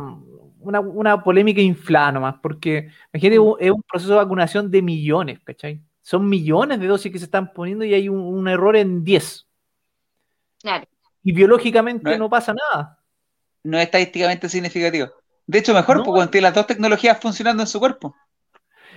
una, 0.60 0.80
una 0.80 1.22
polémica 1.22 1.62
inflada 1.62 2.12
nomás, 2.12 2.34
porque 2.42 2.90
imagínate, 3.14 3.64
es 3.64 3.70
un 3.70 3.82
proceso 3.82 4.12
de 4.12 4.18
vacunación 4.18 4.70
de 4.70 4.82
millones, 4.82 5.40
¿cachai? 5.42 5.80
Son 6.06 6.28
millones 6.28 6.78
de 6.80 6.86
dosis 6.86 7.10
que 7.10 7.18
se 7.18 7.24
están 7.24 7.52
poniendo 7.54 7.82
y 7.84 7.94
hay 7.94 8.10
un, 8.10 8.18
un 8.20 8.46
error 8.46 8.76
en 8.76 9.02
10. 9.04 9.46
Claro. 10.60 10.86
Y 11.22 11.32
biológicamente 11.32 12.04
No 12.04 12.10
es- 12.12 12.18
no 12.18 12.28
pasa 12.28 12.52
nada. 12.54 12.98
No 13.62 13.78
es 13.78 13.84
estadísticamente 13.84 14.48
significativo. 14.50 15.08
De 15.46 15.58
hecho, 15.60 15.72
mejor, 15.72 15.96
No. 15.96 16.02
porque 16.04 16.16
cuando 16.18 16.30
tiene 16.30 16.42
las 16.48 16.54
dos 16.54 16.66
tecnologías 16.66 17.18
funcionando 17.18 17.62
en 17.62 17.66
su 17.66 17.80
cuerpo. 17.80 18.14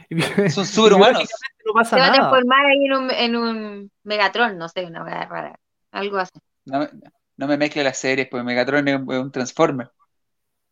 Son 0.54 0.66
superhumanos. 0.66 1.24
no 1.66 1.74
pasa 1.74 1.92
Se 1.92 1.96
va 2.02 2.08
a 2.08 2.10
nada. 2.10 2.20
transformar 2.30 2.66
ahí 2.66 2.86
en 2.86 2.94
un, 2.94 3.12
en 3.12 3.36
un 3.38 3.92
Megatron, 4.04 4.58
no 4.58 4.68
sé, 4.68 4.86
una 4.86 5.04
rara. 5.04 5.58
Algo 5.92 6.18
así. 6.18 6.38
No 6.66 6.80
me, 6.80 6.90
no 7.38 7.48
me 7.48 7.56
mezcle 7.58 7.84
las 7.86 7.98
series, 7.98 8.28
pues 8.30 8.44
Megatron 8.44 8.86
es 8.88 8.96
un, 9.00 9.12
es 9.14 9.20
un 9.20 9.32
Transformer. 9.32 9.90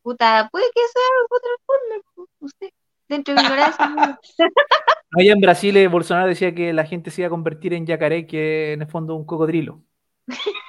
Puta, 0.02 0.50
puede 0.52 0.66
que 0.76 0.82
sea 0.82 1.02
algo 1.22 1.40
Transformer, 1.40 2.02
pues, 2.16 2.30
no 2.42 2.48
sé. 2.60 2.74
Dentro 3.08 3.34
de 3.36 3.42
mi 3.42 3.48
no. 3.96 4.20
Allá 5.18 5.32
en 5.34 5.40
Brasil, 5.40 5.78
eh, 5.78 5.88
Bolsonaro 5.88 6.28
decía 6.28 6.54
que 6.54 6.74
la 6.74 6.86
gente 6.86 7.12
se 7.12 7.22
iba 7.22 7.28
a 7.28 7.30
convertir 7.30 7.74
en 7.74 7.86
yacaré, 7.86 8.26
que 8.28 8.74
en 8.74 8.82
el 8.82 8.88
fondo 8.88 9.14
es 9.14 9.20
un 9.20 9.26
cocodrilo. 9.26 9.82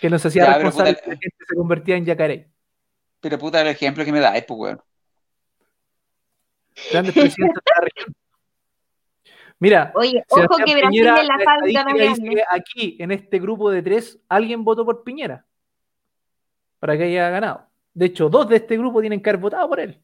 Que 0.00 0.08
nos 0.08 0.24
hacía 0.24 0.44
Ya, 0.46 0.54
responsable 0.54 0.92
puta- 0.94 1.02
que 1.04 1.10
la 1.10 1.16
gente 1.16 1.36
se 1.46 1.54
convertía 1.56 1.96
en 1.96 2.04
yacaré. 2.06 2.48
Pero 3.20 3.38
puta, 3.38 3.60
el 3.60 3.66
ejemplo 3.66 4.02
que 4.04 4.12
me 4.12 4.20
da, 4.20 4.32
pues, 4.32 4.44
weón. 4.48 4.80
Grandes 6.90 7.12
presidentes 7.12 7.56
de 7.62 7.72
la 7.76 7.82
región. 7.84 8.14
Mira, 9.58 9.92
Oye, 9.94 10.24
ojo 10.30 10.56
que 10.64 10.72
Brasil 10.74 10.88
Piñera, 10.88 11.16
es 11.20 11.26
la 11.28 11.38
fábrica 11.44 11.84
más 11.84 11.94
grande. 11.94 12.44
aquí, 12.50 12.96
en 12.98 13.10
este 13.10 13.38
grupo 13.40 13.70
de 13.70 13.82
tres, 13.82 14.18
alguien 14.28 14.64
votó 14.64 14.86
por 14.86 15.02
Piñera 15.04 15.44
para 16.78 16.96
que 16.96 17.04
haya 17.04 17.28
ganado. 17.28 17.66
De 17.92 18.06
hecho, 18.06 18.30
dos 18.30 18.48
de 18.48 18.56
este 18.56 18.78
grupo 18.78 19.00
tienen 19.02 19.20
que 19.20 19.28
haber 19.28 19.40
votado 19.42 19.68
por 19.68 19.80
él. 19.80 20.00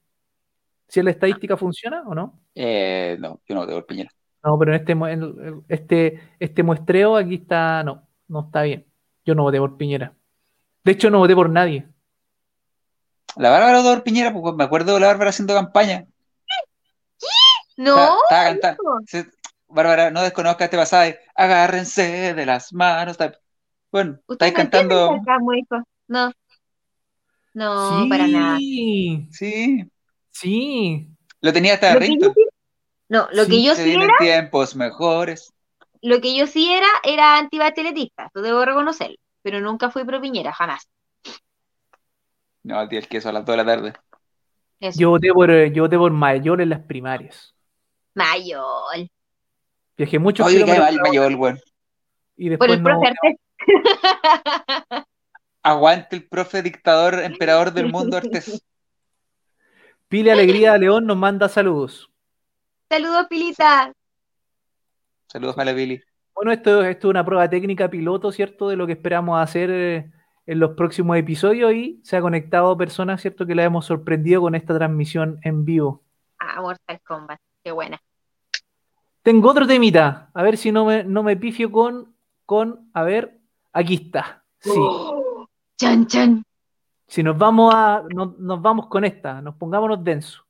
Si 0.89 1.03
la 1.03 1.11
estadística 1.11 1.57
funciona 1.57 2.03
o 2.07 2.15
no. 2.15 2.41
Eh, 2.55 3.17
no, 3.21 3.41
yo 3.47 3.55
no 3.55 3.63
voté 3.63 3.73
por 3.73 3.87
Piñera. 3.87 4.11
No, 4.45 4.59
pero 4.59 4.73
en 4.75 4.81
este, 4.81 4.93
en 4.93 5.65
este, 5.69 6.21
este 6.39 6.63
muestreo 6.63 7.17
aquí 7.17 7.35
está, 7.37 7.83
no, 7.83 8.07
no 8.29 8.45
está 8.47 8.63
bien. 8.63 8.87
Yo 9.25 9.35
no 9.35 9.43
voté 9.43 9.59
por 9.59 9.77
Piñera. 9.77 10.15
De 10.85 10.93
hecho, 10.93 11.11
no 11.11 11.19
voté 11.19 11.35
por 11.35 11.51
nadie. 11.51 11.89
La 13.37 13.51
Bárbara 13.51 13.79
votó 13.79 13.95
por 13.95 14.05
Piñera, 14.05 14.33
pues 14.33 14.55
me 14.55 14.65
acuerdo 14.65 14.95
de 14.95 15.01
la 15.01 15.09
Bárbara 15.09 15.31
haciendo 15.31 15.53
campaña. 15.55 16.07
No, 17.77 17.91
Estaba, 17.97 18.51
estaba 18.51 18.77
cantando. 18.77 19.33
Bárbara, 19.69 20.11
no 20.11 20.23
desconozca 20.23 20.65
este 20.65 20.77
pasaje. 20.77 21.19
Agárrense 21.35 22.33
de 22.35 22.47
las 22.47 22.73
manos. 22.73 23.13
está- 23.13 23.39
Bueno, 23.91 24.19
estáis 24.29 24.53
el 24.53 24.57
cantando. 24.57 25.17
No. 26.09 26.33
No, 27.53 28.03
sí, 28.03 28.09
para 28.09 28.27
nada. 28.29 28.59
Sí, 28.59 29.91
sí. 30.41 31.09
lo 31.41 31.53
tenía 31.53 31.75
hasta 31.75 31.95
Lo 31.95 32.01
que 32.01 32.07
Rington. 32.07 32.35
no, 33.09 33.29
lo 33.33 33.45
Sí, 33.45 33.51
que 33.51 33.63
yo 33.65 33.75
Se 33.75 33.85
sí 33.85 33.85
vienen 33.85 34.11
era, 34.11 34.17
tiempos 34.19 34.77
mejores. 34.77 35.53
lo 36.03 36.21
que 36.23 36.35
yo 36.37 36.47
sí 36.47 36.73
era, 36.73 36.87
era 37.05 37.37
antibacheletista, 37.39 38.31
lo 38.35 38.41
debo 38.43 38.65
reconocerlo, 38.65 39.17
pero 39.43 39.61
nunca 39.61 39.91
fui 39.91 40.05
pro 40.05 40.21
Piñera, 40.21 40.53
jamás. 40.53 40.89
No, 42.63 42.87
tío, 42.89 42.99
el 42.99 43.09
queso 43.09 43.29
a 43.29 43.33
las 43.33 43.45
2 43.47 43.55
de 43.57 43.65
la 43.65 43.67
tarde. 43.77 43.93
Eso. 44.81 44.99
Yo 45.01 45.11
voté 45.11 45.33
por, 45.33 45.51
yo 45.73 45.85
voté 45.85 45.99
por 45.99 46.13
mayor 46.13 46.61
en 46.61 46.71
las 46.71 46.81
primarias. 46.85 47.55
Mayor. 48.17 49.09
Viajé 49.99 50.19
muchos 50.19 50.47
Oye, 50.47 50.65
qué 50.65 50.65
kilómetros 50.65 50.79
mal 50.79 50.95
para 50.97 51.09
mayor, 51.11 51.61
y 52.37 52.51
Por 52.59 52.71
después 52.71 52.79
el 52.79 52.83
no. 52.83 52.85
profe 52.85 53.07
Artés. 53.09 53.37
Aguante 55.63 56.17
el 56.17 56.27
profe 56.29 56.63
dictador, 56.63 57.15
emperador 57.23 57.73
del 57.75 57.89
mundo, 57.89 58.17
Artés. 58.17 58.65
Pile 60.09 60.33
Alegría 60.33 60.73
de 60.73 60.79
León 60.81 61.07
nos 61.07 61.17
manda 61.17 61.49
saludos. 61.49 62.11
Saludos, 62.89 63.27
Pilita. 63.29 63.93
Saludos, 65.27 65.57
Mala 65.57 65.73
Billy. 65.73 66.01
Bueno, 66.35 66.53
esto, 66.53 66.83
esto 66.85 67.09
es 67.09 67.11
una 67.11 67.25
prueba 67.25 67.49
técnica 67.49 67.89
piloto, 67.91 68.31
¿cierto? 68.31 68.69
De 68.69 68.77
lo 68.77 68.87
que 68.87 68.93
esperamos 68.93 69.41
hacer 69.41 69.71
eh, 69.71 70.11
en 70.47 70.61
los 70.61 70.73
próximos 70.77 71.17
episodios 71.17 71.73
y 71.73 72.01
se 72.05 72.17
ha 72.17 72.21
conectado 72.21 72.77
personas, 72.77 73.21
¿cierto? 73.21 73.47
Que 73.47 73.55
la 73.55 73.65
hemos 73.65 73.87
sorprendido 73.87 74.43
con 74.43 74.55
esta 74.55 74.77
transmisión 74.77 75.41
en 75.43 75.65
vivo. 75.65 76.03
Ah, 76.39 76.61
Mortal 76.61 77.01
Kombat. 77.05 77.41
Qué 77.65 77.73
buena. 77.73 78.01
Tengo 79.23 79.51
otro 79.51 79.67
temita, 79.67 80.31
a 80.33 80.43
ver 80.45 80.57
si 80.57 80.71
no 80.71 80.85
me, 80.85 81.03
no 81.03 81.25
me 81.25 81.37
pifio 81.37 81.73
con, 81.73 82.15
con, 82.45 82.91
a 82.93 83.03
ver, 83.03 83.41
aquí 83.73 83.95
está. 83.95 84.45
Sí, 84.61 84.71
Oh, 84.73 85.49
chan, 85.77 86.07
chan. 86.07 86.45
Si 87.07 87.23
nos 87.23 87.37
vamos 87.39 87.73
a, 87.75 88.03
no- 88.15 88.35
nos 88.39 88.61
vamos 88.61 88.87
con 88.89 89.05
esta, 89.05 89.41
nos 89.41 89.55
pongámonos 89.57 90.03
denso. 90.03 90.45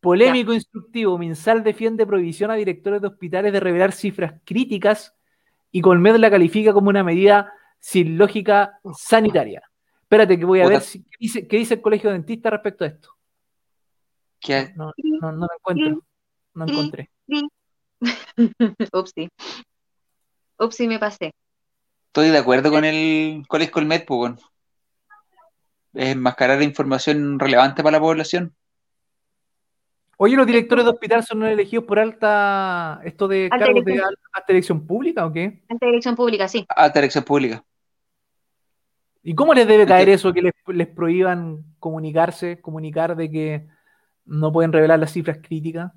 Polémico 0.00 0.52
instructivo, 0.54 1.18
Minsal 1.18 1.62
defiende 1.62 2.06
prohibición 2.06 2.50
a 2.50 2.54
directores 2.54 3.00
de 3.02 3.08
hospitales 3.08 3.52
de 3.52 3.60
revelar 3.60 3.92
cifras 3.92 4.34
críticas 4.44 5.14
y 5.70 5.80
Colmed 5.82 6.16
la 6.16 6.30
califica 6.30 6.72
como 6.72 6.88
una 6.88 7.04
medida 7.04 7.52
sin 7.78 8.16
lógica 8.16 8.78
sanitaria. 8.96 9.62
Espérate 10.02 10.38
que 10.38 10.44
voy 10.44 10.60
a 10.60 10.64
Puta. 10.64 10.74
ver 10.74 10.82
si- 10.82 11.02
qué, 11.02 11.16
dice, 11.20 11.46
qué 11.46 11.56
dice 11.58 11.74
el 11.74 11.80
colegio 11.82 12.08
de 12.10 12.14
dentistas 12.16 12.52
respecto 12.52 12.84
a 12.84 12.88
esto. 12.88 13.10
¿Qué? 14.40 14.72
No, 14.74 14.90
no, 15.20 15.32
no 15.32 15.46
lo 15.46 15.48
encuentro. 15.58 16.02
No 16.54 16.64
encontré. 16.66 17.10
Upsi. 18.92 19.28
Upsi, 20.58 20.88
me 20.88 20.98
pasé. 20.98 21.32
Estoy 22.06 22.30
de 22.30 22.38
acuerdo 22.38 22.70
con 22.70 22.84
el 22.84 23.44
Colegio 23.46 23.72
Colmet, 23.72 24.04
pues, 24.06 24.18
weón. 24.18 24.38
Es 25.92 26.08
enmascarar 26.12 26.62
información 26.62 27.38
relevante 27.38 27.82
para 27.82 27.96
la 27.98 28.00
población. 28.00 28.54
Oye, 30.18 30.36
¿los 30.36 30.46
directores 30.46 30.84
de 30.84 30.90
hospital 30.90 31.24
son 31.24 31.42
elegidos 31.44 31.86
por 31.86 31.98
alta, 31.98 33.00
esto 33.04 33.26
de 33.26 33.44
Alta 33.50 33.64
cargos 33.64 33.84
de 33.84 33.92
dirección. 33.92 34.08
al- 34.08 34.18
alta 34.40 34.52
elección 34.52 34.86
pública 34.86 35.26
o 35.26 35.32
qué? 35.32 35.62
Ante 35.68 35.86
dirección 35.86 36.14
pública, 36.14 36.46
sí. 36.46 36.66
Alta 36.68 36.98
elección 36.98 37.24
pública. 37.24 37.64
¿Y 39.22 39.34
cómo 39.34 39.54
les 39.54 39.66
debe 39.66 39.86
caer 39.86 40.02
Ante- 40.02 40.12
eso 40.14 40.32
que 40.32 40.42
les, 40.42 40.52
les 40.68 40.86
prohíban 40.88 41.64
comunicarse, 41.78 42.60
comunicar 42.60 43.16
de 43.16 43.30
que 43.30 43.66
no 44.26 44.52
pueden 44.52 44.72
revelar 44.72 44.98
las 44.98 45.12
cifras 45.12 45.38
críticas? 45.42 45.90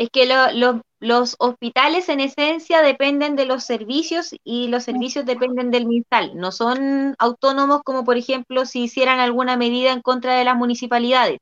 Es 0.00 0.08
que 0.08 0.24
lo- 0.24 0.50
lo- 0.52 0.80
los 0.98 1.36
hospitales 1.38 2.08
en 2.08 2.20
esencia 2.20 2.80
dependen 2.80 3.36
de 3.36 3.44
los 3.44 3.64
servicios 3.64 4.34
y 4.44 4.68
los 4.68 4.84
servicios 4.84 5.26
dependen 5.26 5.70
del 5.70 5.86
MinSal. 5.86 6.36
No 6.36 6.52
son 6.52 7.14
autónomos 7.18 7.82
como, 7.84 8.02
por 8.02 8.16
ejemplo, 8.16 8.64
si 8.64 8.84
hicieran 8.84 9.20
alguna 9.20 9.58
medida 9.58 9.92
en 9.92 10.00
contra 10.00 10.36
de 10.36 10.44
las 10.44 10.56
municipalidades. 10.56 11.38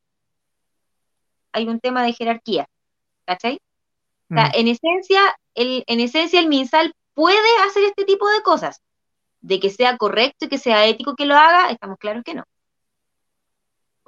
Hay 1.52 1.68
un 1.68 1.78
tema 1.78 2.02
de 2.02 2.12
jerarquía, 2.14 2.66
¿cachai? 3.26 3.60
O 4.28 4.34
sea, 4.34 4.46
Mm. 4.46 4.50
en 4.54 4.68
esencia, 4.68 5.20
el, 5.54 5.84
en 5.86 6.00
esencia 6.00 6.40
el 6.40 6.48
MinSal 6.48 6.92
puede 7.14 7.48
hacer 7.68 7.84
este 7.84 8.04
tipo 8.04 8.28
de 8.28 8.42
cosas. 8.42 8.80
De 9.40 9.60
que 9.60 9.70
sea 9.70 9.96
correcto 9.98 10.46
y 10.46 10.48
que 10.48 10.58
sea 10.58 10.84
ético 10.86 11.14
que 11.14 11.26
lo 11.26 11.36
haga, 11.36 11.70
estamos 11.70 11.96
claros 11.98 12.24
que 12.24 12.34
no. 12.34 12.42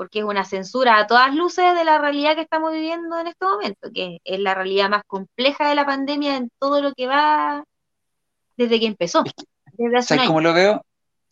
Porque 0.01 0.21
es 0.21 0.25
una 0.25 0.47
censura 0.47 0.97
a 0.97 1.07
todas 1.07 1.35
luces 1.35 1.75
de 1.75 1.85
la 1.85 1.99
realidad 1.99 2.35
que 2.35 2.41
estamos 2.41 2.73
viviendo 2.73 3.21
en 3.21 3.27
este 3.27 3.45
momento, 3.45 3.91
que 3.95 4.17
es 4.25 4.41
la 4.41 4.55
realidad 4.55 4.89
más 4.89 5.03
compleja 5.07 5.69
de 5.69 5.75
la 5.75 5.85
pandemia 5.85 6.39
en 6.39 6.51
todo 6.59 6.81
lo 6.81 6.95
que 6.95 7.07
va 7.07 7.65
desde 8.57 8.81
que 8.81 8.87
empezó, 8.87 9.25
desde 9.75 9.99
hace 9.99 10.15
¿Sabes 10.15 10.27
cómo 10.27 10.41
lo 10.41 10.55
veo? 10.55 10.83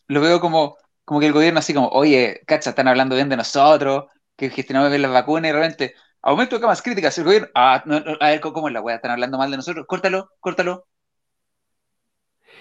Lo 0.09 0.21
veo 0.21 0.39
como, 0.39 0.77
como 1.07 1.19
que 1.19 1.25
el 1.25 1.33
gobierno 1.33 1.61
así 1.61 1.73
como, 1.73 1.89
oye, 1.89 2.43
cacha, 2.47 2.69
están 2.69 2.89
hablando 2.89 3.15
bien 3.15 3.31
de 3.31 3.39
nosotros, 3.39 4.05
que 4.37 4.51
gestionamos 4.51 4.91
bien 4.91 5.01
las 5.01 5.13
vacunas 5.13 5.49
y 5.49 5.53
de 5.55 5.59
repente, 5.59 5.95
aumento 6.21 6.57
de 6.57 6.61
camas 6.61 6.83
críticas, 6.83 7.17
el 7.17 7.25
gobierno, 7.25 7.49
ah, 7.55 7.83
no, 7.87 8.01
no, 8.01 8.19
a 8.21 8.29
ver, 8.29 8.41
¿cómo 8.43 8.69
es 8.69 8.75
la 8.75 8.83
weá? 8.83 8.97
Están 8.97 9.13
hablando 9.13 9.39
mal 9.39 9.51
de 9.51 9.57
nosotros, 9.57 9.87
córtalo, 9.87 10.29
córtalo. 10.41 10.85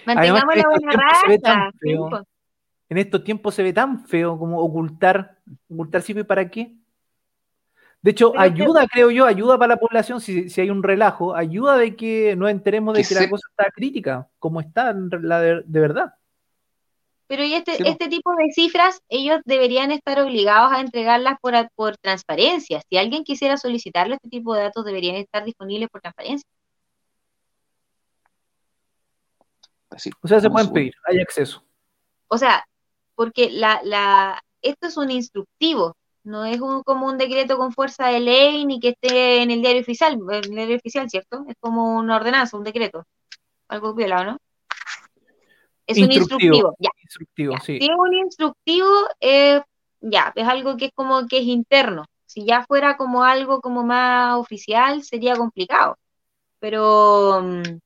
Mantengamos 0.06 0.42
Además, 0.42 0.56
la 0.56 0.70
buena 0.70 1.70
raza. 1.70 1.70
Pues. 2.88 2.90
En 2.90 2.98
estos 2.98 3.22
tiempos 3.24 3.54
se 3.54 3.62
ve 3.62 3.72
tan 3.72 4.06
feo 4.06 4.38
como 4.38 4.58
ocultar, 4.60 5.38
ocultar 5.70 6.02
cifras 6.02 6.26
para 6.26 6.48
qué. 6.50 6.74
De 8.00 8.12
hecho, 8.12 8.30
Pero 8.32 8.44
es 8.44 8.54
que- 8.54 8.62
ayuda, 8.62 8.86
creo 8.86 9.10
yo, 9.10 9.26
ayuda 9.26 9.58
para 9.58 9.74
la 9.74 9.80
población 9.80 10.20
si, 10.20 10.48
si 10.48 10.60
hay 10.60 10.70
un 10.70 10.82
relajo, 10.82 11.34
ayuda 11.34 11.76
de 11.76 11.96
que 11.96 12.36
nos 12.36 12.50
enteremos 12.50 12.94
de 12.94 13.02
Que 13.02 13.08
que 13.08 13.14
la 13.16 13.28
cosa 13.28 13.48
está 13.50 13.70
crítica, 13.72 14.28
como 14.38 14.60
está 14.60 14.94
la 14.94 15.40
de, 15.40 15.62
de 15.66 15.80
verdad. 15.80 16.14
Pero 17.26 17.42
y 17.44 17.52
este, 17.54 17.74
Sí, 17.74 17.82
po. 17.82 17.88
este 17.90 18.08
tipo 18.08 18.34
de 18.36 18.50
cifras, 18.52 19.02
ellos 19.10 19.40
deberían 19.44 19.90
estar 19.90 20.18
obligados 20.20 20.72
a 20.72 20.80
entregarlas 20.80 21.36
por, 21.42 21.52
por 21.74 21.96
transparencia. 21.98 22.80
Si 22.88 22.96
alguien 22.96 23.22
quisiera 23.24 23.56
solicitarle 23.58 24.14
este 24.14 24.30
tipo 24.30 24.54
de 24.54 24.62
datos, 24.62 24.84
deberían 24.84 25.16
estar 25.16 25.44
disponibles 25.44 25.90
por 25.90 26.00
transparencia. 26.00 26.48
Así, 29.90 30.10
O 30.22 30.28
sea, 30.28 30.40
se 30.40 30.50
pueden 30.50 30.72
pedir, 30.72 30.94
hay 31.06 31.20
acceso. 31.20 31.62
O 32.28 32.38
sea, 32.38 32.64
porque 33.18 33.50
la, 33.50 33.80
la, 33.82 34.40
esto 34.62 34.86
es 34.86 34.96
un 34.96 35.10
instructivo, 35.10 35.96
no 36.22 36.44
es 36.44 36.60
un, 36.60 36.84
como 36.84 37.06
un 37.06 37.18
decreto 37.18 37.58
con 37.58 37.72
fuerza 37.72 38.06
de 38.06 38.20
ley 38.20 38.64
ni 38.64 38.78
que 38.78 38.90
esté 38.90 39.42
en 39.42 39.50
el 39.50 39.60
diario 39.60 39.80
oficial, 39.80 40.12
en 40.12 40.44
el 40.44 40.50
diario 40.50 40.76
oficial, 40.76 41.10
¿cierto? 41.10 41.44
Es 41.48 41.56
como 41.58 41.96
una 41.96 42.14
ordenanza, 42.14 42.56
un 42.56 42.62
decreto. 42.62 43.04
algo 43.66 43.92
violado, 43.92 44.24
¿no? 44.24 44.38
Es 45.84 45.98
un 45.98 46.12
instructivo, 46.12 46.76
ya. 46.78 46.90
Instructivo, 47.02 47.56
sí. 47.58 47.80
Si 47.80 47.90
es 47.90 47.96
un 47.98 48.14
instructivo, 48.14 48.88
eh, 49.18 49.62
ya, 50.00 50.32
es 50.36 50.46
algo 50.46 50.76
que 50.76 50.84
es 50.84 50.92
como 50.94 51.26
que 51.26 51.38
es 51.38 51.44
interno. 51.44 52.04
Si 52.24 52.46
ya 52.46 52.64
fuera 52.68 52.96
como 52.96 53.24
algo 53.24 53.60
como 53.60 53.82
más 53.82 54.36
oficial, 54.36 55.02
sería 55.02 55.34
complicado. 55.34 55.98
Pero, 56.60 57.42
mm, 57.42 57.62
pero 57.62 57.78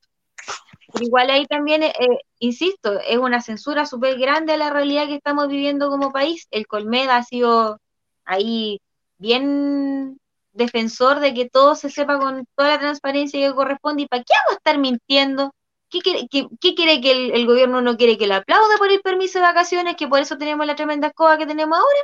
igual 1.01 1.31
ahí 1.31 1.47
también, 1.47 1.83
eh, 1.83 1.95
insisto, 2.39 3.01
es 3.01 3.19
una 3.19 3.41
censura 3.41 3.87
súper 3.87 4.19
grande 4.19 4.53
a 4.53 4.57
la 4.57 4.71
realidad 4.71 5.07
que 5.07 5.17
estamos 5.17 5.49
viviendo 5.49 5.89
como 5.89 6.13
país. 6.13 6.47
El 6.51 6.67
Colmeda 6.67 7.17
ha 7.17 7.23
sido 7.25 7.81
ahí 8.25 8.81
bien 9.19 10.19
defensor 10.53 11.21
de 11.21 11.35
que 11.35 11.49
todo 11.49 11.75
se 11.75 11.91
sepa 11.91 12.19
con 12.19 12.47
toda 12.57 12.71
la 12.71 12.79
transparencia 12.79 13.47
que 13.49 13.55
corresponde. 13.55 14.03
¿Y 14.03 14.07
para 14.09 14.23
qué 14.23 14.35
hago 14.35 14.57
estar 14.57 14.79
mintiendo? 14.79 15.53
¿Qué 15.89 16.01
quiere, 16.01 16.27
qué, 16.29 16.75
quiere 16.75 17.01
que 17.01 17.13
el, 17.35 17.47
gobierno 17.47 17.83
no 17.83 17.97
quiere 17.97 18.19
que 18.19 18.27
le 18.27 18.35
aplaude 18.35 18.79
por 18.79 18.91
el 18.91 19.03
permiso 19.03 19.39
de 19.39 19.45
vacaciones, 19.45 19.97
que 19.97 20.09
por 20.09 20.21
eso 20.21 20.39
tenemos 20.39 20.67
la 20.67 20.77
tremenda 20.77 21.09
escoba 21.09 21.39
que 21.39 21.47
tenemos 21.47 21.79
ahora? 21.79 22.01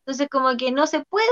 Entonces, 0.00 0.28
como 0.30 0.56
que 0.56 0.72
no 0.72 0.86
se 0.86 1.04
puede 1.04 1.26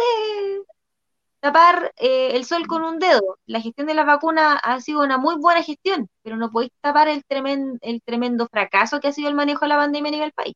tapar 1.43 1.93
eh, 1.97 2.37
el 2.37 2.45
sol 2.45 2.69
con 2.69 2.85
un 2.85 3.01
dedo. 3.01 3.39
La 3.47 3.61
gestión 3.61 3.89
de 3.89 3.95
las 3.95 4.07
vacunas 4.07 4.61
ha 4.63 4.79
sido 4.79 5.03
una 5.03 5.19
muy 5.19 5.35
buena 5.35 5.61
gestión, 5.61 6.09
pero 6.23 6.37
no 6.37 6.53
podéis 6.53 6.71
tapar 6.81 7.09
el, 7.09 7.25
tremendo, 7.25 7.79
el 7.83 8.01
tremendo 8.01 8.47
fracaso 8.47 9.01
que 9.01 9.09
ha 9.09 9.13
sido 9.13 9.29
el 9.29 9.35
manejo 9.35 9.65
de 9.65 9.71
la 9.71 9.77
pandemia 9.77 10.09
a 10.09 10.13
nivel 10.13 10.33
país. 10.33 10.55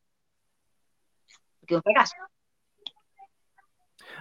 Es 1.67 1.75
un 1.75 1.83
fracaso. 1.83 2.15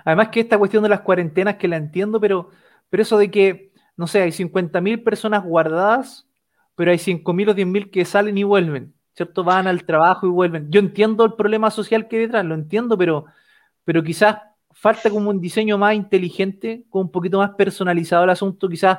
Además 0.05 0.31
que 0.31 0.41
esta 0.41 0.59
cuestión 0.59 0.83
de 0.83 0.89
las 0.89 1.03
cuarentenas 1.03 1.55
que 1.55 1.69
la 1.69 1.77
entiendo, 1.77 2.21
pero, 2.21 2.51
pero 2.91 3.05
eso 3.05 3.17
de 3.17 3.31
que, 3.31 3.73
no 3.97 4.09
sé, 4.09 4.23
hay 4.23 4.33
50.000 4.33 5.05
personas 5.05 5.45
guardadas, 5.45 6.27
pero 6.75 6.91
hay 6.91 6.99
5.000 6.99 7.51
o 7.51 7.55
10.000 7.55 7.93
que 7.93 8.05
salen 8.05 8.39
y 8.39 8.43
vuelven, 8.43 8.93
¿cierto? 9.15 9.45
Van 9.45 9.69
al 9.69 9.85
trabajo 9.85 10.27
y 10.27 10.31
vuelven. 10.31 10.69
Yo 10.73 10.81
entiendo 10.81 11.25
el 11.25 11.35
problema 11.35 11.71
social 11.71 12.09
que 12.09 12.17
hay 12.17 12.23
detrás, 12.23 12.45
lo 12.45 12.57
entiendo, 12.57 12.99
pero, 12.99 13.27
pero 13.85 14.03
quizás 14.03 14.39
falta 14.77 15.09
como 15.09 15.31
un 15.31 15.41
diseño 15.41 15.79
más 15.79 15.95
inteligente, 15.95 16.85
con 16.91 17.03
un 17.03 17.11
poquito 17.11 17.39
más 17.39 17.51
personalizado 17.55 18.25
el 18.25 18.31
asunto, 18.31 18.69
quizás 18.69 18.99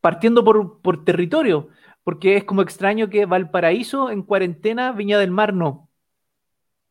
partiendo 0.00 0.42
por, 0.42 0.80
por 0.80 1.04
territorio, 1.04 1.68
porque 2.02 2.36
es 2.36 2.44
como 2.44 2.62
extraño 2.62 3.10
que 3.10 3.26
Valparaíso 3.26 4.10
en 4.10 4.22
cuarentena, 4.22 4.92
Viña 4.92 5.18
del 5.18 5.30
Mar 5.30 5.52
no. 5.52 5.90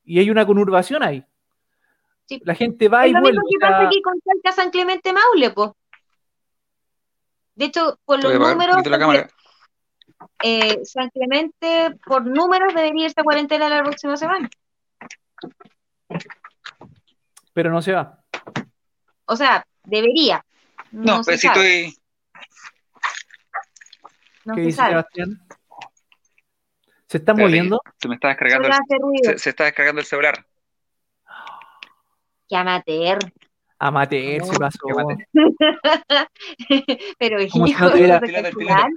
Y 0.03 0.19
hay 0.19 0.29
una 0.29 0.45
conurbación 0.45 1.01
ahí. 1.01 1.25
La 2.43 2.53
gente 2.53 2.87
va 2.87 3.07
y 3.07 3.13
vuelve. 3.13 3.41
que 3.49 3.59
pasa 3.59 3.87
aquí 3.87 4.01
con 4.01 4.13
San 4.55 4.69
Clemente 4.69 5.11
Maule, 5.11 5.49
po. 5.51 5.75
De 7.55 7.65
hecho, 7.65 7.99
por 8.05 8.23
los 8.23 8.33
números. 8.33 8.77
Eh, 10.43 10.79
San 10.83 11.09
Clemente, 11.09 11.97
por 12.05 12.25
números, 12.25 12.73
debería 12.75 13.05
irse 13.05 13.19
a 13.19 13.23
cuarentena 13.23 13.69
la 13.69 13.83
próxima 13.83 14.17
semana 14.17 14.49
pero 17.53 17.71
no 17.71 17.81
se 17.81 17.93
va. 17.93 18.19
O 19.25 19.35
sea, 19.35 19.65
debería. 19.83 20.43
No, 20.91 21.21
pero 21.25 21.37
si 21.37 21.47
estoy. 21.47 21.95
¿Qué 24.55 24.61
dice 24.61 24.83
Sebastián? 24.83 25.41
¿Se 27.07 27.17
está 27.17 27.33
moviendo? 27.33 27.79
Se 28.01 28.07
me 28.07 28.15
está 28.15 28.29
descargando 28.29 28.67
el, 28.67 29.39
se, 29.39 29.49
está 29.51 29.65
descargando 29.65 30.01
el 30.01 30.07
celular. 30.07 30.45
Qué 32.49 32.55
amateur. 32.55 33.19
Amateur, 33.79 34.43
se 34.43 34.59
pasó. 34.59 34.79
pero 37.19 37.37
como 37.51 37.67
hijo, 37.67 37.77
si 37.77 37.83
no 37.83 37.91
tuviera, 37.91 38.89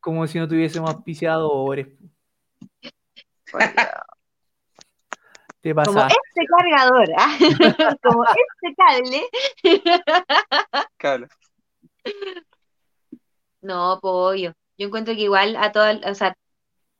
como 0.00 0.26
si 0.26 0.38
no 0.38 0.48
tuviésemos 0.48 0.90
auspiciadores. 0.90 1.88
Como 5.62 6.06
este 6.06 6.46
cargador, 6.46 7.08
¿ah? 7.18 7.36
como 8.02 8.24
este 8.24 8.74
cable. 8.76 9.22
Cable. 10.96 11.28
No, 13.60 13.98
pollo. 14.00 14.52
Yo 14.76 14.86
encuentro 14.86 15.14
que 15.14 15.22
igual 15.22 15.56
a 15.56 15.72
todas, 15.72 15.98
o 16.06 16.14
sea, 16.14 16.36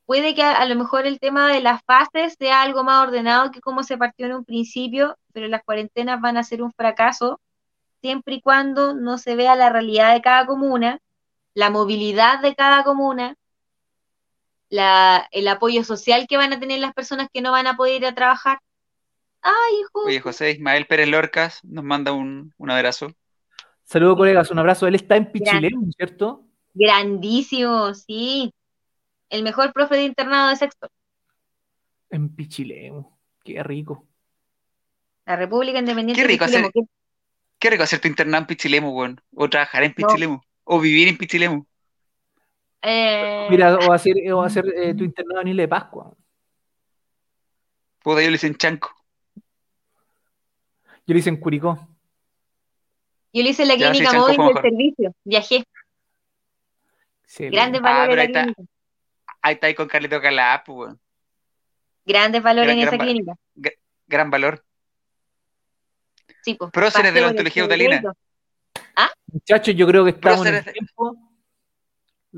puede 0.06 0.34
que 0.34 0.42
a, 0.42 0.64
lo 0.64 0.74
mejor 0.74 1.06
el 1.06 1.20
tema 1.20 1.52
de 1.52 1.60
las 1.60 1.82
fases 1.84 2.34
sea 2.38 2.62
algo 2.62 2.82
más 2.82 3.06
ordenado 3.06 3.50
que 3.52 3.60
como 3.60 3.84
se 3.84 3.96
partió 3.96 4.26
en 4.26 4.34
un 4.34 4.44
principio, 4.44 5.16
pero 5.32 5.46
las 5.48 5.62
cuarentenas 5.62 6.20
van 6.20 6.36
a 6.36 6.42
ser 6.42 6.62
un 6.62 6.72
fracaso 6.72 7.40
siempre 8.00 8.36
y 8.36 8.40
cuando 8.40 8.94
no 8.94 9.18
se 9.18 9.36
vea 9.36 9.54
la 9.54 9.70
realidad 9.70 10.14
de 10.14 10.22
cada 10.22 10.46
comuna, 10.46 11.00
la 11.54 11.70
movilidad 11.70 12.40
de 12.40 12.54
cada 12.54 12.84
comuna, 12.84 13.36
la, 14.70 15.28
el 15.32 15.48
apoyo 15.48 15.84
social 15.84 16.26
que 16.28 16.36
van 16.36 16.52
a 16.52 16.60
tener 16.60 16.80
las 16.80 16.94
personas 16.94 17.28
que 17.32 17.40
no 17.40 17.52
van 17.52 17.66
a 17.66 17.76
poder 17.76 18.02
ir 18.02 18.06
a 18.06 18.14
trabajar. 18.14 18.58
Ay, 19.40 19.80
hijo. 19.80 20.04
Oye, 20.04 20.20
José 20.20 20.50
Ismael 20.50 20.86
Pérez 20.86 21.08
Lorcas 21.08 21.60
nos 21.64 21.84
manda 21.84 22.12
un, 22.12 22.52
abrazo. 22.68 23.12
Saludos, 23.84 24.16
colegas, 24.16 24.50
un 24.50 24.58
abrazo. 24.58 24.86
Él 24.86 24.96
está 24.96 25.16
en 25.16 25.30
Pichilemu, 25.30 25.90
¿cierto? 25.92 26.44
Grandísimo, 26.74 27.94
sí. 27.94 28.52
El 29.30 29.42
mejor 29.42 29.72
profe 29.72 29.96
de 29.96 30.04
internado 30.04 30.50
de 30.50 30.56
sexto. 30.56 30.90
En 32.10 32.34
Pichilemu, 32.34 33.10
qué 33.44 33.62
rico. 33.62 34.06
La 35.26 35.36
República 35.36 35.78
Independiente 35.78 36.22
qué 36.22 36.26
rico 36.26 36.44
Hacer, 36.46 36.70
qué... 37.58 37.70
rico 37.70 37.82
hacer 37.82 38.00
tu 38.00 38.08
internado 38.08 38.42
en 38.42 38.46
Pichilemu, 38.46 38.90
weón. 38.90 39.20
O 39.34 39.48
trabajar 39.48 39.84
en 39.84 39.94
Pichilemu. 39.94 40.40
O 40.64 40.80
vivir 40.80 41.08
en 41.08 41.18
Pichilemu. 41.18 41.64
Eh, 42.82 43.48
Mira, 43.50 43.76
o 43.76 43.92
hacer, 43.92 44.14
o 44.32 44.42
hacer 44.44 44.66
eh, 44.76 44.94
tu 44.94 45.04
internado 45.04 45.40
en 45.40 45.48
Isla 45.48 45.62
de 45.62 45.68
Pascua. 45.68 46.12
Puedo 48.02 48.20
yo 48.20 48.26
le 48.26 48.32
dicen 48.32 48.56
chanco. 48.56 48.94
Yo 51.06 51.14
le 51.14 51.18
hice 51.20 51.30
en 51.30 51.36
Curicó. 51.38 51.88
Yo 53.32 53.42
le 53.42 53.50
hice 53.50 53.62
en 53.62 53.68
la 53.68 53.76
clínica 53.76 54.12
móvil 54.12 54.36
del 54.36 54.62
servicio. 54.62 55.14
Viajé. 55.24 55.64
Grandes 57.50 57.80
valores 57.80 58.30
ah, 58.34 58.40
ahí 58.40 58.48
Está, 58.48 58.62
ahí 59.42 59.54
está 59.54 59.66
ahí 59.66 59.74
con 59.74 59.88
Carlito 59.88 60.20
Calá, 60.20 60.62
pues. 60.64 60.94
Grandes 62.04 62.42
valores 62.42 62.72
en 62.72 62.80
esa 62.80 62.96
clínica. 62.96 63.34
Gran, 64.06 64.30
valor. 64.30 64.64
Sí, 66.42 66.54
pues. 66.54 66.70
Próceres 66.70 67.12
de 67.12 67.20
la 67.20 67.28
ontología 67.28 67.64
utalina. 67.64 68.02
¿Ah? 68.96 69.10
Muchachos, 69.26 69.74
yo 69.74 69.86
creo 69.86 70.04
que 70.04 70.10
estamos 70.10 70.46
en 70.46 70.54
el 70.54 70.64
tiempo 70.64 71.27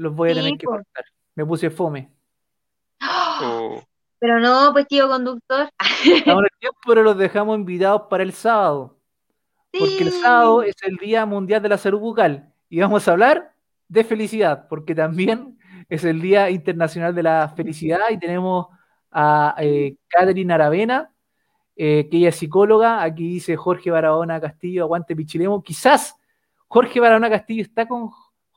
los 0.01 0.15
voy 0.15 0.31
a 0.31 0.35
tener 0.35 0.57
que 0.57 0.67
cortar. 0.67 1.05
Me 1.35 1.45
puse 1.45 1.69
fome. 1.71 2.11
Oh. 3.43 3.83
Pero 4.19 4.41
no, 4.41 4.73
pues 4.73 4.87
tío 4.87 5.09
conductor. 5.09 5.71
Ahora 6.27 6.49
pero 6.87 7.03
los 7.03 7.17
dejamos 7.17 7.59
invitados 7.59 8.03
para 8.09 8.23
el 8.23 8.33
sábado. 8.33 8.99
Porque 9.73 9.99
el 10.03 10.13
sábado 10.13 10.63
es 10.63 10.75
el 10.83 10.97
Día 10.97 11.25
Mundial 11.27 11.63
de 11.63 11.69
la 11.69 11.79
Salud 11.79 12.01
Bucal. 12.01 12.53
Y 12.69 12.81
vamos 12.81 13.07
a 13.07 13.13
hablar 13.13 13.55
de 13.89 14.05
felicidad, 14.05 14.67
porque 14.69 14.95
también 14.95 15.59
es 15.89 16.05
el 16.05 16.21
Día 16.21 16.51
Internacional 16.51 17.15
de 17.15 17.23
la 17.23 17.49
Felicidad 17.55 18.11
y 18.11 18.19
tenemos 18.19 18.67
a 19.11 19.55
eh, 19.59 19.97
Catherine 20.09 20.53
Aravena, 20.53 21.13
eh, 21.77 22.09
que 22.11 22.17
ella 22.17 22.29
es 22.31 22.37
psicóloga. 22.37 23.03
Aquí 23.03 23.29
dice 23.29 23.57
Jorge 23.57 23.91
Barahona 23.91 24.41
Castillo, 24.41 24.85
aguante 24.85 25.15
Pichilemo. 25.15 25.63
Quizás 25.63 26.17
Jorge 26.69 27.01
Barahona 27.01 27.29
Castillo 27.29 27.63
está 27.63 27.87
con 27.87 28.11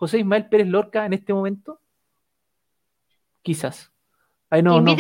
José 0.03 0.19
Ismael 0.19 0.49
Pérez 0.49 0.67
Lorca 0.67 1.05
en 1.05 1.13
este 1.13 1.33
momento? 1.33 1.79
Quizás. 3.41 3.89
Ahí 4.49 4.61
no, 4.61 4.81
no. 4.81 4.93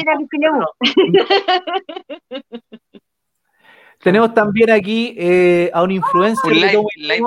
Tenemos 3.99 4.33
también 4.33 4.71
aquí 4.71 5.13
eh, 5.17 5.69
a 5.73 5.83
un 5.83 5.91
influencer. 5.91 6.53
Un 6.53 6.57
live, 6.57 6.83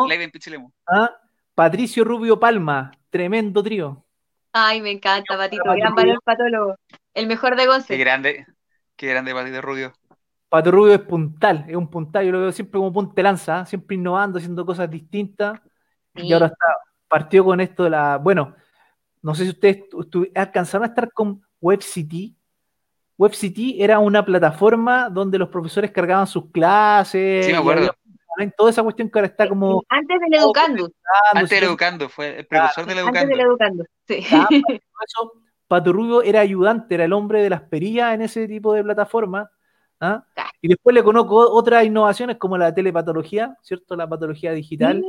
live, 0.08 0.24
en 0.24 0.30
Pichilemu. 0.30 0.70
¿Ah? 0.86 1.20
Patricio 1.54 2.02
Rubio 2.02 2.40
Palma, 2.40 2.92
tremendo 3.10 3.62
trío. 3.62 4.06
Ay, 4.54 4.80
me 4.80 4.90
encanta, 4.90 5.36
Patito, 5.36 5.64
gran 5.64 5.94
valor 5.94 6.22
patólogo. 6.24 6.76
El 7.12 7.26
mejor 7.26 7.56
de 7.56 7.66
Gonce. 7.66 7.94
Qué 7.94 7.98
grande, 7.98 8.46
qué 8.96 9.08
grande 9.08 9.34
Patito 9.34 9.60
Rubio. 9.60 9.92
Pato 10.48 10.70
Rubio 10.70 10.94
es 10.94 11.00
puntal, 11.00 11.66
es 11.68 11.76
un 11.76 11.90
puntal, 11.90 12.24
yo 12.24 12.32
lo 12.32 12.40
veo 12.40 12.52
siempre 12.52 12.78
como 12.78 12.90
punte 12.90 13.22
lanza, 13.22 13.60
¿eh? 13.60 13.66
siempre 13.66 13.96
innovando, 13.96 14.38
haciendo 14.38 14.64
cosas 14.64 14.90
distintas. 14.90 15.60
Y 16.14 16.32
ahora 16.32 16.46
está 16.46 16.85
partió 17.08 17.44
con 17.44 17.60
esto 17.60 17.84
de 17.84 17.90
la. 17.90 18.18
Bueno, 18.18 18.54
no 19.22 19.34
sé 19.34 19.44
si 19.44 19.50
ustedes 19.50 19.84
alcanzaron 20.34 20.84
a 20.84 20.88
estar 20.88 21.12
con 21.12 21.42
WebCity. 21.60 22.36
WebCity 23.18 23.82
era 23.82 23.98
una 23.98 24.24
plataforma 24.24 25.08
donde 25.08 25.38
los 25.38 25.48
profesores 25.48 25.90
cargaban 25.90 26.26
sus 26.26 26.50
clases. 26.50 27.46
Sí, 27.46 27.52
me 27.52 27.58
acuerdo. 27.58 27.94
toda 28.56 28.70
esa 28.70 28.82
cuestión 28.82 29.10
que 29.10 29.18
ahora 29.18 29.28
está 29.28 29.48
como. 29.48 29.82
Antes 29.88 30.20
del 30.20 30.34
Educando. 30.34 30.90
Antes 31.32 31.50
del 31.50 31.64
Educando, 31.64 32.08
fue 32.08 32.40
el 32.40 32.46
profesor 32.46 32.86
del 32.86 32.98
Educando. 32.98 33.20
Antes 33.20 33.36
del 33.36 33.46
Educando, 33.46 33.84
sí. 34.06 34.14
eso, 34.16 35.32
Pato 35.66 35.92
Rubio 35.92 36.22
era 36.22 36.40
ayudante, 36.40 36.94
era 36.94 37.04
el 37.04 37.12
hombre 37.12 37.42
de 37.42 37.50
las 37.50 37.62
perillas 37.62 38.14
en 38.14 38.22
ese 38.22 38.46
tipo 38.46 38.74
de 38.74 38.84
plataforma. 38.84 39.50
¿ah? 40.00 40.24
Y 40.60 40.68
después 40.68 40.94
le 40.94 41.02
conozco 41.02 41.36
otras 41.36 41.84
innovaciones 41.84 42.36
como 42.36 42.56
la 42.58 42.74
telepatología, 42.74 43.56
¿cierto? 43.62 43.96
La 43.96 44.08
patología 44.08 44.52
digital. 44.52 45.02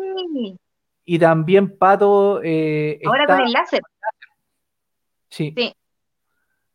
Y 1.10 1.18
también 1.20 1.78
Pato. 1.78 2.41
Eh, 2.43 2.99
Ahora 3.05 3.26
con 3.26 3.39
el 3.39 3.51
láser. 3.53 3.82
Sí. 5.30 5.53
Sí. 5.55 5.74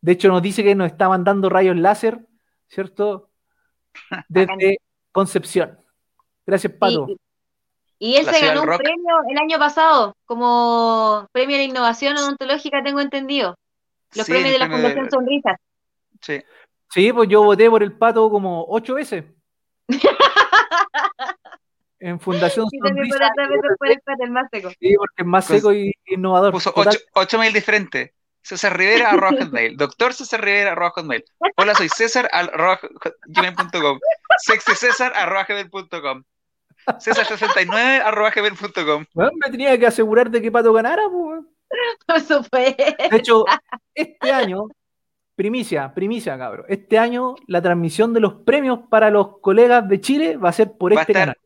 De 0.01 0.11
hecho, 0.11 0.27
nos 0.27 0.41
dice 0.41 0.63
que 0.63 0.73
nos 0.73 0.87
está 0.91 1.07
mandando 1.07 1.49
rayos 1.49 1.77
láser, 1.77 2.19
¿cierto? 2.67 3.29
Desde 4.27 4.79
Concepción. 5.11 5.79
Gracias, 6.47 6.73
Pato. 6.73 7.05
Y, 7.99 8.13
y 8.13 8.15
él 8.17 8.25
La 8.25 8.33
se 8.33 8.45
ganó 8.47 8.61
un 8.63 8.67
rock. 8.69 8.79
premio 8.81 9.15
el 9.29 9.37
año 9.37 9.59
pasado 9.59 10.15
como 10.25 11.27
premio 11.31 11.55
la 11.57 11.63
innovación 11.63 12.17
odontológica, 12.17 12.81
tengo 12.83 13.01
entendido. 13.01 13.55
Los 14.15 14.25
Sí, 14.25 14.31
premios 14.31 14.51
de 14.53 14.59
la 14.59 14.69
Fundación 14.69 15.05
de- 15.05 15.11
Sonrisas. 15.11 15.57
Sí. 16.21 16.41
Sí, 16.89 17.13
pues 17.13 17.29
yo 17.29 17.43
voté 17.43 17.69
por 17.69 17.83
el 17.83 17.93
Pato 17.93 18.29
como 18.31 18.65
ocho 18.67 18.95
veces. 18.95 19.25
en 22.03 22.19
Fundación 22.19 22.67
Y 22.71 22.79
también 22.79 23.07
por 23.09 24.21
el 24.21 24.31
más 24.31 24.47
seco. 24.51 24.69
Sí, 24.79 24.93
porque 24.97 25.21
es 25.21 25.25
más 25.25 25.47
Pues, 25.47 25.59
seco 25.61 25.73
y 25.73 25.93
innovador. 26.07 26.51
Puso 26.51 26.71
Total, 26.73 26.93
8, 26.93 27.05
ocho 27.13 27.37
mail 27.39 27.53
diferentes. 27.53 28.11
César 28.41 28.77
Rivera, 28.77 29.11
arroba 29.11 29.29
hotmail. 29.39 29.77
Doctor 29.77 30.13
César 30.13 30.43
Rivera, 30.43 30.73
arroba 30.73 30.91
hotmail. 30.91 31.23
Hola, 31.55 31.75
soy 31.75 31.87
César, 31.87 32.29
arroba 32.33 32.79
gmail.com. 33.27 33.99
Sexy 34.39 34.75
César, 34.75 35.13
arroba 35.15 35.45
gmail.com. 35.47 36.23
César69, 36.87 38.01
arroba 38.03 38.31
gmail.com. 38.31 39.05
Bueno, 39.13 39.31
me 39.43 39.49
tenía 39.49 39.79
que 39.79 39.87
asegurar 39.87 40.29
de 40.29 40.41
que 40.41 40.51
Pato 40.51 40.73
ganara, 40.73 41.03
pues. 41.09 41.41
Por 42.05 42.19
supuesto. 42.19 42.83
De 43.09 43.17
hecho, 43.17 43.45
este 43.95 44.31
año, 44.31 44.67
primicia, 45.35 45.93
primicia, 45.93 46.37
cabrón. 46.37 46.65
Este 46.67 46.99
año 46.99 47.35
la 47.47 47.61
transmisión 47.61 48.13
de 48.13 48.19
los 48.19 48.33
premios 48.33 48.79
para 48.89 49.09
los 49.09 49.39
colegas 49.39 49.87
de 49.87 50.01
Chile 50.01 50.35
va 50.37 50.49
a 50.49 50.53
ser 50.53 50.73
por 50.73 50.95
Va 50.95 50.99
este 51.01 51.13
estar 51.13 51.21
canal. 51.27 51.37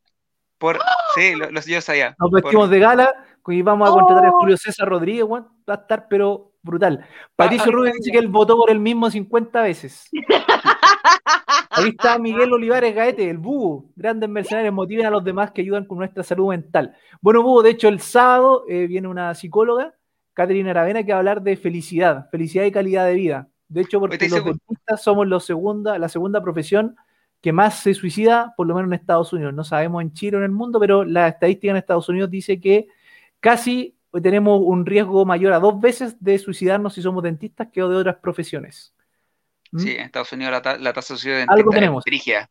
Por. 0.58 0.80
Sí, 1.16 1.36
lo- 1.36 1.50
los 1.52 1.66
yo 1.66 1.82
sabía. 1.82 2.16
Nos 2.20 2.30
Por- 2.32 2.42
vestimos 2.44 2.70
de 2.70 2.80
gala 2.80 3.14
y 3.48 3.62
vamos 3.62 3.90
a 3.90 3.94
contratar 3.94 4.26
a 4.26 4.30
Oh. 4.30 4.40
Julio 4.40 4.58
César 4.58 4.88
Rodríguez, 4.90 5.24
weón. 5.24 5.48
Va 5.70 5.76
a 5.76 5.78
estar, 5.78 6.08
pero 6.10 6.52
brutal. 6.62 7.06
Patricio 7.36 7.70
Ah, 7.70 7.72
Rubio 7.76 7.94
dice 7.94 8.12
que 8.12 8.18
él 8.18 8.28
votó 8.28 8.58
por 8.58 8.70
el 8.70 8.80
mismo 8.80 9.10
50 9.10 9.62
veces. 9.62 10.10
Ahí 11.72 11.90
está 11.90 12.18
Miguel 12.18 12.52
Olivares 12.52 12.94
Gaete, 12.96 13.30
el 13.30 13.38
búho. 13.38 13.86
Grandes 13.96 14.30
mercenarios 14.30 14.74
motiven 14.74 15.06
a 15.06 15.10
los 15.12 15.24
demás 15.24 15.52
que 15.52 15.62
ayudan 15.62 15.86
con 15.86 15.98
nuestra 16.00 16.24
salud 16.24 16.50
mental. 16.50 16.96
Bueno, 17.22 17.44
búho, 17.44 17.62
de 17.62 17.70
hecho, 17.72 17.88
el 17.88 18.00
sábado 18.00 18.64
eh, 18.68 18.88
viene 18.88 19.08
una 19.08 19.34
psicóloga, 19.36 19.94
Caterina 20.34 20.72
Aravena, 20.72 21.04
que 21.04 21.12
va 21.12 21.18
a 21.18 21.20
hablar 21.20 21.42
de 21.42 21.56
felicidad, 21.56 22.28
felicidad 22.32 22.66
y 22.66 22.72
calidad 22.72 23.06
de 23.06 23.14
vida. 23.14 23.48
De 23.68 23.82
hecho, 23.82 24.00
porque 24.00 24.28
los 24.30 24.44
dentistas 24.44 25.02
somos 25.04 25.28
los 25.28 25.46
segunda, 25.46 25.98
la 26.00 26.10
segunda 26.10 26.42
profesión 26.42 26.96
que 27.42 27.54
más 27.54 27.80
se 27.80 27.94
suicida, 27.94 28.54
por 28.58 28.68
lo 28.68 28.76
menos 28.76 28.90
en 28.90 28.94
Estados 29.00 29.32
Unidos. 29.34 29.54
No 29.54 29.64
sabemos 29.64 30.02
en 30.02 30.14
Chile 30.14 30.38
o 30.38 30.40
en 30.40 30.46
el 30.46 30.52
mundo, 30.52 30.80
pero 30.80 31.04
la 31.04 31.28
estadística 31.28 31.72
en 31.72 31.78
Estados 31.78 32.10
Unidos 32.10 32.30
dice 32.30 32.60
que 32.60 32.88
casi 33.40 33.96
tenemos 34.24 34.60
un 34.64 34.86
riesgo 34.86 35.26
mayor 35.26 35.54
a 35.54 35.60
dos 35.60 35.80
veces 35.80 36.16
de 36.24 36.40
suicidarnos 36.40 36.94
si 36.94 37.02
somos 37.02 37.22
dentistas 37.24 37.68
que 37.72 37.82
de 37.82 37.96
otras 37.96 38.16
profesiones. 38.16 38.94
¿Mm? 39.72 39.80
Sí, 39.80 39.92
en 39.96 40.02
Estados 40.02 40.32
Unidos 40.34 40.52
la, 40.52 40.62
ta- 40.62 40.78
la 40.78 40.94
tasa 40.94 41.14
de 41.14 41.20
suicidio 41.20 41.36
de 41.38 41.42
Algo 41.44 41.56
dentista 41.56 41.76
es 41.76 41.80
tenemos. 41.82 42.04
brígida. 42.04 42.50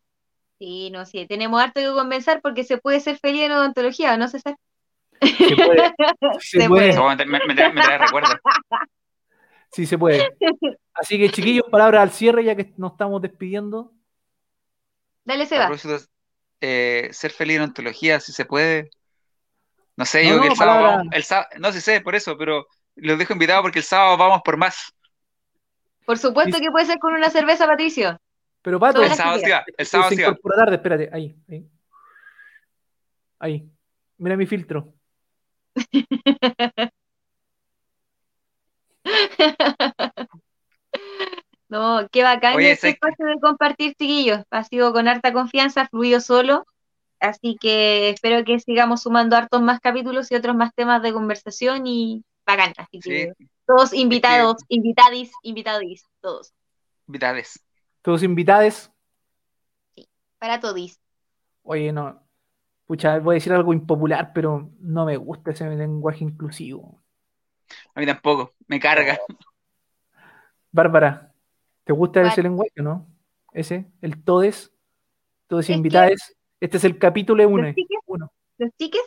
Sí, 0.58 0.90
no, 0.90 1.04
sí, 1.04 1.26
tenemos 1.26 1.60
harto 1.60 1.80
que 1.80 1.90
conversar 1.92 2.40
porque 2.40 2.62
se 2.64 2.78
puede 2.78 3.00
ser 3.00 3.18
feliz 3.18 3.42
en 3.42 3.52
odontología, 3.52 4.16
¿no, 4.16 4.28
César? 4.28 4.56
Se 5.20 5.56
puede. 5.56 5.92
Sí 6.40 6.58
se 6.58 6.60
Se 6.62 6.68
puede. 6.68 6.90
Eso 6.90 7.04
me, 7.08 7.16
me, 7.26 7.40
me 7.46 7.54
trae, 7.54 7.72
me 7.72 7.82
trae 7.82 7.98
recuerdo. 7.98 8.28
Sí 9.72 9.84
se 9.86 9.98
puede. 9.98 10.22
Así 10.94 11.18
que, 11.18 11.28
chiquillos, 11.30 11.64
palabras 11.70 12.02
al 12.02 12.10
cierre, 12.10 12.44
ya 12.44 12.54
que 12.54 12.72
nos 12.76 12.92
estamos 12.92 13.20
despidiendo. 13.20 13.92
Dale, 15.26 15.44
Seba. 15.44 15.68
eh, 16.60 17.10
ser 17.12 17.32
feliz 17.32 17.56
en 17.56 17.62
ontología, 17.64 18.20
si 18.20 18.32
se 18.32 18.44
puede. 18.46 18.90
No 19.96 20.04
sé, 20.04 20.22
No, 20.24 20.36
yo 20.36 20.40
que 20.42 20.48
el 20.48 20.56
sábado, 20.56 20.82
vamos- 20.82 21.06
el 21.12 21.24
sábado- 21.24 21.48
no 21.58 21.72
sé, 21.72 21.80
sé, 21.80 22.00
por 22.00 22.14
eso, 22.14 22.38
pero 22.38 22.66
los 22.94 23.18
dejo 23.18 23.32
invitados 23.32 23.62
porque 23.62 23.80
el 23.80 23.84
sábado 23.84 24.16
vamos 24.16 24.40
por 24.44 24.56
más. 24.56 24.94
Por 26.06 26.16
supuesto 26.16 26.58
que 26.60 26.70
puede 26.70 26.86
ser 26.86 26.98
con 27.00 27.12
una 27.12 27.28
cerveza, 27.28 27.66
Patricio. 27.66 28.16
Pero, 28.62 28.78
Pato, 28.78 29.02
El 29.02 29.12
sábado 29.14 29.40
sí 29.40 29.50
va, 29.50 29.64
el 29.76 29.86
sábado 29.86 30.10
se 30.10 30.16
sí 30.16 30.22
va. 30.22 30.36
tarde, 30.56 30.76
espérate, 30.76 31.10
ahí, 31.12 31.36
ahí. 31.50 31.68
Ahí. 33.38 33.70
Mira 34.18 34.36
mi 34.36 34.46
filtro. 34.46 34.94
No, 41.68 42.06
qué 42.12 42.22
bacán 42.22 42.56
Oye, 42.56 42.72
este 42.72 42.90
espacio 42.90 43.26
de 43.26 43.40
compartir, 43.40 43.94
chiquillos. 43.98 44.44
Ha 44.50 44.64
sido 44.64 44.92
con 44.92 45.08
harta 45.08 45.32
confianza, 45.32 45.88
fluido 45.88 46.20
solo. 46.20 46.64
Así 47.20 47.56
que 47.60 48.10
espero 48.10 48.44
que 48.44 48.60
sigamos 48.60 49.02
sumando 49.02 49.36
hartos 49.36 49.62
más 49.62 49.80
capítulos 49.80 50.30
y 50.30 50.34
otros 50.34 50.54
más 50.54 50.72
temas 50.74 51.02
de 51.02 51.12
conversación 51.12 51.86
y 51.86 52.24
bacán. 52.46 52.72
Así 52.76 53.00
que 53.00 53.32
Sí, 53.36 53.46
todos 53.66 53.94
invitados, 53.94 54.56
invitadis, 54.68 55.32
invitadis, 55.42 56.04
todos. 56.20 56.52
invitades. 57.08 57.60
Todos 58.02 58.22
invitados. 58.22 58.90
Para 60.38 60.60
todis. 60.60 61.00
Oye, 61.62 61.92
no. 61.92 62.22
Pucha, 62.86 63.18
voy 63.18 63.34
a 63.34 63.38
decir 63.38 63.52
algo 63.52 63.72
impopular, 63.72 64.32
pero 64.32 64.70
no 64.78 65.04
me 65.04 65.16
gusta 65.16 65.50
ese 65.50 65.68
lenguaje 65.68 66.22
inclusivo. 66.22 67.02
A 67.94 68.00
mí 68.00 68.06
tampoco, 68.06 68.54
me 68.68 68.78
carga. 68.78 69.18
Bárbara, 70.70 71.34
¿te 71.86 71.92
gusta 71.92 72.20
¿Cuál? 72.20 72.32
ese 72.32 72.42
lenguaje, 72.42 72.82
no? 72.82 73.06
Ese, 73.52 73.86
el 74.02 74.22
todes, 74.22 74.72
todos 75.46 75.70
invitados. 75.70 76.34
Este 76.60 76.78
es 76.78 76.84
el 76.84 76.98
capítulo 76.98 77.48
1. 77.48 77.62
¿Los 77.62 77.74
chiques? 77.74 77.98
¿Los 78.58 78.70
chiques? 78.76 79.02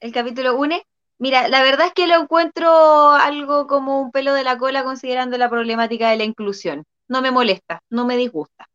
El 0.00 0.12
capítulo 0.12 0.56
une. 0.56 0.86
Mira, 1.18 1.48
la 1.48 1.62
verdad 1.62 1.88
es 1.88 1.92
que 1.92 2.06
lo 2.06 2.14
encuentro 2.14 3.10
algo 3.10 3.66
como 3.66 4.00
un 4.00 4.10
pelo 4.10 4.32
de 4.32 4.42
la 4.42 4.56
cola 4.56 4.84
considerando 4.84 5.36
la 5.36 5.50
problemática 5.50 6.10
de 6.10 6.16
la 6.16 6.24
inclusión. 6.24 6.84
No 7.08 7.20
me 7.20 7.30
molesta, 7.30 7.82
no 7.90 8.06
me 8.06 8.16
disgusta. 8.16 8.68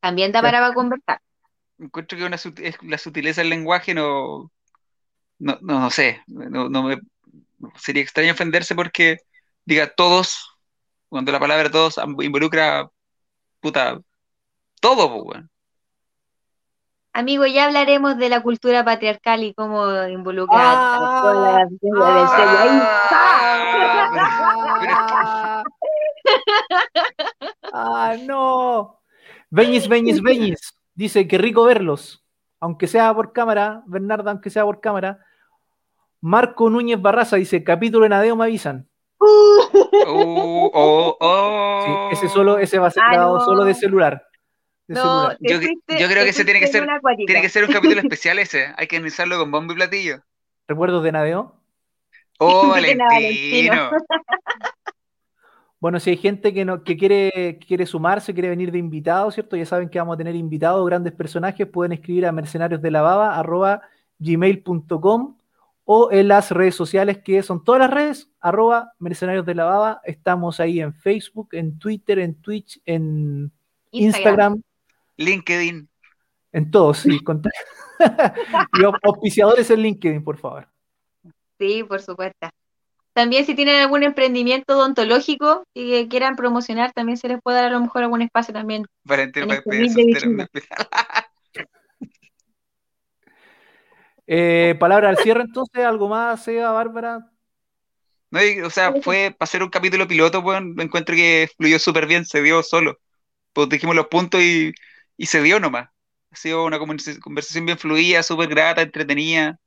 También 0.00 0.32
da 0.32 0.42
para 0.42 0.74
conversar. 0.74 1.20
Encuentro 1.78 2.18
que 2.18 2.24
una 2.24 2.36
la 2.82 2.98
sutileza 2.98 3.42
del 3.42 3.50
lenguaje 3.50 3.94
no, 3.94 4.50
no, 5.38 5.58
no, 5.62 5.80
no 5.80 5.90
sé, 5.90 6.22
no, 6.26 6.68
no 6.68 6.82
me, 6.82 6.98
sería 7.76 8.02
extraño 8.02 8.32
ofenderse 8.32 8.74
porque 8.74 9.18
diga 9.64 9.92
todos, 9.94 10.58
cuando 11.08 11.32
la 11.32 11.40
palabra 11.40 11.70
todos 11.70 11.98
involucra, 12.20 12.90
puta, 13.60 14.00
todo, 14.80 15.10
pues, 15.10 15.22
weón. 15.24 15.50
Amigo, 17.12 17.44
ya 17.44 17.64
hablaremos 17.66 18.16
de 18.18 18.28
la 18.28 18.40
cultura 18.40 18.84
patriarcal 18.84 19.42
y 19.42 19.52
cómo 19.52 19.84
involucra 20.06 20.58
a 20.60 20.96
Ah, 20.96 21.66
sello. 21.80 22.04
Ahí 22.04 22.80
Ah, 25.22 25.64
¡Ah, 27.72 28.16
no! 28.20 29.00
Beñis, 29.50 29.88
Beñis, 29.88 30.22
Beñis. 30.22 30.74
Dice 30.94 31.26
que 31.26 31.38
rico 31.38 31.64
verlos. 31.64 32.24
Aunque 32.60 32.86
sea 32.86 33.12
por 33.14 33.32
cámara, 33.32 33.82
Bernardo, 33.86 34.30
aunque 34.30 34.50
sea 34.50 34.64
por 34.64 34.80
cámara. 34.80 35.18
Marco 36.20 36.68
Núñez 36.68 37.00
Barraza 37.00 37.36
dice, 37.36 37.64
capítulo 37.64 38.04
en 38.06 38.12
Adeo 38.12 38.36
me 38.36 38.44
avisan. 38.44 38.89
Oh, 39.22 40.70
oh, 40.74 41.16
oh. 41.20 42.08
Sí, 42.10 42.16
ese 42.18 42.28
solo, 42.32 42.58
ese 42.58 42.78
va 42.78 42.88
a 42.88 42.90
ser 42.90 43.02
Ah, 43.06 43.12
grabado 43.12 43.38
no. 43.38 43.44
solo 43.44 43.64
de 43.64 43.74
celular. 43.74 44.22
De 44.88 44.94
No, 44.94 45.02
celular. 45.02 45.38
te 45.40 45.52
Yo 45.52 45.60
que- 45.60 45.66
fuiste- 45.66 45.98
yo 46.00 46.08
creo 46.08 46.24
que 46.24 46.30
ese 46.30 46.44
tiene 46.44 46.60
que 46.60 46.66
ser-. 46.66 46.86
Tiene 47.26 47.42
que 47.42 47.48
ser 47.48 47.64
un 47.64 47.72
capítulo 47.72 48.00
especial 48.04 48.38
ese, 48.38 48.72
hay 48.76 48.86
que 48.86 48.96
iniciarlo 48.96 49.38
con 49.38 49.50
bombo 49.50 49.72
y 49.72 49.76
platillo. 49.76 50.20
¿Recuerdos 50.66 51.02
de 51.04 51.12
Nadeo? 51.12 51.54
Oh, 52.38 52.68
Valentino. 52.68 53.04
Valentino. 53.10 53.90
Bueno, 55.78 55.98
si 55.98 56.10
hay 56.10 56.16
gente 56.18 56.52
que, 56.52 56.64
no, 56.64 56.82
que 56.84 56.96
quiere, 56.96 57.30
que 57.32 57.66
quiere 57.66 57.86
sumarse, 57.86 58.34
quiere 58.34 58.50
venir 58.50 58.70
de 58.70 58.78
invitado, 58.78 59.30
¿cierto? 59.30 59.56
Ya 59.56 59.64
saben 59.64 59.88
que 59.88 59.98
vamos 59.98 60.14
a 60.14 60.18
tener 60.18 60.34
invitados, 60.34 60.84
grandes 60.86 61.12
personajes, 61.14 61.66
pueden 61.66 61.92
escribir 61.92 62.26
a 62.26 62.32
mercenarios 62.32 62.82
o 65.92 66.12
en 66.12 66.28
las 66.28 66.52
redes 66.52 66.76
sociales 66.76 67.18
que 67.18 67.42
son 67.42 67.64
todas 67.64 67.80
las 67.80 67.90
redes, 67.90 68.30
arroba 68.40 68.92
mercenarios 69.00 69.44
de 69.44 69.56
la 69.56 69.64
baba. 69.64 70.00
Estamos 70.04 70.60
ahí 70.60 70.80
en 70.80 70.94
Facebook, 70.94 71.48
en 71.50 71.80
Twitter, 71.80 72.20
en 72.20 72.40
Twitch, 72.40 72.80
en 72.86 73.50
Instagram, 73.90 74.62
LinkedIn. 75.16 75.88
en 76.52 76.70
todos. 76.70 76.98
Sí, 76.98 77.18
con- 77.24 77.42
y 78.78 78.82
au- 78.84 78.96
auspiciadores 79.02 79.68
en 79.72 79.80
LinkedIn, 79.82 80.22
por 80.22 80.38
favor. 80.38 80.68
Sí, 81.58 81.82
por 81.82 82.00
supuesto. 82.00 82.48
También 83.12 83.44
si 83.44 83.56
tienen 83.56 83.80
algún 83.82 84.04
emprendimiento 84.04 84.78
odontológico 84.78 85.64
y 85.74 85.90
que 85.90 86.08
quieran 86.08 86.36
promocionar, 86.36 86.92
también 86.92 87.18
se 87.18 87.26
les 87.26 87.42
puede 87.42 87.56
dar 87.56 87.64
a 87.66 87.70
lo 87.70 87.80
mejor 87.80 88.04
algún 88.04 88.22
espacio 88.22 88.54
también. 88.54 88.86
Para 89.04 89.22
despedir 89.26 89.60
humilde 89.64 89.88
soltero, 89.92 90.30
bichito. 90.30 90.42
especial. 90.44 90.88
Eh, 94.32 94.76
palabra 94.78 95.08
al 95.08 95.18
cierre, 95.18 95.42
entonces, 95.42 95.84
¿algo 95.84 96.08
más, 96.08 96.42
Seba, 96.44 96.70
Bárbara? 96.72 97.32
No, 98.30 98.40
o 98.64 98.70
sea, 98.70 98.94
fue 99.00 99.34
para 99.36 99.44
hacer 99.48 99.62
un 99.62 99.70
capítulo 99.70 100.06
piloto, 100.06 100.42
pues, 100.42 100.60
encuentro 100.78 101.16
que 101.16 101.48
fluyó 101.56 101.78
súper 101.80 102.06
bien, 102.06 102.24
se 102.24 102.42
dio 102.42 102.62
solo. 102.62 103.00
Pues 103.54 103.68
dijimos 103.70 103.96
los 103.96 104.08
puntos 104.08 104.42
y, 104.42 104.72
y 105.16 105.26
se 105.26 105.42
dio 105.42 105.60
nomás. 105.60 105.90
Ha 106.32 106.36
sido 106.36 106.64
una 106.66 106.78
conversa- 106.78 107.18
conversación 107.20 107.66
bien 107.66 107.78
fluida, 107.78 108.22
súper 108.24 108.48
grata, 108.50 108.82
entretenida. 108.82 109.60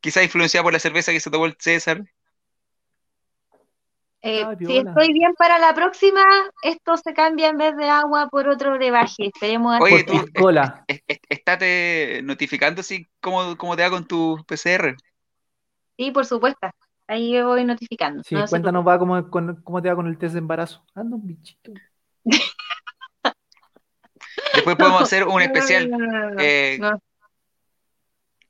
Quizás 0.00 0.24
influenciada 0.24 0.64
por 0.64 0.72
la 0.74 0.80
cerveza 0.80 1.12
que 1.12 1.20
se 1.20 1.30
tomó 1.30 1.46
el 1.46 1.56
César. 1.60 2.02
Eh, 4.24 4.44
Ay, 4.46 4.56
si 4.64 4.76
estoy 4.78 5.12
bien 5.12 5.34
para 5.36 5.58
la 5.58 5.74
próxima, 5.74 6.22
esto 6.62 6.96
se 6.96 7.12
cambia 7.12 7.48
en 7.48 7.58
vez 7.58 7.76
de 7.76 7.88
agua 7.90 8.28
por 8.28 8.46
otro 8.48 8.72
brebaje. 8.74 9.26
Esperemos 9.26 9.80
Oye, 9.80 9.96
así. 9.96 10.04
tú-. 10.06 10.48
Es- 10.86 11.02
es- 11.08 11.18
Estate 11.28 12.20
notificando 12.22 12.82
así 12.82 13.08
cómo, 13.20 13.56
cómo 13.56 13.74
te 13.74 13.82
va 13.82 13.90
con 13.90 14.06
tu 14.06 14.38
PCR. 14.46 14.94
Sí, 15.96 16.12
por 16.12 16.24
supuesto. 16.24 16.70
Ahí 17.08 17.42
voy 17.42 17.64
notificando. 17.64 18.22
Sí, 18.22 18.36
no 18.36 18.46
cuéntanos 18.46 18.86
va 18.86 18.96
cómo, 18.98 19.28
con- 19.28 19.60
cómo 19.62 19.82
te 19.82 19.88
va 19.88 19.96
con 19.96 20.06
el 20.06 20.16
test 20.16 20.34
de 20.34 20.38
embarazo. 20.38 20.84
Anda 20.94 21.16
un 21.16 21.26
bichito. 21.26 21.72
Después 24.54 24.76
podemos 24.76 25.02
hacer 25.02 25.26
un 25.26 25.42
especial, 25.42 25.90
No, 25.90 25.98
no, 25.98 26.06
no, 26.06 26.30
no, 26.30 26.40
eh, 26.40 26.78
no. 26.80 27.02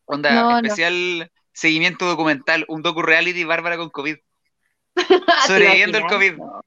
onda, 0.04 0.34
No, 0.34 0.50
no. 0.50 0.56
especial 0.58 1.30
seguimiento 1.52 2.04
documental, 2.06 2.66
un 2.68 2.82
docu 2.82 3.00
reality 3.02 3.44
Bárbara 3.44 3.78
con 3.78 3.88
COVID. 3.88 4.16
¿Te 5.46 5.46
Sobreviviendo 5.46 5.98
al? 5.98 6.06
COVID. 6.06 6.36
No, 6.36 6.60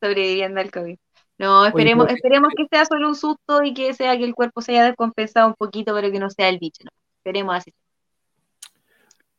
sobreviviendo 0.00 0.60
al 0.60 0.70
COVID. 0.70 0.96
No, 1.38 1.66
esperemos, 1.66 2.06
pues, 2.06 2.16
esperemos 2.16 2.52
que 2.56 2.66
sea 2.70 2.84
solo 2.86 3.08
un 3.08 3.14
susto 3.14 3.62
y 3.62 3.74
que 3.74 3.92
sea 3.92 4.16
que 4.16 4.24
el 4.24 4.34
cuerpo 4.34 4.62
se 4.62 4.72
haya 4.72 4.84
descompensado 4.84 5.48
un 5.48 5.54
poquito, 5.54 5.94
pero 5.94 6.10
que 6.10 6.18
no 6.18 6.30
sea 6.30 6.48
el 6.48 6.58
bicho. 6.58 6.82
¿no? 6.84 6.90
Esperemos 7.18 7.56
así. 7.56 7.74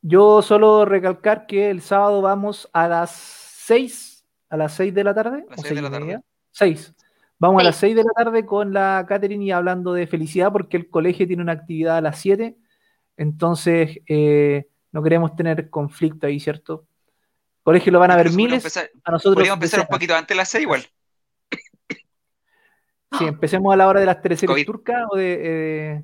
Yo 0.02 0.42
solo 0.42 0.86
recalcar 0.86 1.48
que 1.48 1.72
el 1.72 1.82
sábado 1.82 2.22
vamos 2.22 2.70
a 2.72 2.88
las 2.88 3.12
6, 3.12 4.26
a 4.50 4.58
las 4.58 4.74
6 4.76 4.94
de 4.94 5.04
la 5.04 5.14
tarde. 5.14 5.46
Las 5.50 5.60
o 5.60 5.62
seis 5.64 5.64
de 5.64 5.70
seis 5.70 5.82
la 5.82 5.92
tarde. 5.92 6.20
6. 6.52 6.96
Vamos 7.40 7.62
a 7.62 7.66
las 7.66 7.76
Seis. 7.76 7.94
6 7.94 7.96
de 7.98 8.04
la 8.04 8.24
tarde 8.24 8.46
con 8.46 8.74
la 8.74 9.06
Catherine 9.08 9.44
y 9.44 9.52
hablando 9.52 9.94
de 9.94 10.08
felicidad 10.08 10.52
porque 10.52 10.78
el 10.78 10.90
colegio 10.90 11.28
tiene 11.28 11.42
una 11.42 11.54
actividad 11.54 11.98
a 11.98 12.02
las 12.02 12.20
7. 12.20 12.58
Entonces, 13.18 14.00
eh, 14.08 14.68
no 14.92 15.04
queremos 15.04 15.36
tener 15.36 15.70
conflicto 15.70 16.28
ahí, 16.28 16.40
¿cierto? 16.40 16.87
Colegio 17.68 17.92
lo 17.92 18.00
van 18.00 18.12
a 18.12 18.16
ver 18.16 18.32
miles, 18.32 18.64
empezar- 18.64 18.90
a 19.04 19.12
nosotros 19.12 19.36
Podríamos 19.36 19.58
empezar 19.58 19.82
un 19.82 19.88
poquito 19.88 20.16
antes 20.16 20.30
de 20.30 20.36
las 20.36 20.48
seis 20.48 20.62
igual. 20.64 20.88
Sí, 23.18 23.26
empecemos 23.26 23.74
a 23.74 23.76
la 23.76 23.88
hora 23.90 24.00
de 24.00 24.06
las 24.06 24.22
teleseries 24.22 24.54
COVID. 24.54 24.66
turcas 24.66 25.04
o 25.10 25.18
de... 25.18 25.40
eh, 25.96 26.04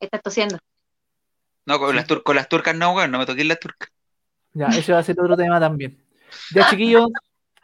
Estás 0.00 0.22
tosiendo. 0.22 0.58
No, 1.66 1.78
con, 1.78 1.90
Sí. 1.90 1.96
las, 1.96 2.06
tur- 2.06 2.22
con 2.22 2.34
las 2.36 2.48
turcas 2.48 2.74
no, 2.74 2.94
weón, 2.94 3.10
no 3.10 3.18
me 3.18 3.26
toqué 3.26 3.44
las 3.44 3.60
turcas. 3.60 3.90
ya, 4.54 4.68
ese 4.68 4.92
va 4.94 5.00
a 5.00 5.02
ser 5.02 5.20
otro 5.20 5.36
tema 5.36 5.60
también. 5.60 6.02
Ya, 6.54 6.66
chiquillos, 6.70 7.08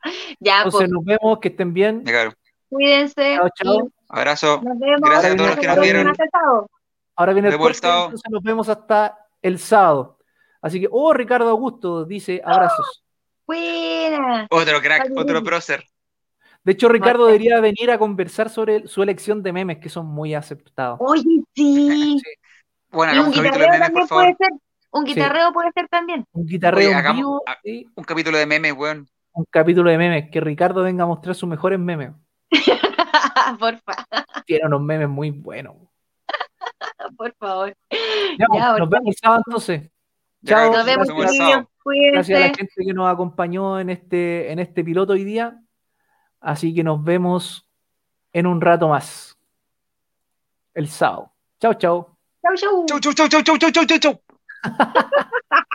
Ya, 0.40 0.58
entonces 0.58 0.80
pues, 0.80 0.90
nos 0.90 1.04
vemos, 1.04 1.38
que 1.40 1.48
estén 1.48 1.72
bien. 1.72 2.04
Ya, 2.04 2.12
cabrón. 2.12 2.34
cuídense. 2.68 3.36
Chao, 3.36 3.48
chao. 3.54 3.88
Abrazo. 4.10 4.60
Nos 4.62 4.78
vemos. 4.78 5.00
Gracias 5.08 5.32
a 5.32 5.36
todos 5.36 5.50
los 5.50 5.58
que 5.58 5.66
nos 5.68 5.80
vieron. 5.80 6.14
Ahora 7.16 7.32
viene 7.32 7.48
el 7.48 7.56
corte, 7.56 7.78
entonces 7.88 8.30
nos 8.30 8.42
vemos 8.42 8.68
hasta 8.68 9.18
el 9.40 9.58
sábado. 9.58 10.18
Así 10.60 10.80
que, 10.80 10.88
oh, 10.90 11.14
Ricardo 11.14 11.48
Augusto 11.48 12.04
dice 12.04 12.42
abrazos. 12.44 13.02
Buena. 13.46 14.46
Otro 14.50 14.80
crack, 14.80 15.10
otro 15.16 15.42
prócer. 15.42 15.84
De 16.64 16.72
hecho, 16.72 16.88
Ricardo 16.88 17.26
debería 17.26 17.60
venir 17.60 17.90
a 17.92 17.98
conversar 17.98 18.50
sobre 18.50 18.88
su 18.88 19.02
elección 19.02 19.42
de 19.42 19.52
memes, 19.52 19.78
que 19.78 19.88
son 19.88 20.06
muy 20.06 20.34
aceptados. 20.34 20.98
Oye, 21.00 21.22
sí. 21.54 22.20
Bueno, 22.90 23.12
Y 23.12 23.16
un 23.18 23.20
hagamos 23.26 23.36
un 23.38 23.42
capítulo 23.44 23.64
de 23.64 23.70
memes, 23.70 23.78
por 23.78 23.86
también 23.88 24.08
favor. 24.08 24.24
puede 24.24 24.36
ser. 24.38 24.60
Un 24.90 25.06
Sí. 25.06 25.14
guitarreo 25.14 25.52
puede 25.52 25.70
ser 25.72 25.88
también. 25.88 26.24
Un 26.32 26.46
guitarreo 26.46 26.88
Oye, 26.88 26.94
hagamos- 26.96 27.40
vivo 27.62 27.90
Un 27.94 28.04
capítulo 28.04 28.38
de 28.38 28.46
memes, 28.46 28.72
weón. 28.72 29.08
un 29.32 29.44
capítulo 29.50 29.90
de 29.90 29.98
memes. 29.98 30.30
Que 30.30 30.40
Ricardo 30.40 30.82
venga 30.82 31.04
a 31.04 31.06
mostrar 31.06 31.34
sus 31.36 31.48
mejores 31.48 31.78
memes. 31.78 32.10
Porfa, 33.60 34.06
Tiene 34.46 34.66
unos 34.66 34.80
memes 34.82 35.08
muy 35.08 35.30
buenos. 35.30 35.74
por 37.16 37.32
favor. 37.36 37.74
Ya, 37.90 38.46
Ya, 38.52 38.68
nos 38.72 38.78
por 38.80 38.88
vemos 38.88 39.08
el 39.08 39.14
sábado 39.14 39.42
entonces. 39.46 39.90
Chao. 40.46 40.72
Nos 40.72 40.86
vemos. 40.86 41.08
Gracias 42.12 42.38
a 42.38 42.48
la 42.48 42.54
gente 42.54 42.74
que 42.76 42.94
nos 42.94 43.12
acompañó 43.12 43.78
en 43.78 43.90
este, 43.90 44.50
en 44.50 44.58
este 44.58 44.82
piloto 44.82 45.12
hoy 45.12 45.24
día. 45.24 45.60
Así 46.40 46.74
que 46.74 46.82
nos 46.82 47.02
vemos 47.02 47.68
en 48.32 48.46
un 48.46 48.60
rato 48.60 48.88
más. 48.88 49.36
El 50.74 50.88
sábado. 50.88 51.32
Chao, 51.60 51.74
chao. 51.74 52.16
Chau, 52.42 52.54
chau. 52.56 52.86
Chau, 52.86 53.00
chau, 53.00 53.28
chau, 53.28 53.28
chau, 53.28 53.58
chau, 53.58 53.70
chau, 53.70 53.84
chau, 53.86 53.98
chau. 53.98 54.20